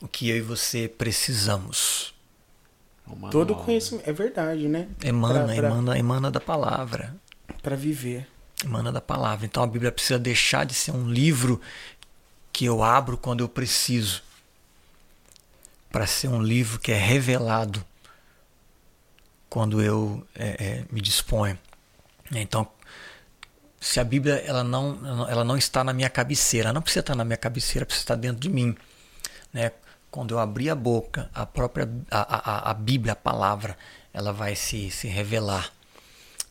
[0.00, 2.14] o que eu e você precisamos.
[3.08, 4.88] É Todo conhecimento é verdade, né?
[5.02, 7.14] Emana, pra, pra, emana, emana da palavra.
[7.62, 8.26] Para viver.
[8.64, 9.44] Emana da palavra.
[9.44, 11.60] Então a Bíblia precisa deixar de ser um livro
[12.52, 14.22] que eu abro quando eu preciso,
[15.90, 17.84] para ser um livro que é revelado
[19.48, 21.58] quando eu é, é, me disponho.
[22.30, 22.66] Então,
[23.82, 27.24] se a Bíblia ela não, ela não está na minha cabeceira, não precisa estar na
[27.24, 28.76] minha cabeceira, precisa estar dentro de mim.
[29.52, 29.72] Né?
[30.08, 33.76] Quando eu abrir a boca, a própria a, a, a Bíblia, a palavra,
[34.14, 35.72] ela vai se, se revelar.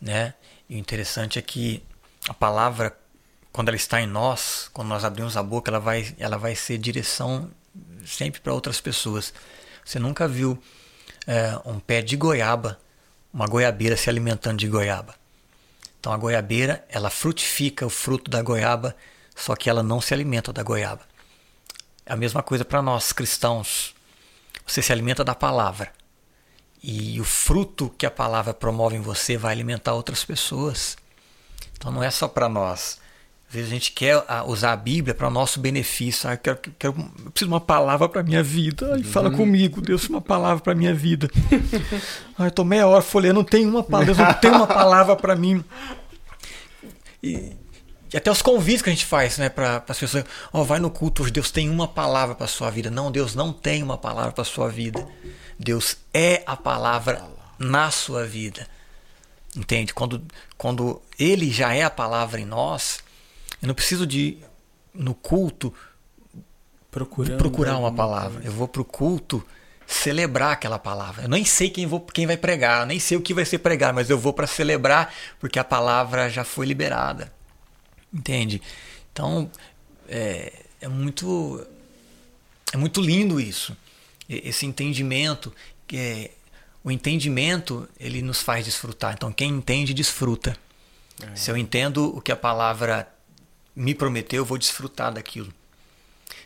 [0.01, 0.33] Né?
[0.69, 1.81] E o interessante é que
[2.27, 2.97] a palavra,
[3.53, 6.77] quando ela está em nós, quando nós abrimos a boca, ela vai, ela vai ser
[6.79, 7.49] direção
[8.05, 9.33] sempre para outras pessoas.
[9.85, 10.61] Você nunca viu
[11.25, 12.77] é, um pé de goiaba,
[13.33, 15.20] uma goiabeira se alimentando de goiaba.
[16.01, 18.95] Então a goiabeira, ela frutifica o fruto da goiaba,
[19.35, 21.03] só que ela não se alimenta da goiaba.
[22.03, 23.93] É a mesma coisa para nós cristãos.
[24.65, 25.93] Você se alimenta da palavra.
[26.81, 30.97] E o fruto que a palavra promove em você vai alimentar outras pessoas.
[31.77, 32.99] Então não é só para nós.
[33.51, 36.29] Às vezes a gente quer ah, usar a Bíblia para o nosso benefício.
[36.29, 38.93] Ah, eu, quero, quero, eu preciso de uma palavra para minha vida.
[38.93, 39.35] Ai, fala uhum.
[39.35, 41.29] comigo, Deus, uma palavra para minha vida.
[42.39, 45.17] Ai, eu estou meia hora folhando, não tem uma palavra, Deus não tem uma palavra
[45.17, 45.65] para mim.
[47.21, 47.51] E,
[48.13, 50.23] e, até os convites que a gente faz né, para as pessoas.
[50.53, 52.89] Oh, vai no culto, hoje Deus tem uma palavra para sua vida.
[52.89, 55.05] Não, Deus não tem uma palavra para sua vida.
[55.59, 57.21] Deus é a palavra
[57.59, 58.65] na sua vida.
[59.53, 59.93] Entende?
[59.93, 60.23] Quando,
[60.57, 63.03] quando Ele já é a palavra em nós
[63.61, 64.37] eu não preciso de,
[64.93, 65.73] no culto,
[66.91, 68.33] Procurando procurar uma palavra.
[68.33, 68.47] Coisa.
[68.47, 69.45] Eu vou para o culto
[69.87, 71.23] celebrar aquela palavra.
[71.23, 73.93] Eu nem sei quem, vou, quem vai pregar, nem sei o que vai ser pregar,
[73.93, 77.31] mas eu vou para celebrar porque a palavra já foi liberada.
[78.13, 78.61] Entende?
[79.11, 79.49] Então,
[80.09, 80.51] é,
[80.81, 81.65] é muito
[82.73, 83.75] é muito lindo isso.
[84.27, 85.53] Esse entendimento,
[85.87, 86.31] que é,
[86.83, 89.13] o entendimento, ele nos faz desfrutar.
[89.13, 90.57] Então, quem entende, desfruta.
[91.21, 91.35] É.
[91.35, 93.10] Se eu entendo o que a palavra
[93.75, 95.53] me prometeu, eu vou desfrutar daquilo.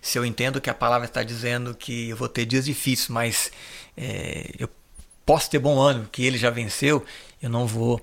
[0.02, 3.52] Se eu entendo que a palavra está dizendo que eu vou ter dias difíceis, mas
[3.98, 4.70] é, eu
[5.26, 7.04] posso ter bom ano, que ele já venceu,
[7.42, 8.02] eu não vou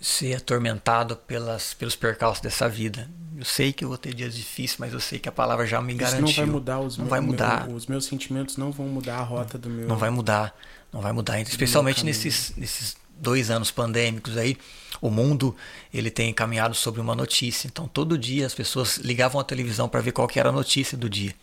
[0.00, 3.08] ser atormentado pelas, pelos percalços dessa vida.
[3.36, 5.80] Eu sei que eu vou ter dias difíceis, mas eu sei que a palavra já
[5.80, 6.26] me Isso garantiu.
[6.26, 7.66] não vai mudar os não meu, vai mudar.
[7.66, 9.88] Meu, os meus sentimentos não vão mudar a rota do meu.
[9.88, 10.56] Não vai mudar,
[10.92, 11.40] não vai mudar.
[11.40, 14.56] Especialmente nesses, nesses dois anos pandêmicos aí,
[15.00, 15.54] o mundo
[15.92, 17.66] ele tem caminhado sobre uma notícia.
[17.66, 20.96] Então todo dia as pessoas ligavam a televisão para ver qual que era a notícia
[20.96, 21.34] do dia.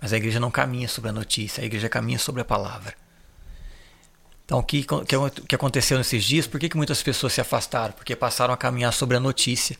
[0.00, 2.94] Mas a igreja não caminha sobre a notícia, a igreja caminha sobre a palavra.
[4.44, 6.46] Então o que, que, que aconteceu nesses dias?
[6.46, 7.92] Por que, que muitas pessoas se afastaram?
[7.92, 9.76] Porque passaram a caminhar sobre a notícia.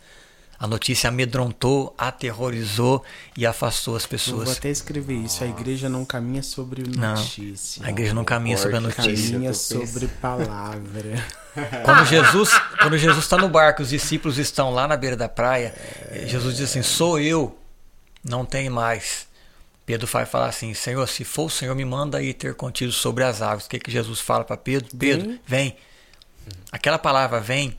[0.60, 3.04] A notícia amedrontou, aterrorizou
[3.36, 4.40] e afastou as pessoas.
[4.40, 5.44] Eu vou até escrever isso.
[5.44, 7.80] A igreja não caminha sobre notícia.
[7.80, 9.32] Não, a igreja não caminha sobre a notícia.
[9.34, 11.24] Caminha sobre palavra.
[11.84, 15.74] Quando Jesus quando Jesus está no barco, os discípulos estão lá na beira da praia.
[16.10, 16.26] É...
[16.26, 17.58] Jesus diz assim: Sou eu,
[18.22, 19.26] não tem mais.
[19.84, 23.24] Pedro vai falar assim: Senhor, se for o Senhor, me manda ir ter contigo sobre
[23.24, 23.66] as águas.
[23.66, 24.96] O que, que Jesus fala para Pedro?
[24.96, 25.40] Pedro, vem.
[25.46, 25.76] vem.
[26.70, 27.76] Aquela palavra vem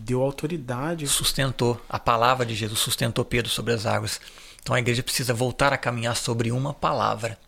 [0.00, 1.06] deu autoridade.
[1.06, 1.80] Sustentou.
[1.88, 4.20] A palavra de Jesus sustentou Pedro sobre as águas.
[4.62, 7.38] Então a igreja precisa voltar a caminhar sobre uma palavra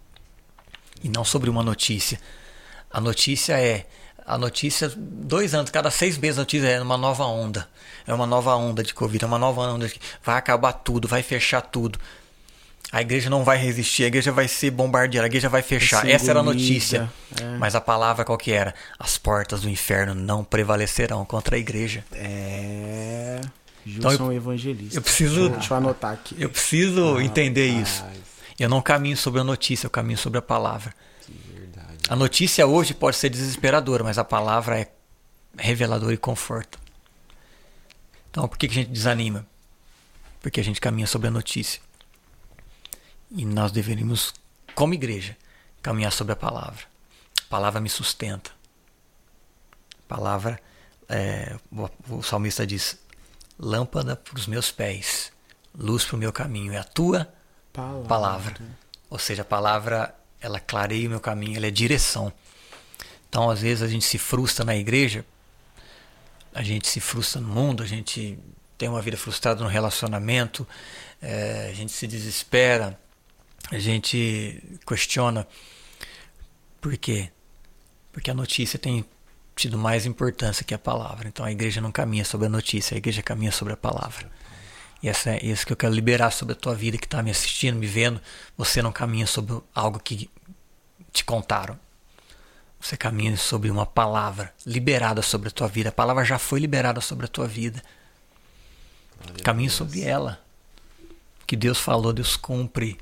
[1.02, 2.20] e não sobre uma notícia.
[2.90, 3.86] A notícia é.
[4.28, 7.68] A notícia, dois anos, cada seis meses a notícia é uma nova onda.
[8.05, 10.01] É uma nova onda de Covid, é uma nova onda de.
[10.23, 11.98] Vai acabar tudo, vai fechar tudo.
[12.92, 16.08] A igreja não vai resistir, a igreja vai ser bombardeada, a igreja vai fechar.
[16.08, 17.10] Essa era a notícia.
[17.40, 17.56] É.
[17.58, 18.74] Mas a palavra qual que era?
[18.98, 22.04] As portas do inferno não prevalecerão contra a igreja.
[22.12, 23.40] É.
[23.84, 24.98] Gilson então, eu, evangelista.
[24.98, 25.48] Eu preciso.
[25.48, 26.36] Deixa eu anotar aqui.
[26.38, 27.88] Eu preciso ah, entender rapaz.
[27.88, 28.04] isso.
[28.58, 30.94] Eu não caminho sobre a notícia, eu caminho sobre a palavra.
[31.54, 31.98] Verdade.
[32.08, 34.88] A notícia hoje pode ser desesperadora, mas a palavra é
[35.58, 36.78] reveladora e conforta.
[38.30, 39.46] Então, por que a gente desanima?
[40.40, 41.80] Porque a gente caminha sobre a notícia.
[43.30, 44.32] E nós deveríamos,
[44.74, 45.36] como igreja,
[45.82, 46.84] caminhar sobre a palavra.
[47.40, 48.50] A palavra me sustenta.
[50.04, 50.60] A palavra,
[51.08, 51.56] é,
[52.10, 52.98] o, salmista diz:
[53.58, 55.32] lâmpada para os meus pés,
[55.76, 56.72] luz para o meu caminho.
[56.72, 57.32] É a tua
[57.72, 58.08] palavra.
[58.08, 58.56] palavra.
[59.08, 62.32] Ou seja, a palavra, ela clareia o meu caminho, ela é direção.
[63.28, 65.24] Então, às vezes, a gente se frustra na igreja,
[66.54, 68.38] a gente se frustra no mundo, a gente
[68.78, 70.66] tem uma vida frustrada no relacionamento,
[71.20, 72.98] é, a gente se desespera,
[73.70, 75.47] a gente questiona
[76.80, 77.30] por quê?
[78.12, 79.05] Porque a notícia tem
[79.56, 81.26] tido mais importância que a palavra.
[81.28, 84.30] Então a igreja não caminha sobre a notícia, a igreja caminha sobre a palavra.
[85.02, 87.30] E essa é isso que eu quero liberar sobre a tua vida que está me
[87.30, 88.20] assistindo, me vendo.
[88.56, 90.30] Você não caminha sobre algo que
[91.12, 91.78] te contaram.
[92.80, 95.88] Você caminha sobre uma palavra liberada sobre a tua vida.
[95.88, 97.82] A palavra já foi liberada sobre a tua vida.
[99.43, 100.40] Caminhe sobre ela.
[101.43, 102.98] O que Deus falou, Deus cumpre.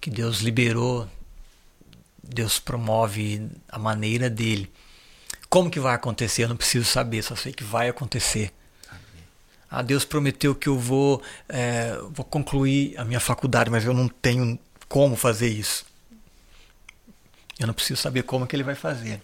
[0.00, 1.08] Que Deus liberou,
[2.22, 4.70] Deus promove a maneira dele.
[5.48, 6.44] Como que vai acontecer?
[6.44, 8.52] Eu não preciso saber, só sei que vai acontecer.
[9.70, 14.08] Ah, Deus prometeu que eu vou, é, vou concluir a minha faculdade, mas eu não
[14.08, 14.58] tenho
[14.88, 15.84] como fazer isso.
[17.58, 19.20] Eu não preciso saber como que ele vai fazer.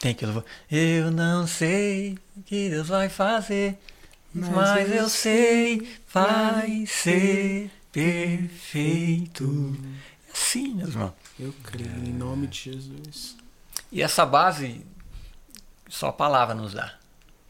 [0.00, 0.44] Tem aquilo.
[0.70, 3.78] Eu não sei o que Deus vai fazer,
[4.34, 9.74] mas, mas eu sei, vai ser perfeito.
[10.28, 11.14] É assim, meu irmão.
[11.40, 13.38] Eu creio em nome de Jesus.
[13.90, 14.84] E essa base
[15.88, 16.94] só a palavra nos dá.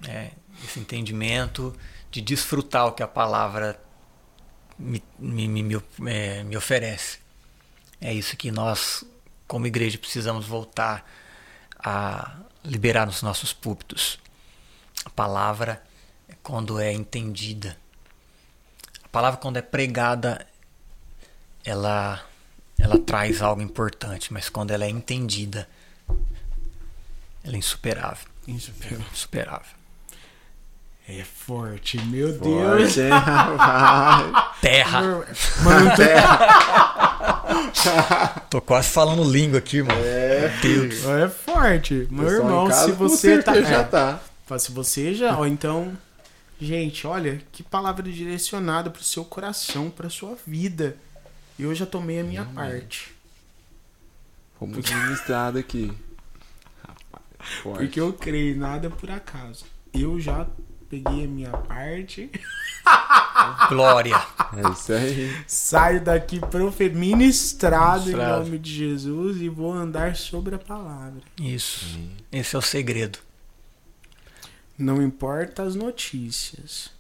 [0.01, 0.31] Né?
[0.63, 1.75] Esse entendimento
[2.13, 3.81] de desfrutar o que a palavra
[4.79, 7.19] me, me, me, me, é, me oferece.
[8.01, 9.03] É isso que nós,
[9.49, 11.05] como igreja, precisamos voltar
[11.77, 14.21] a liberar nos nossos púlpitos.
[15.05, 15.83] A palavra,
[16.41, 17.77] quando é entendida,
[19.17, 20.47] palavra, quando é pregada,
[21.65, 22.21] ela,
[22.79, 25.67] ela traz algo importante, mas quando ela é entendida,
[27.43, 28.29] ela é insuperável.
[28.47, 29.07] Insuperável.
[29.11, 29.77] Insuperável.
[31.09, 32.99] É forte, meu Forte, Deus.
[32.99, 34.45] hein, rapaz?
[34.61, 35.01] Terra.
[35.63, 35.91] Mano,
[38.51, 39.97] Tô quase falando língua aqui, irmão.
[39.97, 41.07] É, Deus.
[41.07, 42.07] é forte.
[42.11, 43.55] Meu irmão, casa, se você tá.
[43.55, 44.21] certeza já é, tá.
[44.59, 45.97] Se você já, ó, então,
[46.61, 50.97] gente, olha que palavra direcionada pro seu coração, pra sua vida.
[51.59, 53.15] E eu já tomei a minha parte.
[54.59, 55.93] Fomos ministrados aqui.
[56.87, 57.23] Rapaz,
[57.63, 57.79] forte.
[57.79, 59.65] Porque eu creio, nada por acaso.
[59.93, 60.47] Eu já
[60.89, 62.31] peguei a minha parte.
[63.69, 64.15] Glória.
[64.57, 65.37] É isso aí.
[65.47, 68.45] Saio daqui profe- ministrado em Ministrado.
[68.45, 71.21] nome de Jesus e vou andar sobre a palavra.
[71.41, 71.99] Isso.
[72.33, 73.19] Esse é o segredo.
[74.79, 76.91] Não importa as notícias.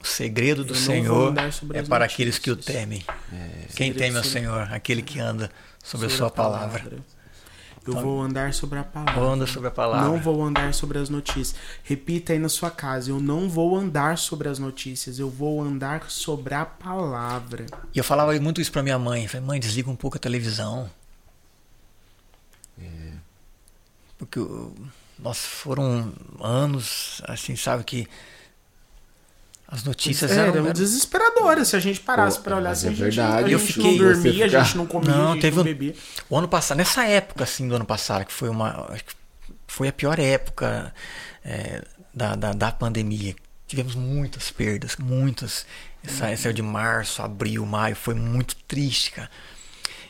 [0.00, 3.02] O segredo do Senhor sobre é para aqueles que o temem.
[3.32, 4.72] É, Quem teme ao sobre- Senhor?
[4.72, 5.50] Aquele que anda
[5.82, 6.98] sobre, a sua palavra.
[7.86, 9.46] Eu vou andar sobre a palavra.
[9.46, 10.08] Sobre a palavra.
[10.08, 11.54] Não vou andar sobre as notícias.
[11.82, 13.10] Repita aí na sua casa.
[13.10, 15.18] Eu não vou andar sobre as notícias.
[15.18, 17.66] Eu vou andar sobre a palavra.
[17.94, 19.28] E eu falava muito isso pra minha mãe.
[19.28, 20.90] Falei, mãe, desliga um pouco a televisão.
[24.18, 24.74] Porque, eu-
[25.24, 28.06] nossa, foram anos, assim, sabe, que
[29.66, 30.48] as notícias É, eram...
[30.48, 32.74] eram eram- desesperadoras se a gente parasse Pô, pra olhar.
[32.76, 34.78] Se é a gente, verdade, a eu gente fiquei- não dormia, você a gente ficar-
[34.78, 35.94] não comia, Não, a gente teve não um- bebia.
[36.30, 38.86] O ano passado, nessa época, assim, do ano passado, que foi uma...
[38.92, 39.14] acho que
[39.66, 40.94] Foi a pior época
[41.44, 41.82] é,
[42.14, 43.34] da, da, da pandemia.
[43.66, 45.66] Tivemos muitas perdas, muitas.
[46.06, 49.28] Essa, essa de março, abril, maio, foi muito triste, cara.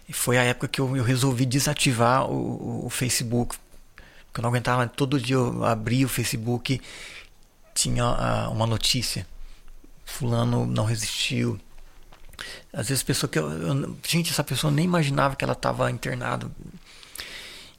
[0.07, 3.57] E foi a época que eu, eu resolvi desativar o- o Facebook.
[4.35, 6.81] Porque eu não aguentava, todo dia eu abria o Facebook
[7.73, 9.24] tinha ah, uma notícia.
[10.05, 11.61] Fulano não resistiu.
[12.73, 16.51] Às vezes pessoa que eu, eu- gente, essa pessoa nem imaginava que ela estava internada.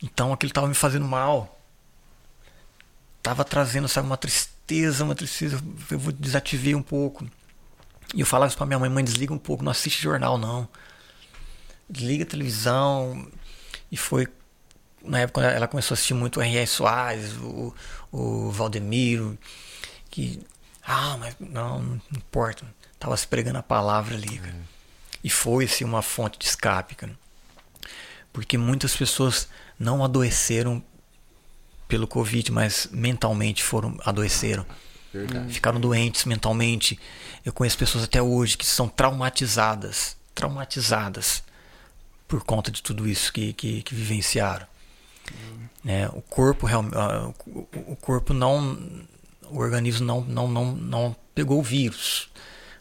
[0.02, 1.60] Então aquilo estava me fazendo mal.
[3.22, 5.62] Tava trazendo, sabe, uma tristeza, uma tristeza.
[5.92, 7.28] Eu vou desativei um pouco.
[8.14, 10.70] E eu falava isso pra minha mãe, mãe, desliga um pouco, não assiste jornal não.
[11.90, 13.30] Desliga a televisão.
[13.92, 14.26] E foi
[15.06, 16.68] na época ela começou a assistir muito o R.R.
[16.68, 17.74] Soares, o,
[18.12, 19.38] o Valdemiro,
[20.10, 20.42] que
[20.86, 22.66] ah, mas não, não importa.
[23.00, 24.56] Tava se pregando a palavra ali, cara.
[25.24, 27.18] E foi-se uma fonte de escape, cara.
[28.32, 29.48] Porque muitas pessoas
[29.80, 30.84] não adoeceram
[31.88, 34.66] pelo Covid, mas mentalmente foram adoeceram.
[35.12, 35.54] Verdade.
[35.54, 37.00] Ficaram doentes mentalmente.
[37.44, 41.44] Eu conheço pessoas até hoje que são traumatizadas, traumatizadas
[42.28, 44.68] por conta de tudo isso que, que, que vivenciaram.
[45.84, 46.08] Né?
[46.10, 48.78] O corpo ah, o- corpo não,
[49.50, 52.30] o organismo não, não, não, não pegou o vírus,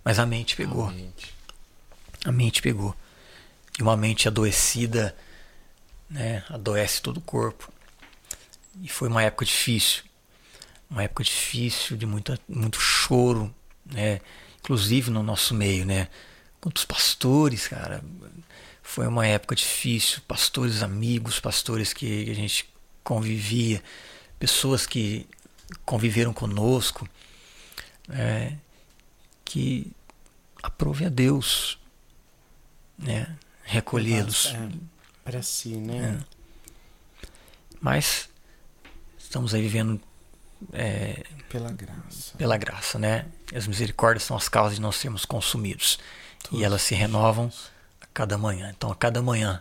[0.04, 0.86] mas a mente pegou.
[0.86, 1.34] Realmente.
[2.24, 2.94] A mente pegou.
[3.78, 5.14] E uma mente adoecida,
[6.08, 7.70] né, adoece todo o corpo.
[8.80, 10.04] E foi uma época difícil.
[10.88, 13.52] Uma época difícil, de muita, muito choro,
[13.84, 14.20] né?
[14.60, 16.08] Inclusive no nosso meio, né?
[16.60, 18.02] Quantos pastores, cara.
[18.86, 20.20] Foi uma época difícil.
[20.28, 22.68] Pastores amigos, pastores que a gente
[23.02, 23.82] convivia,
[24.38, 25.26] pessoas que
[25.84, 27.08] conviveram conosco,
[28.06, 28.58] né?
[29.44, 29.90] que
[30.62, 31.78] aprove a Deus,
[32.98, 33.36] né?
[33.64, 34.54] Recolhê-los.
[34.54, 34.68] É,
[35.24, 36.22] pra si, né?
[37.80, 38.28] Mas
[39.18, 40.00] estamos aí vivendo
[40.72, 42.36] é, pela graça.
[42.36, 43.26] Pela graça, né?
[43.52, 45.98] As misericórdias são as causas de não sermos consumidos.
[46.42, 47.50] Todos e elas se renovam
[48.14, 48.72] cada manhã.
[48.74, 49.60] Então, a cada manhã,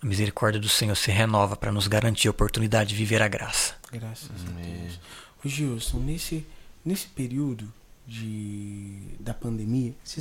[0.00, 3.74] a misericórdia do Senhor se renova para nos garantir a oportunidade de viver a graça.
[3.90, 5.00] Graças a Deus.
[5.42, 6.46] Ô Gilson, nesse,
[6.84, 7.72] nesse período
[8.06, 10.20] de, da pandemia, você,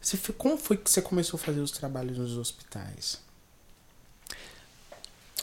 [0.00, 3.20] você, como foi que você começou a fazer os trabalhos nos hospitais?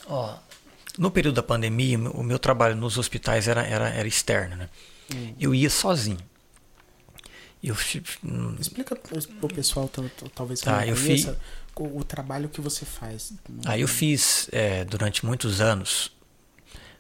[0.06, 0.38] Ó,
[0.98, 4.70] no período da pandemia, o meu trabalho nos hospitais era, era, era externo, né?
[5.14, 5.36] Hum.
[5.40, 6.20] Eu ia sozinho.
[7.64, 7.76] Eu,
[8.60, 9.90] Explica para o pessoal,
[10.36, 11.38] talvez tá, eu conheça, fiz,
[11.76, 13.34] o, o, trabalho que você faz.
[13.66, 16.12] Ah, eu fiz é, durante muitos anos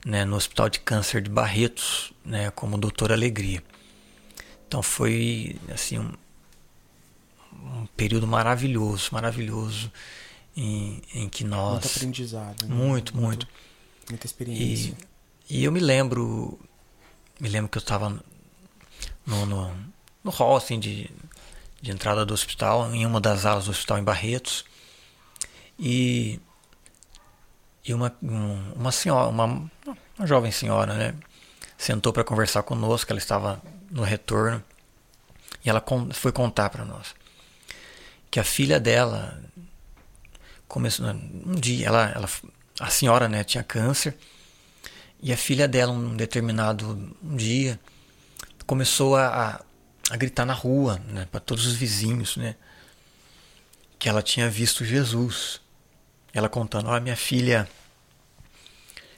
[0.05, 3.63] né, no Hospital de Câncer de Barretos, né, como doutor Alegria.
[4.67, 6.11] Então foi assim um,
[7.53, 9.91] um período maravilhoso, maravilhoso
[10.55, 12.75] em, em que nós muito aprendizado, né?
[12.75, 13.47] muito, muito, muito
[14.09, 14.95] Muita experiência.
[15.49, 16.57] E, e eu me lembro,
[17.39, 18.09] me lembro que eu estava
[19.25, 19.75] no, no,
[20.27, 21.09] no hall assim, de,
[21.81, 24.65] de entrada do hospital, em uma das alas do hospital em Barretos.
[25.79, 26.39] E,
[27.85, 29.45] e uma, uma senhora, uma,
[30.17, 31.15] uma jovem senhora, né,
[31.77, 34.63] sentou para conversar conosco, ela estava no retorno,
[35.63, 35.83] e ela
[36.13, 37.15] foi contar para nós
[38.29, 39.41] que a filha dela
[40.67, 42.29] começou um dia ela, ela
[42.79, 44.17] a senhora né, tinha câncer
[45.21, 47.79] e a filha dela, um determinado dia,
[48.65, 49.61] começou a, a
[50.15, 52.55] gritar na rua né, para todos os vizinhos né,
[53.99, 55.59] que ela tinha visto Jesus.
[56.33, 57.67] Ela contando: Olha, minha filha.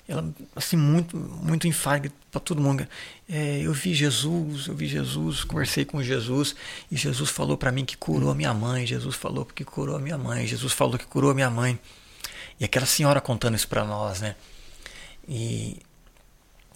[0.08, 2.88] Ela, assim, muito, muito enfática para todo mundo.
[3.28, 6.56] É, eu vi Jesus, eu vi Jesus, conversei com Jesus
[6.92, 8.88] e Jesus falou para mim que curou a minha mãe.
[8.88, 10.48] Jesus falou que curou a minha mãe.
[10.48, 11.80] Jesus falou que curou a minha mãe.
[12.60, 14.36] E aquela senhora contando isso para nós, né?
[15.28, 15.80] E,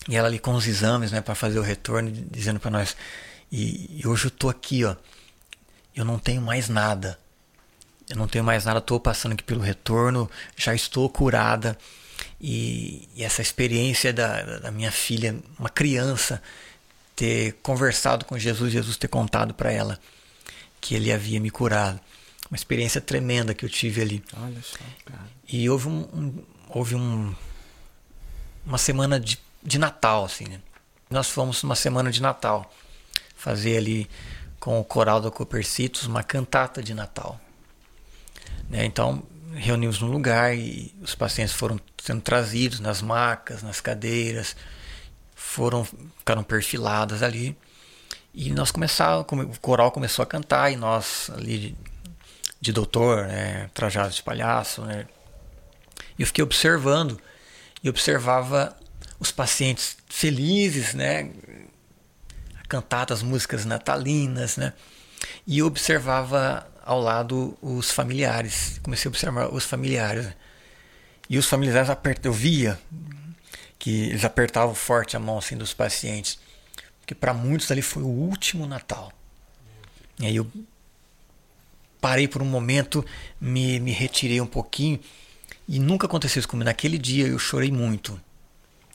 [0.07, 2.95] e ela ali com os exames, né, para fazer o retorno, dizendo para nós:
[3.55, 4.95] e, e, hoje eu tô aqui, ó,
[5.95, 7.19] eu não tenho mais nada.
[8.09, 10.27] Eu não tenho mais nada, estou passando aqui pelo retorno,
[10.57, 11.77] já estou curada.
[12.41, 16.41] E, e essa experiência da, da minha filha, uma criança,
[17.15, 19.99] ter conversado com Jesus, Jesus ter contado para ela
[20.81, 21.99] que ele havia me curado
[22.49, 24.23] uma experiência tremenda que eu tive ali.
[24.35, 25.27] Olha só, cara.
[25.47, 27.33] E houve um, um houve um,
[28.65, 30.59] uma semana de, de Natal, assim, né?
[31.09, 32.71] Nós fomos uma semana de Natal
[33.43, 34.09] fazer ali
[34.57, 37.39] com o coral do Copercitos uma cantata de Natal.
[38.69, 38.85] Né?
[38.85, 39.21] Então
[39.53, 44.55] reunimos num lugar e os pacientes foram sendo trazidos nas macas, nas cadeiras,
[45.35, 45.83] foram
[46.17, 47.55] ficaram perfiladas ali
[48.33, 51.77] e nós começamos, o coral começou a cantar e nós ali
[52.61, 55.05] de doutor, né, trajado de palhaço, né?
[56.17, 57.19] Eu fiquei observando
[57.83, 58.75] e observava
[59.19, 61.29] os pacientes felizes, né,
[62.73, 64.73] cantadas músicas natalinas, né?
[65.45, 68.79] E eu observava ao lado os familiares.
[68.81, 70.27] Comecei a observar os familiares.
[71.29, 72.79] E os familiares apertam, eu via
[73.77, 76.39] que eles apertavam forte a mão assim dos pacientes,
[76.99, 79.11] porque para muitos ali foi o último Natal.
[80.19, 80.49] E aí eu
[82.01, 83.05] parei por um momento,
[83.39, 84.99] me, me retirei um pouquinho
[85.67, 86.65] e nunca aconteceu isso comigo.
[86.65, 88.19] Naquele dia eu chorei muito.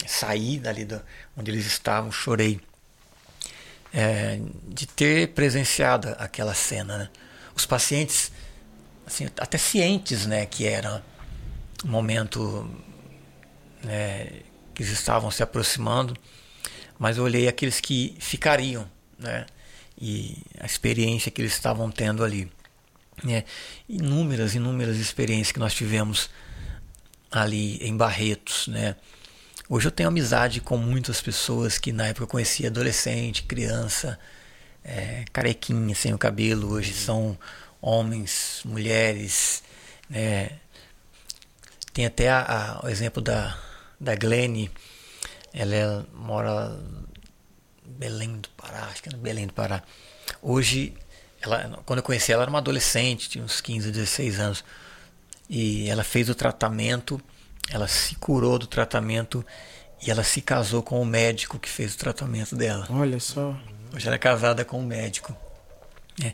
[0.07, 1.01] Saí dali do,
[1.37, 2.61] onde eles estavam, chorei.
[3.93, 4.39] É,
[4.69, 6.99] de ter presenciado aquela cena.
[6.99, 7.09] Né?
[7.55, 8.31] Os pacientes,
[9.07, 11.03] assim, até cientes né, que era
[11.85, 12.71] um momento
[13.83, 14.43] né,
[14.75, 16.15] que eles estavam se aproximando,
[16.99, 18.89] mas eu olhei aqueles que ficariam,
[19.19, 19.47] né,
[20.01, 22.51] e a experiência que eles estavam tendo ali.
[23.23, 23.45] Né?
[23.89, 26.31] Inúmeras, inúmeras experiências que nós tivemos
[27.31, 28.97] ali em Barretos, né?
[29.71, 34.19] Hoje eu tenho amizade com muitas pessoas que na época eu conhecia adolescente, criança,
[34.83, 37.39] é, carequinha, sem o cabelo, hoje são
[37.79, 39.63] homens, mulheres,
[40.09, 40.53] né?
[41.93, 43.59] Tem até a, a, o exemplo da,
[44.01, 44.71] da Glene,
[45.53, 46.81] ela é, mora
[47.87, 49.83] em Belém do Pará, acho que é Belém do Pará.
[50.41, 50.95] Hoje
[51.43, 54.65] ela, quando eu conheci ela, era uma adolescente, tinha uns 15, 16 anos.
[55.47, 57.21] E ela fez o tratamento,
[57.71, 59.45] ela se curou do tratamento
[60.07, 62.87] e ela se casou com o médico que fez o tratamento dela.
[62.91, 63.59] Olha só.
[63.95, 65.37] Hoje ela é casada com um médico.
[66.23, 66.33] É,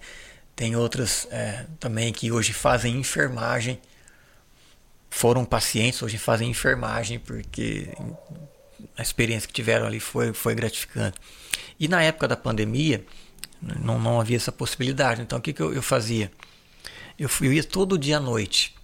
[0.55, 3.81] tem outras é, também que hoje fazem enfermagem.
[5.11, 7.89] Foram pacientes, hoje fazem enfermagem porque
[8.97, 11.19] a experiência que tiveram ali foi, foi gratificante.
[11.79, 13.05] E na época da pandemia,
[13.61, 15.23] não, não havia essa possibilidade.
[15.23, 16.31] Então o que, que eu, eu fazia?
[17.19, 18.75] Eu, fui, eu ia todo dia à noite.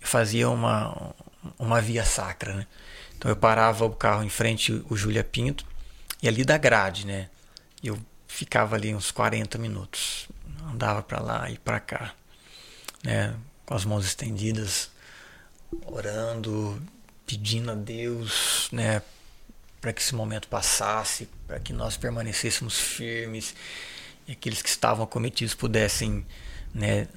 [0.00, 1.14] Eu fazia uma,
[1.58, 2.54] uma via sacra.
[2.54, 2.66] Né?
[3.16, 5.64] Então eu parava o carro em frente o Júlia Pinto
[6.22, 7.28] e ali da grade, né?
[7.82, 7.98] Eu
[8.28, 10.28] ficava ali uns 40 minutos,
[10.70, 12.14] andava para lá e para cá,
[13.02, 13.34] né?
[13.64, 14.90] Com as mãos estendidas,
[15.86, 16.80] orando,
[17.26, 19.02] pedindo a Deus, né?
[19.80, 23.54] Para que esse momento passasse, para que nós permanecêssemos firmes
[24.28, 26.26] e aqueles que estavam acometidos pudessem,
[26.74, 27.08] né?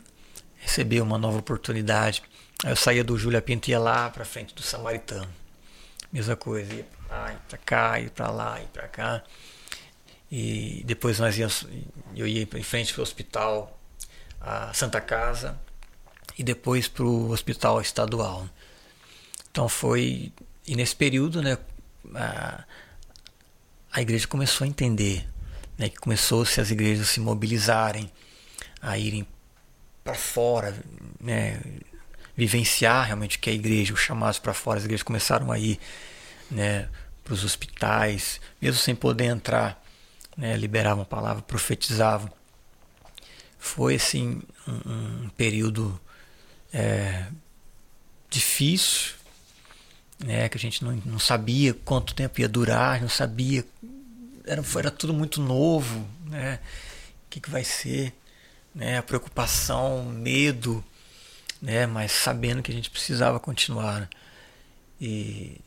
[0.58, 2.24] Receber uma nova oportunidade.
[2.64, 5.30] Eu saía do Júlia Pinto e ia lá para frente do Samaritano.
[6.12, 9.24] Mesma coisa, ia pra lá, ia cá, ia pra lá, ia pra cá.
[10.32, 11.68] E depois nós íamos,
[12.16, 13.80] eu ia em frente para o hospital
[14.42, 15.60] a Santa Casa
[16.38, 18.48] e depois para o hospital estadual.
[19.52, 20.32] Então foi,
[20.66, 21.58] e nesse período, né,
[22.16, 22.64] a,
[23.92, 25.28] a igreja começou a entender,
[25.78, 28.12] né, que começou-se as igrejas se mobilizarem,
[28.82, 29.28] a irem
[30.04, 30.76] para fora,
[31.20, 31.62] né,
[32.36, 35.60] vivenciar realmente o que é a igreja, os chamados para fora, as igrejas começaram a
[35.60, 35.80] ir
[36.50, 36.90] né,
[37.24, 39.82] para os hospitais, mesmo sem poder entrar,
[40.36, 42.32] né, liberavam a palavra, profetizavam.
[43.58, 46.00] Foi assim um, um período
[46.74, 47.28] é,
[48.30, 49.14] difícil,
[50.20, 53.66] né, que a gente não, não sabia quanto tempo ia durar, não sabia,
[54.46, 56.60] era, era tudo muito novo, né,
[57.26, 58.14] o que, que vai ser,
[58.74, 60.84] né, a preocupação, medo,
[61.64, 61.88] né?
[61.88, 64.02] Mas sabendo que a gente precisava continuar.
[64.02, 64.10] Né?
[65.00, 65.62] E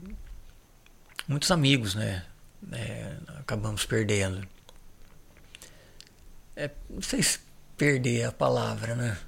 [1.27, 2.23] muitos amigos, né?
[2.70, 4.47] É, acabamos perdendo.
[6.55, 7.39] É, não sei se
[7.78, 9.18] perder a palavra, né?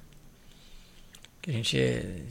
[1.41, 2.23] Que a gente é,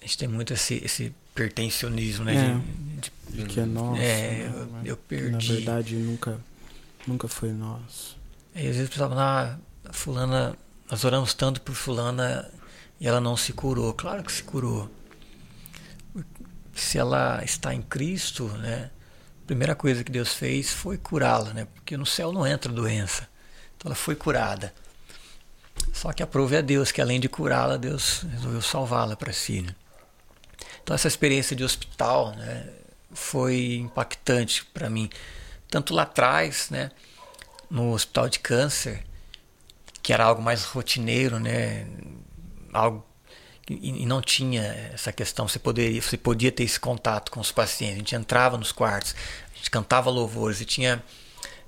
[0.00, 2.34] a gente tem muito esse, esse pertencionismo, né?
[2.34, 4.00] É, de, de, que é nosso.
[4.02, 4.80] É, né?
[4.82, 5.30] eu, eu, perdi.
[5.30, 6.40] Na verdade, nunca,
[7.06, 8.16] nunca foi nosso.
[8.52, 10.56] E às vezes pensava, na fulana,
[10.90, 12.50] nós oramos tanto por fulana
[13.00, 13.92] e ela não se curou.
[13.94, 14.90] Claro que se curou.
[16.74, 18.90] Se ela está em Cristo, né?
[19.42, 21.66] A primeira coisa que Deus fez foi curá-la, né?
[21.74, 23.28] Porque no céu não entra doença.
[23.76, 24.74] Então ela foi curada.
[25.92, 29.62] Só que a prova é Deus que além de curá-la, Deus resolveu salvá-la para si.
[29.62, 29.74] Né?
[30.82, 32.68] Então essa experiência de hospital, né,
[33.12, 35.10] foi impactante para mim,
[35.68, 36.90] tanto lá atrás, né,
[37.70, 39.04] no hospital de câncer,
[40.02, 41.86] que era algo mais rotineiro, né,
[42.76, 43.04] algo
[43.68, 44.62] e, não tinha
[44.94, 47.96] essa questão, você poderia, você podia ter esse contato com os pacientes.
[47.96, 49.16] A gente entrava nos quartos,
[49.52, 51.02] a gente cantava louvores e tinha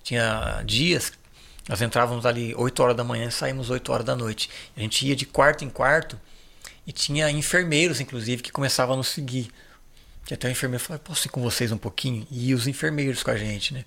[0.05, 1.13] tinha dias
[1.69, 4.49] nós entrávamos ali 8 horas da manhã e saímos 8 horas da noite.
[4.75, 6.19] A gente ia de quarto em quarto
[6.87, 9.51] e tinha enfermeiros, inclusive, que começavam a nos seguir.
[10.31, 12.27] E até o enfermeiro falou: Posso ir com vocês um pouquinho?
[12.31, 13.85] E os enfermeiros com a gente, né?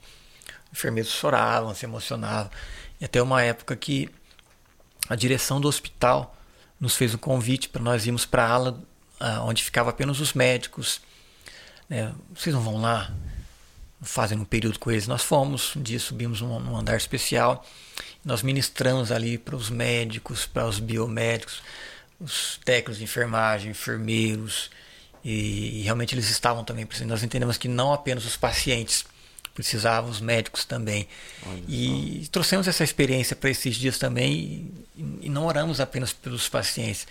[0.72, 2.52] Os enfermeiros choravam, se emocionavam.
[3.00, 4.08] E até uma época que
[5.10, 6.38] a direção do hospital
[6.82, 8.72] nos fez um convite para nós irmos para a ala
[9.22, 11.00] uh, onde ficava apenas os médicos.
[11.88, 12.12] Né?
[12.34, 13.14] Vocês não vão lá?
[14.02, 15.08] Fazem um período com eles.
[15.08, 17.64] Nós fomos, um dia subimos num andar especial.
[18.26, 21.62] Nós ministramos ali para os médicos, para os biomédicos,
[22.20, 24.72] os técnicos de enfermagem, enfermeiros.
[25.24, 27.12] E, e realmente eles estavam também precisando.
[27.12, 29.06] Nós entendemos que não apenas os pacientes
[29.62, 31.08] precisavam, os médicos também.
[31.46, 32.32] Olha e só.
[32.32, 37.08] trouxemos essa experiência para esses dias também e, e, não oramos apenas pelos pacientes,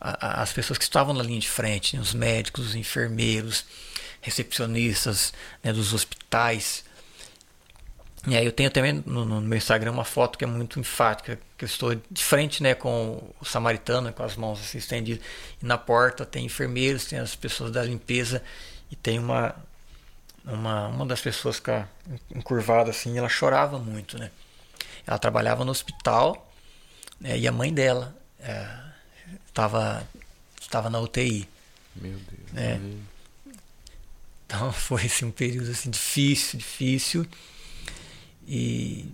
[0.00, 3.64] a, a, as pessoas que estavam na linha de frente, né, os médicos, os enfermeiros,
[4.20, 5.32] recepcionistas
[5.62, 6.84] né, dos hospitais.
[8.26, 11.38] E aí eu tenho também no, no, meu Instagram uma foto que é muito enfática,
[11.56, 15.24] que eu estou de frente né, com o samaritano, com as mãos assim estendidas,
[15.62, 18.42] e na porta tem enfermeiros, tem as pessoas da limpeza
[18.90, 19.54] e tem uma,
[20.46, 21.70] uma, uma das pessoas que
[22.34, 24.30] encurvada assim, ela chorava muito, né?
[25.06, 26.52] Ela trabalhava no hospital
[27.20, 28.16] né, e a mãe dela
[29.46, 30.18] estava é,
[30.60, 31.48] estava na UTI.
[31.94, 32.52] Meu Deus.
[32.52, 32.80] Né?
[34.46, 37.26] Então foi assim, um período assim, difícil, difícil.
[38.46, 39.08] E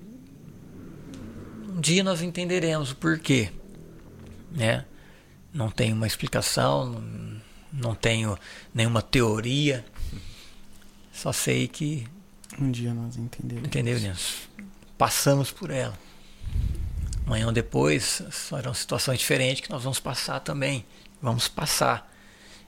[1.68, 3.50] um dia nós entenderemos o porquê,
[4.50, 4.84] né?
[5.54, 7.02] Não tenho uma explicação,
[7.72, 8.38] não tenho
[8.74, 9.84] nenhuma teoria,
[11.22, 12.04] só sei que.
[12.58, 13.68] Um dia nós entenderemos.
[13.68, 14.48] Entendemos.
[14.98, 15.96] Passamos por ela.
[17.24, 20.84] Amanhã ou depois serão situações diferentes que nós vamos passar também.
[21.22, 22.12] Vamos passar.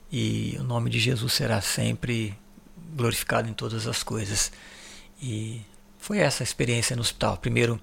[0.09, 2.33] E o nome de Jesus será sempre
[2.95, 4.53] glorificado em todas as coisas.
[5.21, 5.61] E
[5.99, 7.35] foi essa a experiência no hospital.
[7.35, 7.77] Primeiro,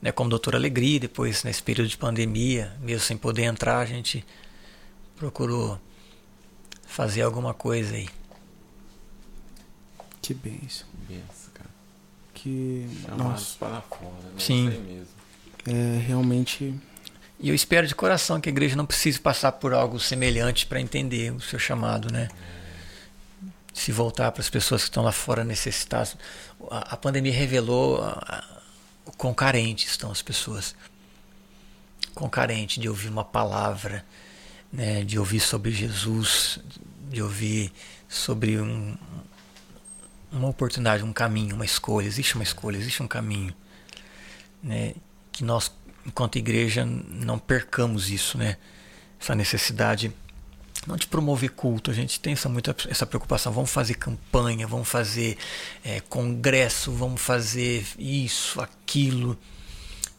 [0.00, 4.24] né, como doutor Alegria, depois nesse período de pandemia, mesmo sem poder entrar, a gente
[5.16, 5.78] procurou
[6.86, 8.08] fazer alguma coisa aí.
[10.24, 10.86] Que benção.
[11.08, 11.70] Benção, cara.
[12.32, 12.88] Que.
[13.06, 14.38] Chamados para fora, né?
[14.38, 14.68] Sim.
[14.70, 15.06] mesmo.
[15.66, 16.74] É realmente.
[17.38, 20.80] E eu espero de coração que a igreja não precise passar por algo semelhante para
[20.80, 22.28] entender o seu chamado, né?
[23.74, 26.16] se voltar para as pessoas que estão lá fora necessitadas.
[26.70, 28.44] A, a pandemia revelou a, a,
[29.04, 30.76] o quão carentes estão as pessoas.
[32.14, 34.06] Quão carente de ouvir uma palavra,
[34.72, 36.60] né, de ouvir sobre Jesus,
[37.10, 37.72] de ouvir
[38.08, 38.96] sobre um,
[40.34, 42.06] uma oportunidade, um caminho, uma escolha.
[42.06, 43.54] Existe uma escolha, existe um caminho.
[44.62, 44.94] Né,
[45.30, 45.70] que nós,
[46.06, 48.56] enquanto igreja, não percamos isso, né,
[49.20, 50.12] essa necessidade
[50.86, 53.52] não de promover culto, a gente tem essa, muita, essa preocupação.
[53.52, 55.38] Vamos fazer campanha, vamos fazer
[55.82, 59.38] é, congresso, vamos fazer isso, aquilo.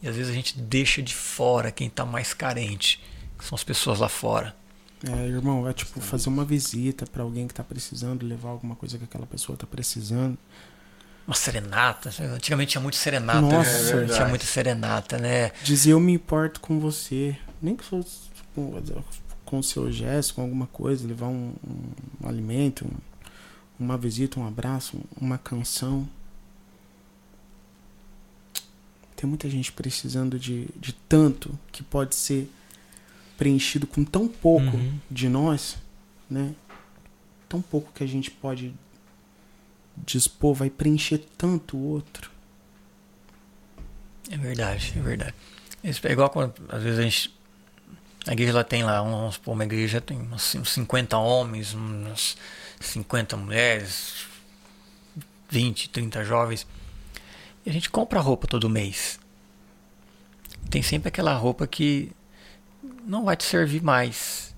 [0.02, 3.00] E às vezes a gente deixa de fora quem está mais carente,
[3.38, 4.56] que são as pessoas lá fora.
[5.04, 8.96] É, irmão, é tipo fazer uma visita para alguém que está precisando, levar alguma coisa
[8.96, 10.38] que aquela pessoa está precisando.
[11.26, 12.10] Uma serenata.
[12.34, 13.40] Antigamente tinha muito serenata.
[13.40, 14.14] Nossa, né?
[14.14, 15.50] tinha muita serenata, né?
[15.62, 17.36] Dizer eu me importo com você.
[17.60, 18.80] Nem que fosse tipo,
[19.44, 24.38] com o seu gesto, com alguma coisa, levar um, um, um alimento, um, uma visita,
[24.38, 26.08] um abraço, uma canção.
[29.16, 32.50] Tem muita gente precisando de, de tanto que pode ser
[33.36, 34.98] preenchido com tão pouco uhum.
[35.10, 35.76] de nós,
[36.28, 36.54] né?
[37.48, 38.74] Tão pouco que a gente pode
[39.96, 42.30] dispor, vai preencher tanto o outro.
[44.30, 45.34] É verdade, é verdade.
[45.82, 47.36] É igual quando às vezes a gente
[48.26, 52.36] a igreja tem lá, vamos supor, uma igreja tem uns 50 homens, umas
[52.80, 54.26] 50 mulheres,
[55.48, 56.66] 20, 30 jovens.
[57.64, 59.20] E a gente compra roupa todo mês.
[60.68, 62.10] Tem sempre aquela roupa que
[63.06, 64.54] não vai te servir mais.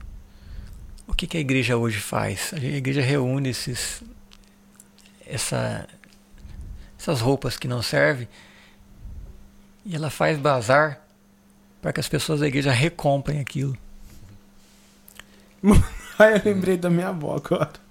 [1.07, 2.53] O que, que a igreja hoje faz?
[2.55, 4.03] A igreja reúne esses,
[5.27, 5.87] essa,
[6.99, 8.29] essas roupas que não servem
[9.85, 11.01] e ela faz bazar
[11.81, 13.77] para que as pessoas da igreja recomprem aquilo.
[15.63, 17.88] Eu lembrei da minha avó agora.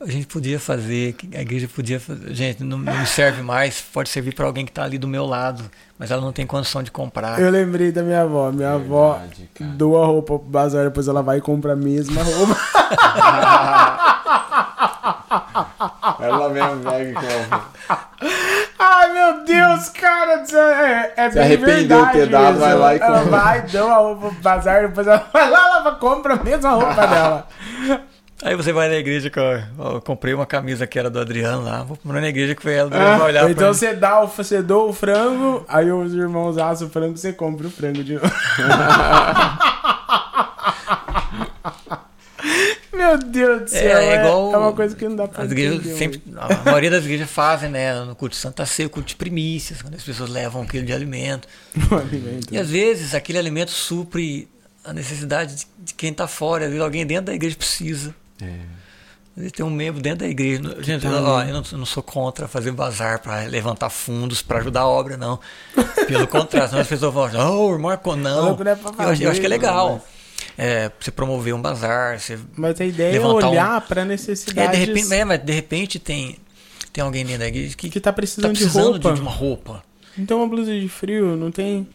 [0.00, 2.32] A gente podia fazer, a igreja podia fazer.
[2.32, 5.62] Gente, não, não serve mais, pode servir para alguém que está ali do meu lado,
[5.98, 7.38] mas ela não tem condição de comprar.
[7.38, 8.50] Eu lembrei da minha avó.
[8.50, 9.20] Minha Verdade, avó
[9.54, 9.70] cara.
[9.72, 12.56] doa roupa pro bazar, depois ela vai e compra a mesma roupa.
[16.20, 17.60] ela mesmo pega e compra.
[18.78, 20.44] Ai, meu Deus, cara.
[20.52, 23.16] É, é Se arrependeu de ter dado, vai lá e compra.
[23.16, 26.70] Ela vai, deu a roupa pro bazar, depois ela vai lá, ela compra a mesma
[26.70, 27.46] roupa dela.
[28.42, 29.30] Aí você vai na igreja,
[29.78, 32.74] eu, comprei uma camisa que era do Adriano lá, vou comprar na igreja que foi
[32.74, 36.56] ela, ah, vai olhar Então você dá, o, você doa o frango, aí os irmãos
[36.56, 38.26] assam o frango, você compra o frango de novo.
[42.92, 43.98] Meu Deus do céu.
[43.98, 44.54] É, é, igual.
[44.54, 48.04] É uma coisa que não dá pra igrejas sempre, A maioria das igrejas fazem, né?
[48.04, 50.84] No culto de Santa Ceia, o culto de primícias, quando as pessoas levam um quilo
[50.84, 51.48] de alimento.
[51.90, 52.52] alimento.
[52.52, 54.48] E às vezes aquele alimento supre
[54.84, 56.64] a necessidade de, de quem está fora.
[56.64, 58.14] Às vezes alguém dentro da igreja precisa.
[58.42, 59.50] É.
[59.50, 60.60] Tem um membro dentro da igreja.
[60.82, 64.58] Gente, tá ó, eu, não, eu, não, sou contra fazer bazar para levantar fundos para
[64.58, 65.38] ajudar a obra, não.
[66.06, 68.56] Pelo contrário, as pessoas falam, oh, irmão, não.
[68.56, 69.94] não é eu, eu acho que é legal.
[69.94, 70.20] Mas
[70.58, 72.20] é, você promover um bazar.
[72.20, 73.86] Você mas a ideia é olhar um...
[73.86, 74.78] para necessidades.
[74.78, 76.36] É, de repente, é, mas de repente tem,
[76.92, 79.14] tem alguém dentro da igreja que, que tá precisando, tá precisando de, roupa.
[79.14, 79.82] de uma roupa.
[80.18, 81.88] Então uma blusa de frio, não tem.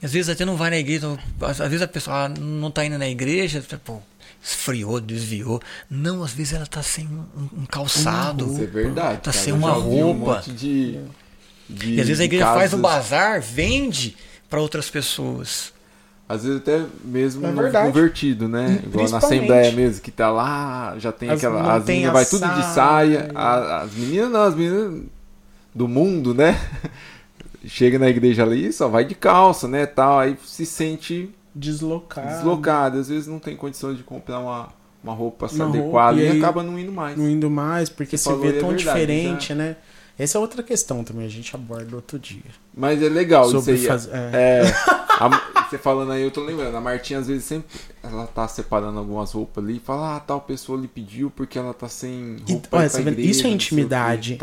[0.00, 3.08] Às vezes até não vai na igreja, às vezes a pessoa não tá indo na
[3.08, 4.02] igreja, tipo,
[4.42, 5.60] esfriou, desviou.
[5.88, 8.52] Não, às vezes ela tá sem um, um calçado.
[8.52, 9.20] Isso é verdade.
[9.20, 10.42] Tá sem uma roupa.
[10.48, 11.00] Um de,
[11.70, 12.58] de, e às vezes a igreja casas...
[12.58, 14.16] faz um bazar, vende
[14.50, 15.72] para outras pessoas.
[16.28, 18.80] Às vezes até mesmo é convertido, né?
[18.84, 21.76] Igual na Assembleia mesmo, que tá lá, já tem as aquela.
[21.76, 23.30] As meninas vai tudo de saia.
[23.34, 25.02] A, as meninas não, as meninas
[25.74, 26.58] do mundo, né?
[27.64, 29.86] Chega na igreja ali só vai de calça, né?
[29.86, 32.28] Tal, aí se sente deslocado.
[32.28, 32.98] Deslocado.
[32.98, 34.68] Às vezes não tem condições de comprar uma,
[35.02, 37.16] uma roupa uma adequada roupa, e, e acaba não indo mais.
[37.16, 39.54] Não indo mais, porque Você se vê tão é verdade, diferente, já.
[39.54, 39.76] né?
[40.18, 42.42] Essa é outra questão também, a gente aborda outro dia.
[42.74, 43.88] Mas é legal Sobre isso aí.
[43.88, 44.08] Faz...
[44.12, 44.30] É.
[44.32, 44.74] é
[45.18, 45.28] a,
[45.68, 46.76] você falando aí, eu tô lembrando.
[46.76, 47.66] A Martinha às vezes sempre
[48.02, 51.72] ela tá separando algumas roupas ali e fala, ah, tal pessoa lhe pediu porque ela
[51.72, 52.68] tá sem roupa.
[52.76, 54.38] E, olha, igreja, isso é intimidade.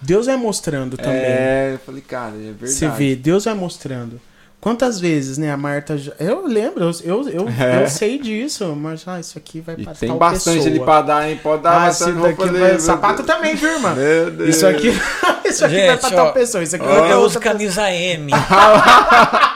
[0.00, 1.12] Deus vai mostrando também.
[1.14, 2.72] É, eu falei, cara, é verdade.
[2.72, 4.20] Você vê, Deus vai mostrando.
[4.64, 5.94] Quantas vezes, né, a Marta.
[6.18, 7.82] Eu lembro, eu, eu, é.
[7.82, 10.70] eu sei disso, mas ah, isso aqui vai para Tem bastante pessoa.
[10.70, 11.38] ali pra dar, hein?
[11.42, 12.80] Pode dar ah, bastante roupa vai...
[12.80, 13.92] Sapato também, viu, irmã?
[13.94, 14.56] Meu Deus.
[14.56, 14.88] Isso aqui,
[15.44, 16.64] isso aqui Gente, vai pra ó, tal pessoa.
[16.64, 18.32] Isso aqui ó, eu uso camisa M.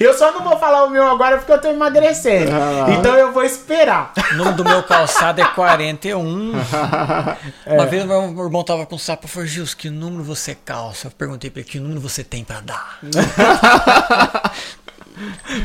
[0.00, 2.50] Eu só não vou falar o meu agora porque eu tô emagrecendo.
[2.52, 4.12] Ah, então eu vou esperar.
[4.32, 6.52] O número do meu calçado é 41.
[7.66, 7.74] é.
[7.74, 11.06] Uma vez meu irmão tava com sapo e falou: Gils, que número você calça?
[11.08, 12.98] Eu perguntei pra ele que número você tem pra dar.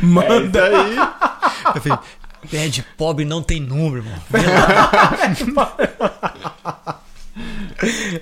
[0.02, 0.95] Manda é aí.
[1.76, 1.99] Eu falei,
[2.49, 4.19] Pé de pobre não tem número, irmão.
[5.56, 5.77] Lá.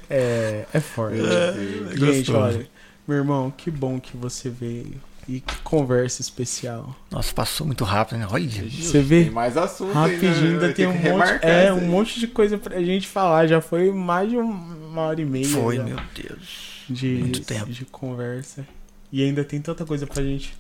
[0.10, 1.18] É, é forte.
[1.18, 2.38] Gente, gostoso.
[2.38, 2.70] olha,
[3.08, 5.02] meu irmão, que bom que você veio.
[5.30, 6.96] E que conversa especial.
[7.12, 8.28] Nossa, passou muito rápido, né?
[8.32, 8.50] Olha.
[8.68, 9.26] Você vê?
[9.26, 12.82] Tem mais assunto Rapidinho, ainda, ainda tem um monte, é, um monte de coisa pra
[12.82, 13.46] gente falar.
[13.46, 16.84] Já foi mais de uma hora e meia Foi, já meu Deus.
[16.90, 17.70] de, muito tempo.
[17.70, 18.68] de conversa.
[19.12, 20.52] E ainda tem tanta coisa pra gente,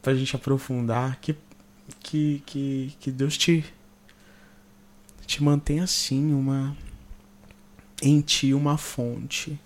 [0.00, 1.18] pra gente aprofundar.
[1.20, 1.34] Que,
[1.98, 3.64] que, que, que Deus te,
[5.26, 6.76] te mantenha assim, uma,
[8.00, 9.58] em ti uma fonte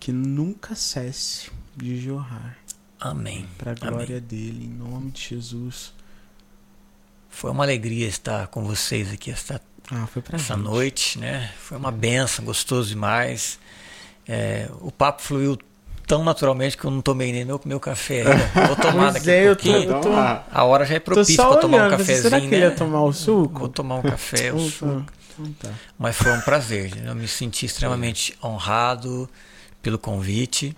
[0.00, 2.56] que nunca cesse de jorrar.
[3.04, 3.46] Amém.
[3.58, 5.92] Pra glória dele, em nome de Jesus.
[7.28, 9.60] Foi uma alegria estar com vocês aqui esta,
[9.90, 10.62] Ah, essa gente.
[10.62, 11.50] noite, né?
[11.58, 13.58] Foi uma benção, gostoso demais.
[14.28, 15.58] É, o papo fluiu
[16.06, 18.36] tão naturalmente que eu não tomei nem meu, meu café ainda.
[18.68, 19.90] Vou tomar daqui é, a eu tô- pouquinho.
[19.90, 22.58] eu tô- A hora já é propícia para tomar um cafezinho, será que né?
[22.58, 23.58] ia tomar o suco?
[23.58, 25.02] Vou tomar um café, o Então suco.
[25.02, 25.70] tá, então tá.
[25.98, 26.94] Mas foi um prazer.
[26.94, 27.10] né?
[27.10, 29.28] Eu me senti extremamente honrado
[29.80, 30.76] pelo convite.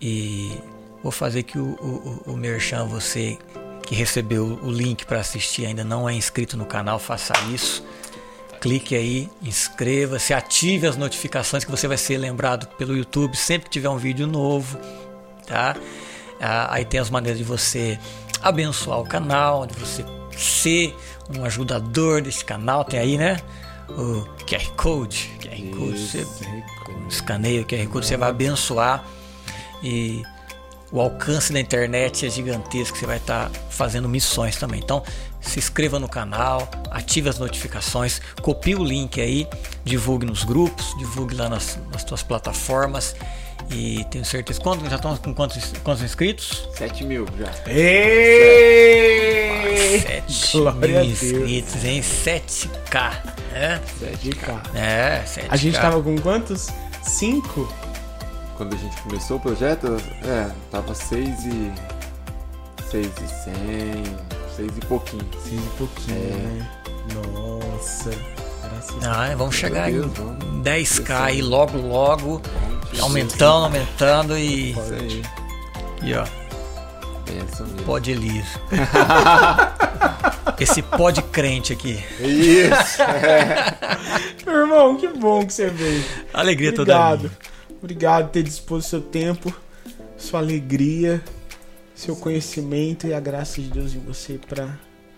[0.00, 0.58] E
[1.04, 1.76] vou fazer que o,
[2.26, 3.38] o, o Merchan, você
[3.82, 7.84] que recebeu o link para assistir, ainda não é inscrito no canal, faça isso.
[8.58, 13.72] Clique aí, inscreva-se, ative as notificações que você vai ser lembrado pelo YouTube sempre que
[13.72, 14.78] tiver um vídeo novo,
[15.46, 15.76] tá?
[16.40, 17.98] Ah, aí tem as maneiras de você
[18.40, 20.02] abençoar o canal, de você
[20.34, 20.96] ser
[21.36, 23.38] um ajudador desse canal, tem aí, né?
[23.90, 26.26] O QR Code, QR Code, você
[27.06, 29.04] escaneia o QR Code, você vai abençoar
[29.82, 30.22] e
[30.94, 34.78] o alcance da internet é gigantesco, você vai estar fazendo missões também.
[34.78, 35.02] Então,
[35.40, 39.48] se inscreva no canal, ative as notificações, copie o link aí,
[39.84, 43.16] divulgue nos grupos, divulgue lá nas, nas suas plataformas
[43.68, 44.60] e tenho certeza.
[44.60, 46.68] Quanto, já estamos com quantos, quantos inscritos?
[46.76, 47.50] 7 mil já.
[47.68, 49.24] Ei!
[50.28, 52.02] 7 Glória mil inscritos, hein?
[52.02, 53.12] 7K,
[53.50, 53.80] né?
[54.22, 54.62] De cá.
[54.72, 55.46] É, 7K.
[55.48, 56.68] A gente tava com quantos?
[57.02, 57.68] Cinco?
[58.56, 61.72] Quando a gente começou o projeto, é, tava 6 e.
[62.90, 63.54] 6 e 100,
[64.56, 65.26] 6 e pouquinho.
[65.42, 66.20] Seis e pouquinho, É.
[66.30, 66.70] né?
[67.14, 68.10] Nossa.
[68.62, 70.62] Graças a Ah, vamos chegar Meu em Deus, vamos.
[70.64, 72.40] 10k aí logo, logo,
[72.84, 75.22] Vamos, aumentando, aumentando e, Isso aí.
[76.02, 78.46] e ó, É pode Elias.
[80.60, 82.02] Esse pode crente aqui.
[82.20, 82.98] Isso!
[84.46, 86.04] Meu irmão, que bom que você veio.
[86.32, 87.18] Alegria toda Obrigado.
[87.22, 87.53] minha.
[87.84, 89.54] Obrigado por ter disposto seu tempo,
[90.16, 91.22] sua alegria,
[91.94, 94.74] seu conhecimento e a graça de Deus em você pra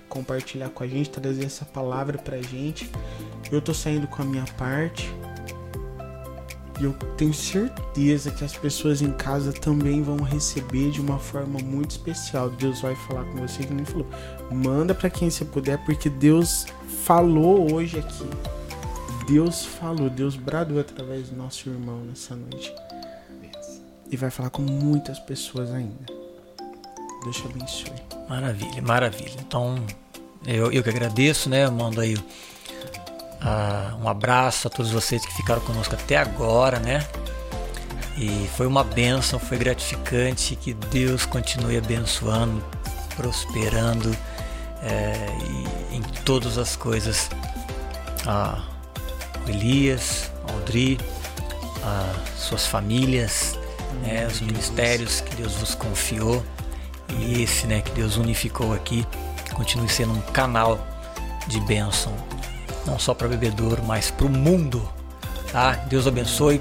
[0.08, 2.90] compartilhar com a gente, trazer essa palavra pra gente.
[3.52, 5.08] Eu tô saindo com a minha parte.
[6.80, 11.60] E eu tenho certeza que as pessoas em casa também vão receber de uma forma
[11.60, 12.50] muito especial.
[12.50, 14.08] Deus vai falar com você, que nem falou.
[14.50, 16.66] Manda pra quem você puder, porque Deus
[17.04, 18.55] falou hoje aqui.
[19.26, 22.72] Deus falou, Deus bradou através do nosso irmão nessa noite.
[24.08, 26.06] E vai falar com muitas pessoas ainda.
[27.24, 27.92] Deus te abençoe.
[28.28, 29.36] Maravilha, maravilha.
[29.40, 29.84] Então,
[30.46, 31.64] eu, eu que agradeço, né?
[31.64, 32.16] Eu mando aí
[33.40, 37.04] ah, um abraço a todos vocês que ficaram conosco até agora, né?
[38.16, 40.54] E foi uma bênção, foi gratificante.
[40.54, 42.64] Que Deus continue abençoando,
[43.16, 44.16] prosperando
[45.90, 47.28] e em todas as coisas.
[48.24, 48.75] Ah,
[49.50, 50.98] Elias, a Audrey,
[51.82, 53.58] as suas famílias,
[54.02, 56.44] né, os ministérios que Deus vos confiou
[57.18, 59.06] e esse né, que Deus unificou aqui
[59.54, 60.78] continue sendo um canal
[61.46, 62.12] de bênção,
[62.84, 64.86] não só para bebedouro, mas para o mundo.
[65.50, 65.72] Tá?
[65.88, 66.60] Deus abençoe.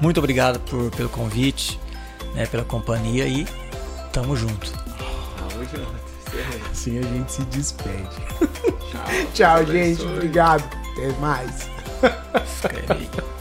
[0.00, 1.80] Muito obrigado por, pelo convite,
[2.34, 3.46] né, pela companhia e
[4.12, 4.70] tamo junto.
[4.70, 6.06] Tamo junto.
[6.70, 8.08] Assim a gente se despede.
[8.90, 9.04] Tchau.
[9.34, 10.02] Tchau, gente.
[10.02, 10.06] abençoe.
[10.06, 10.64] Obrigado.
[10.92, 11.75] Até mais.
[12.46, 13.35] スクリー。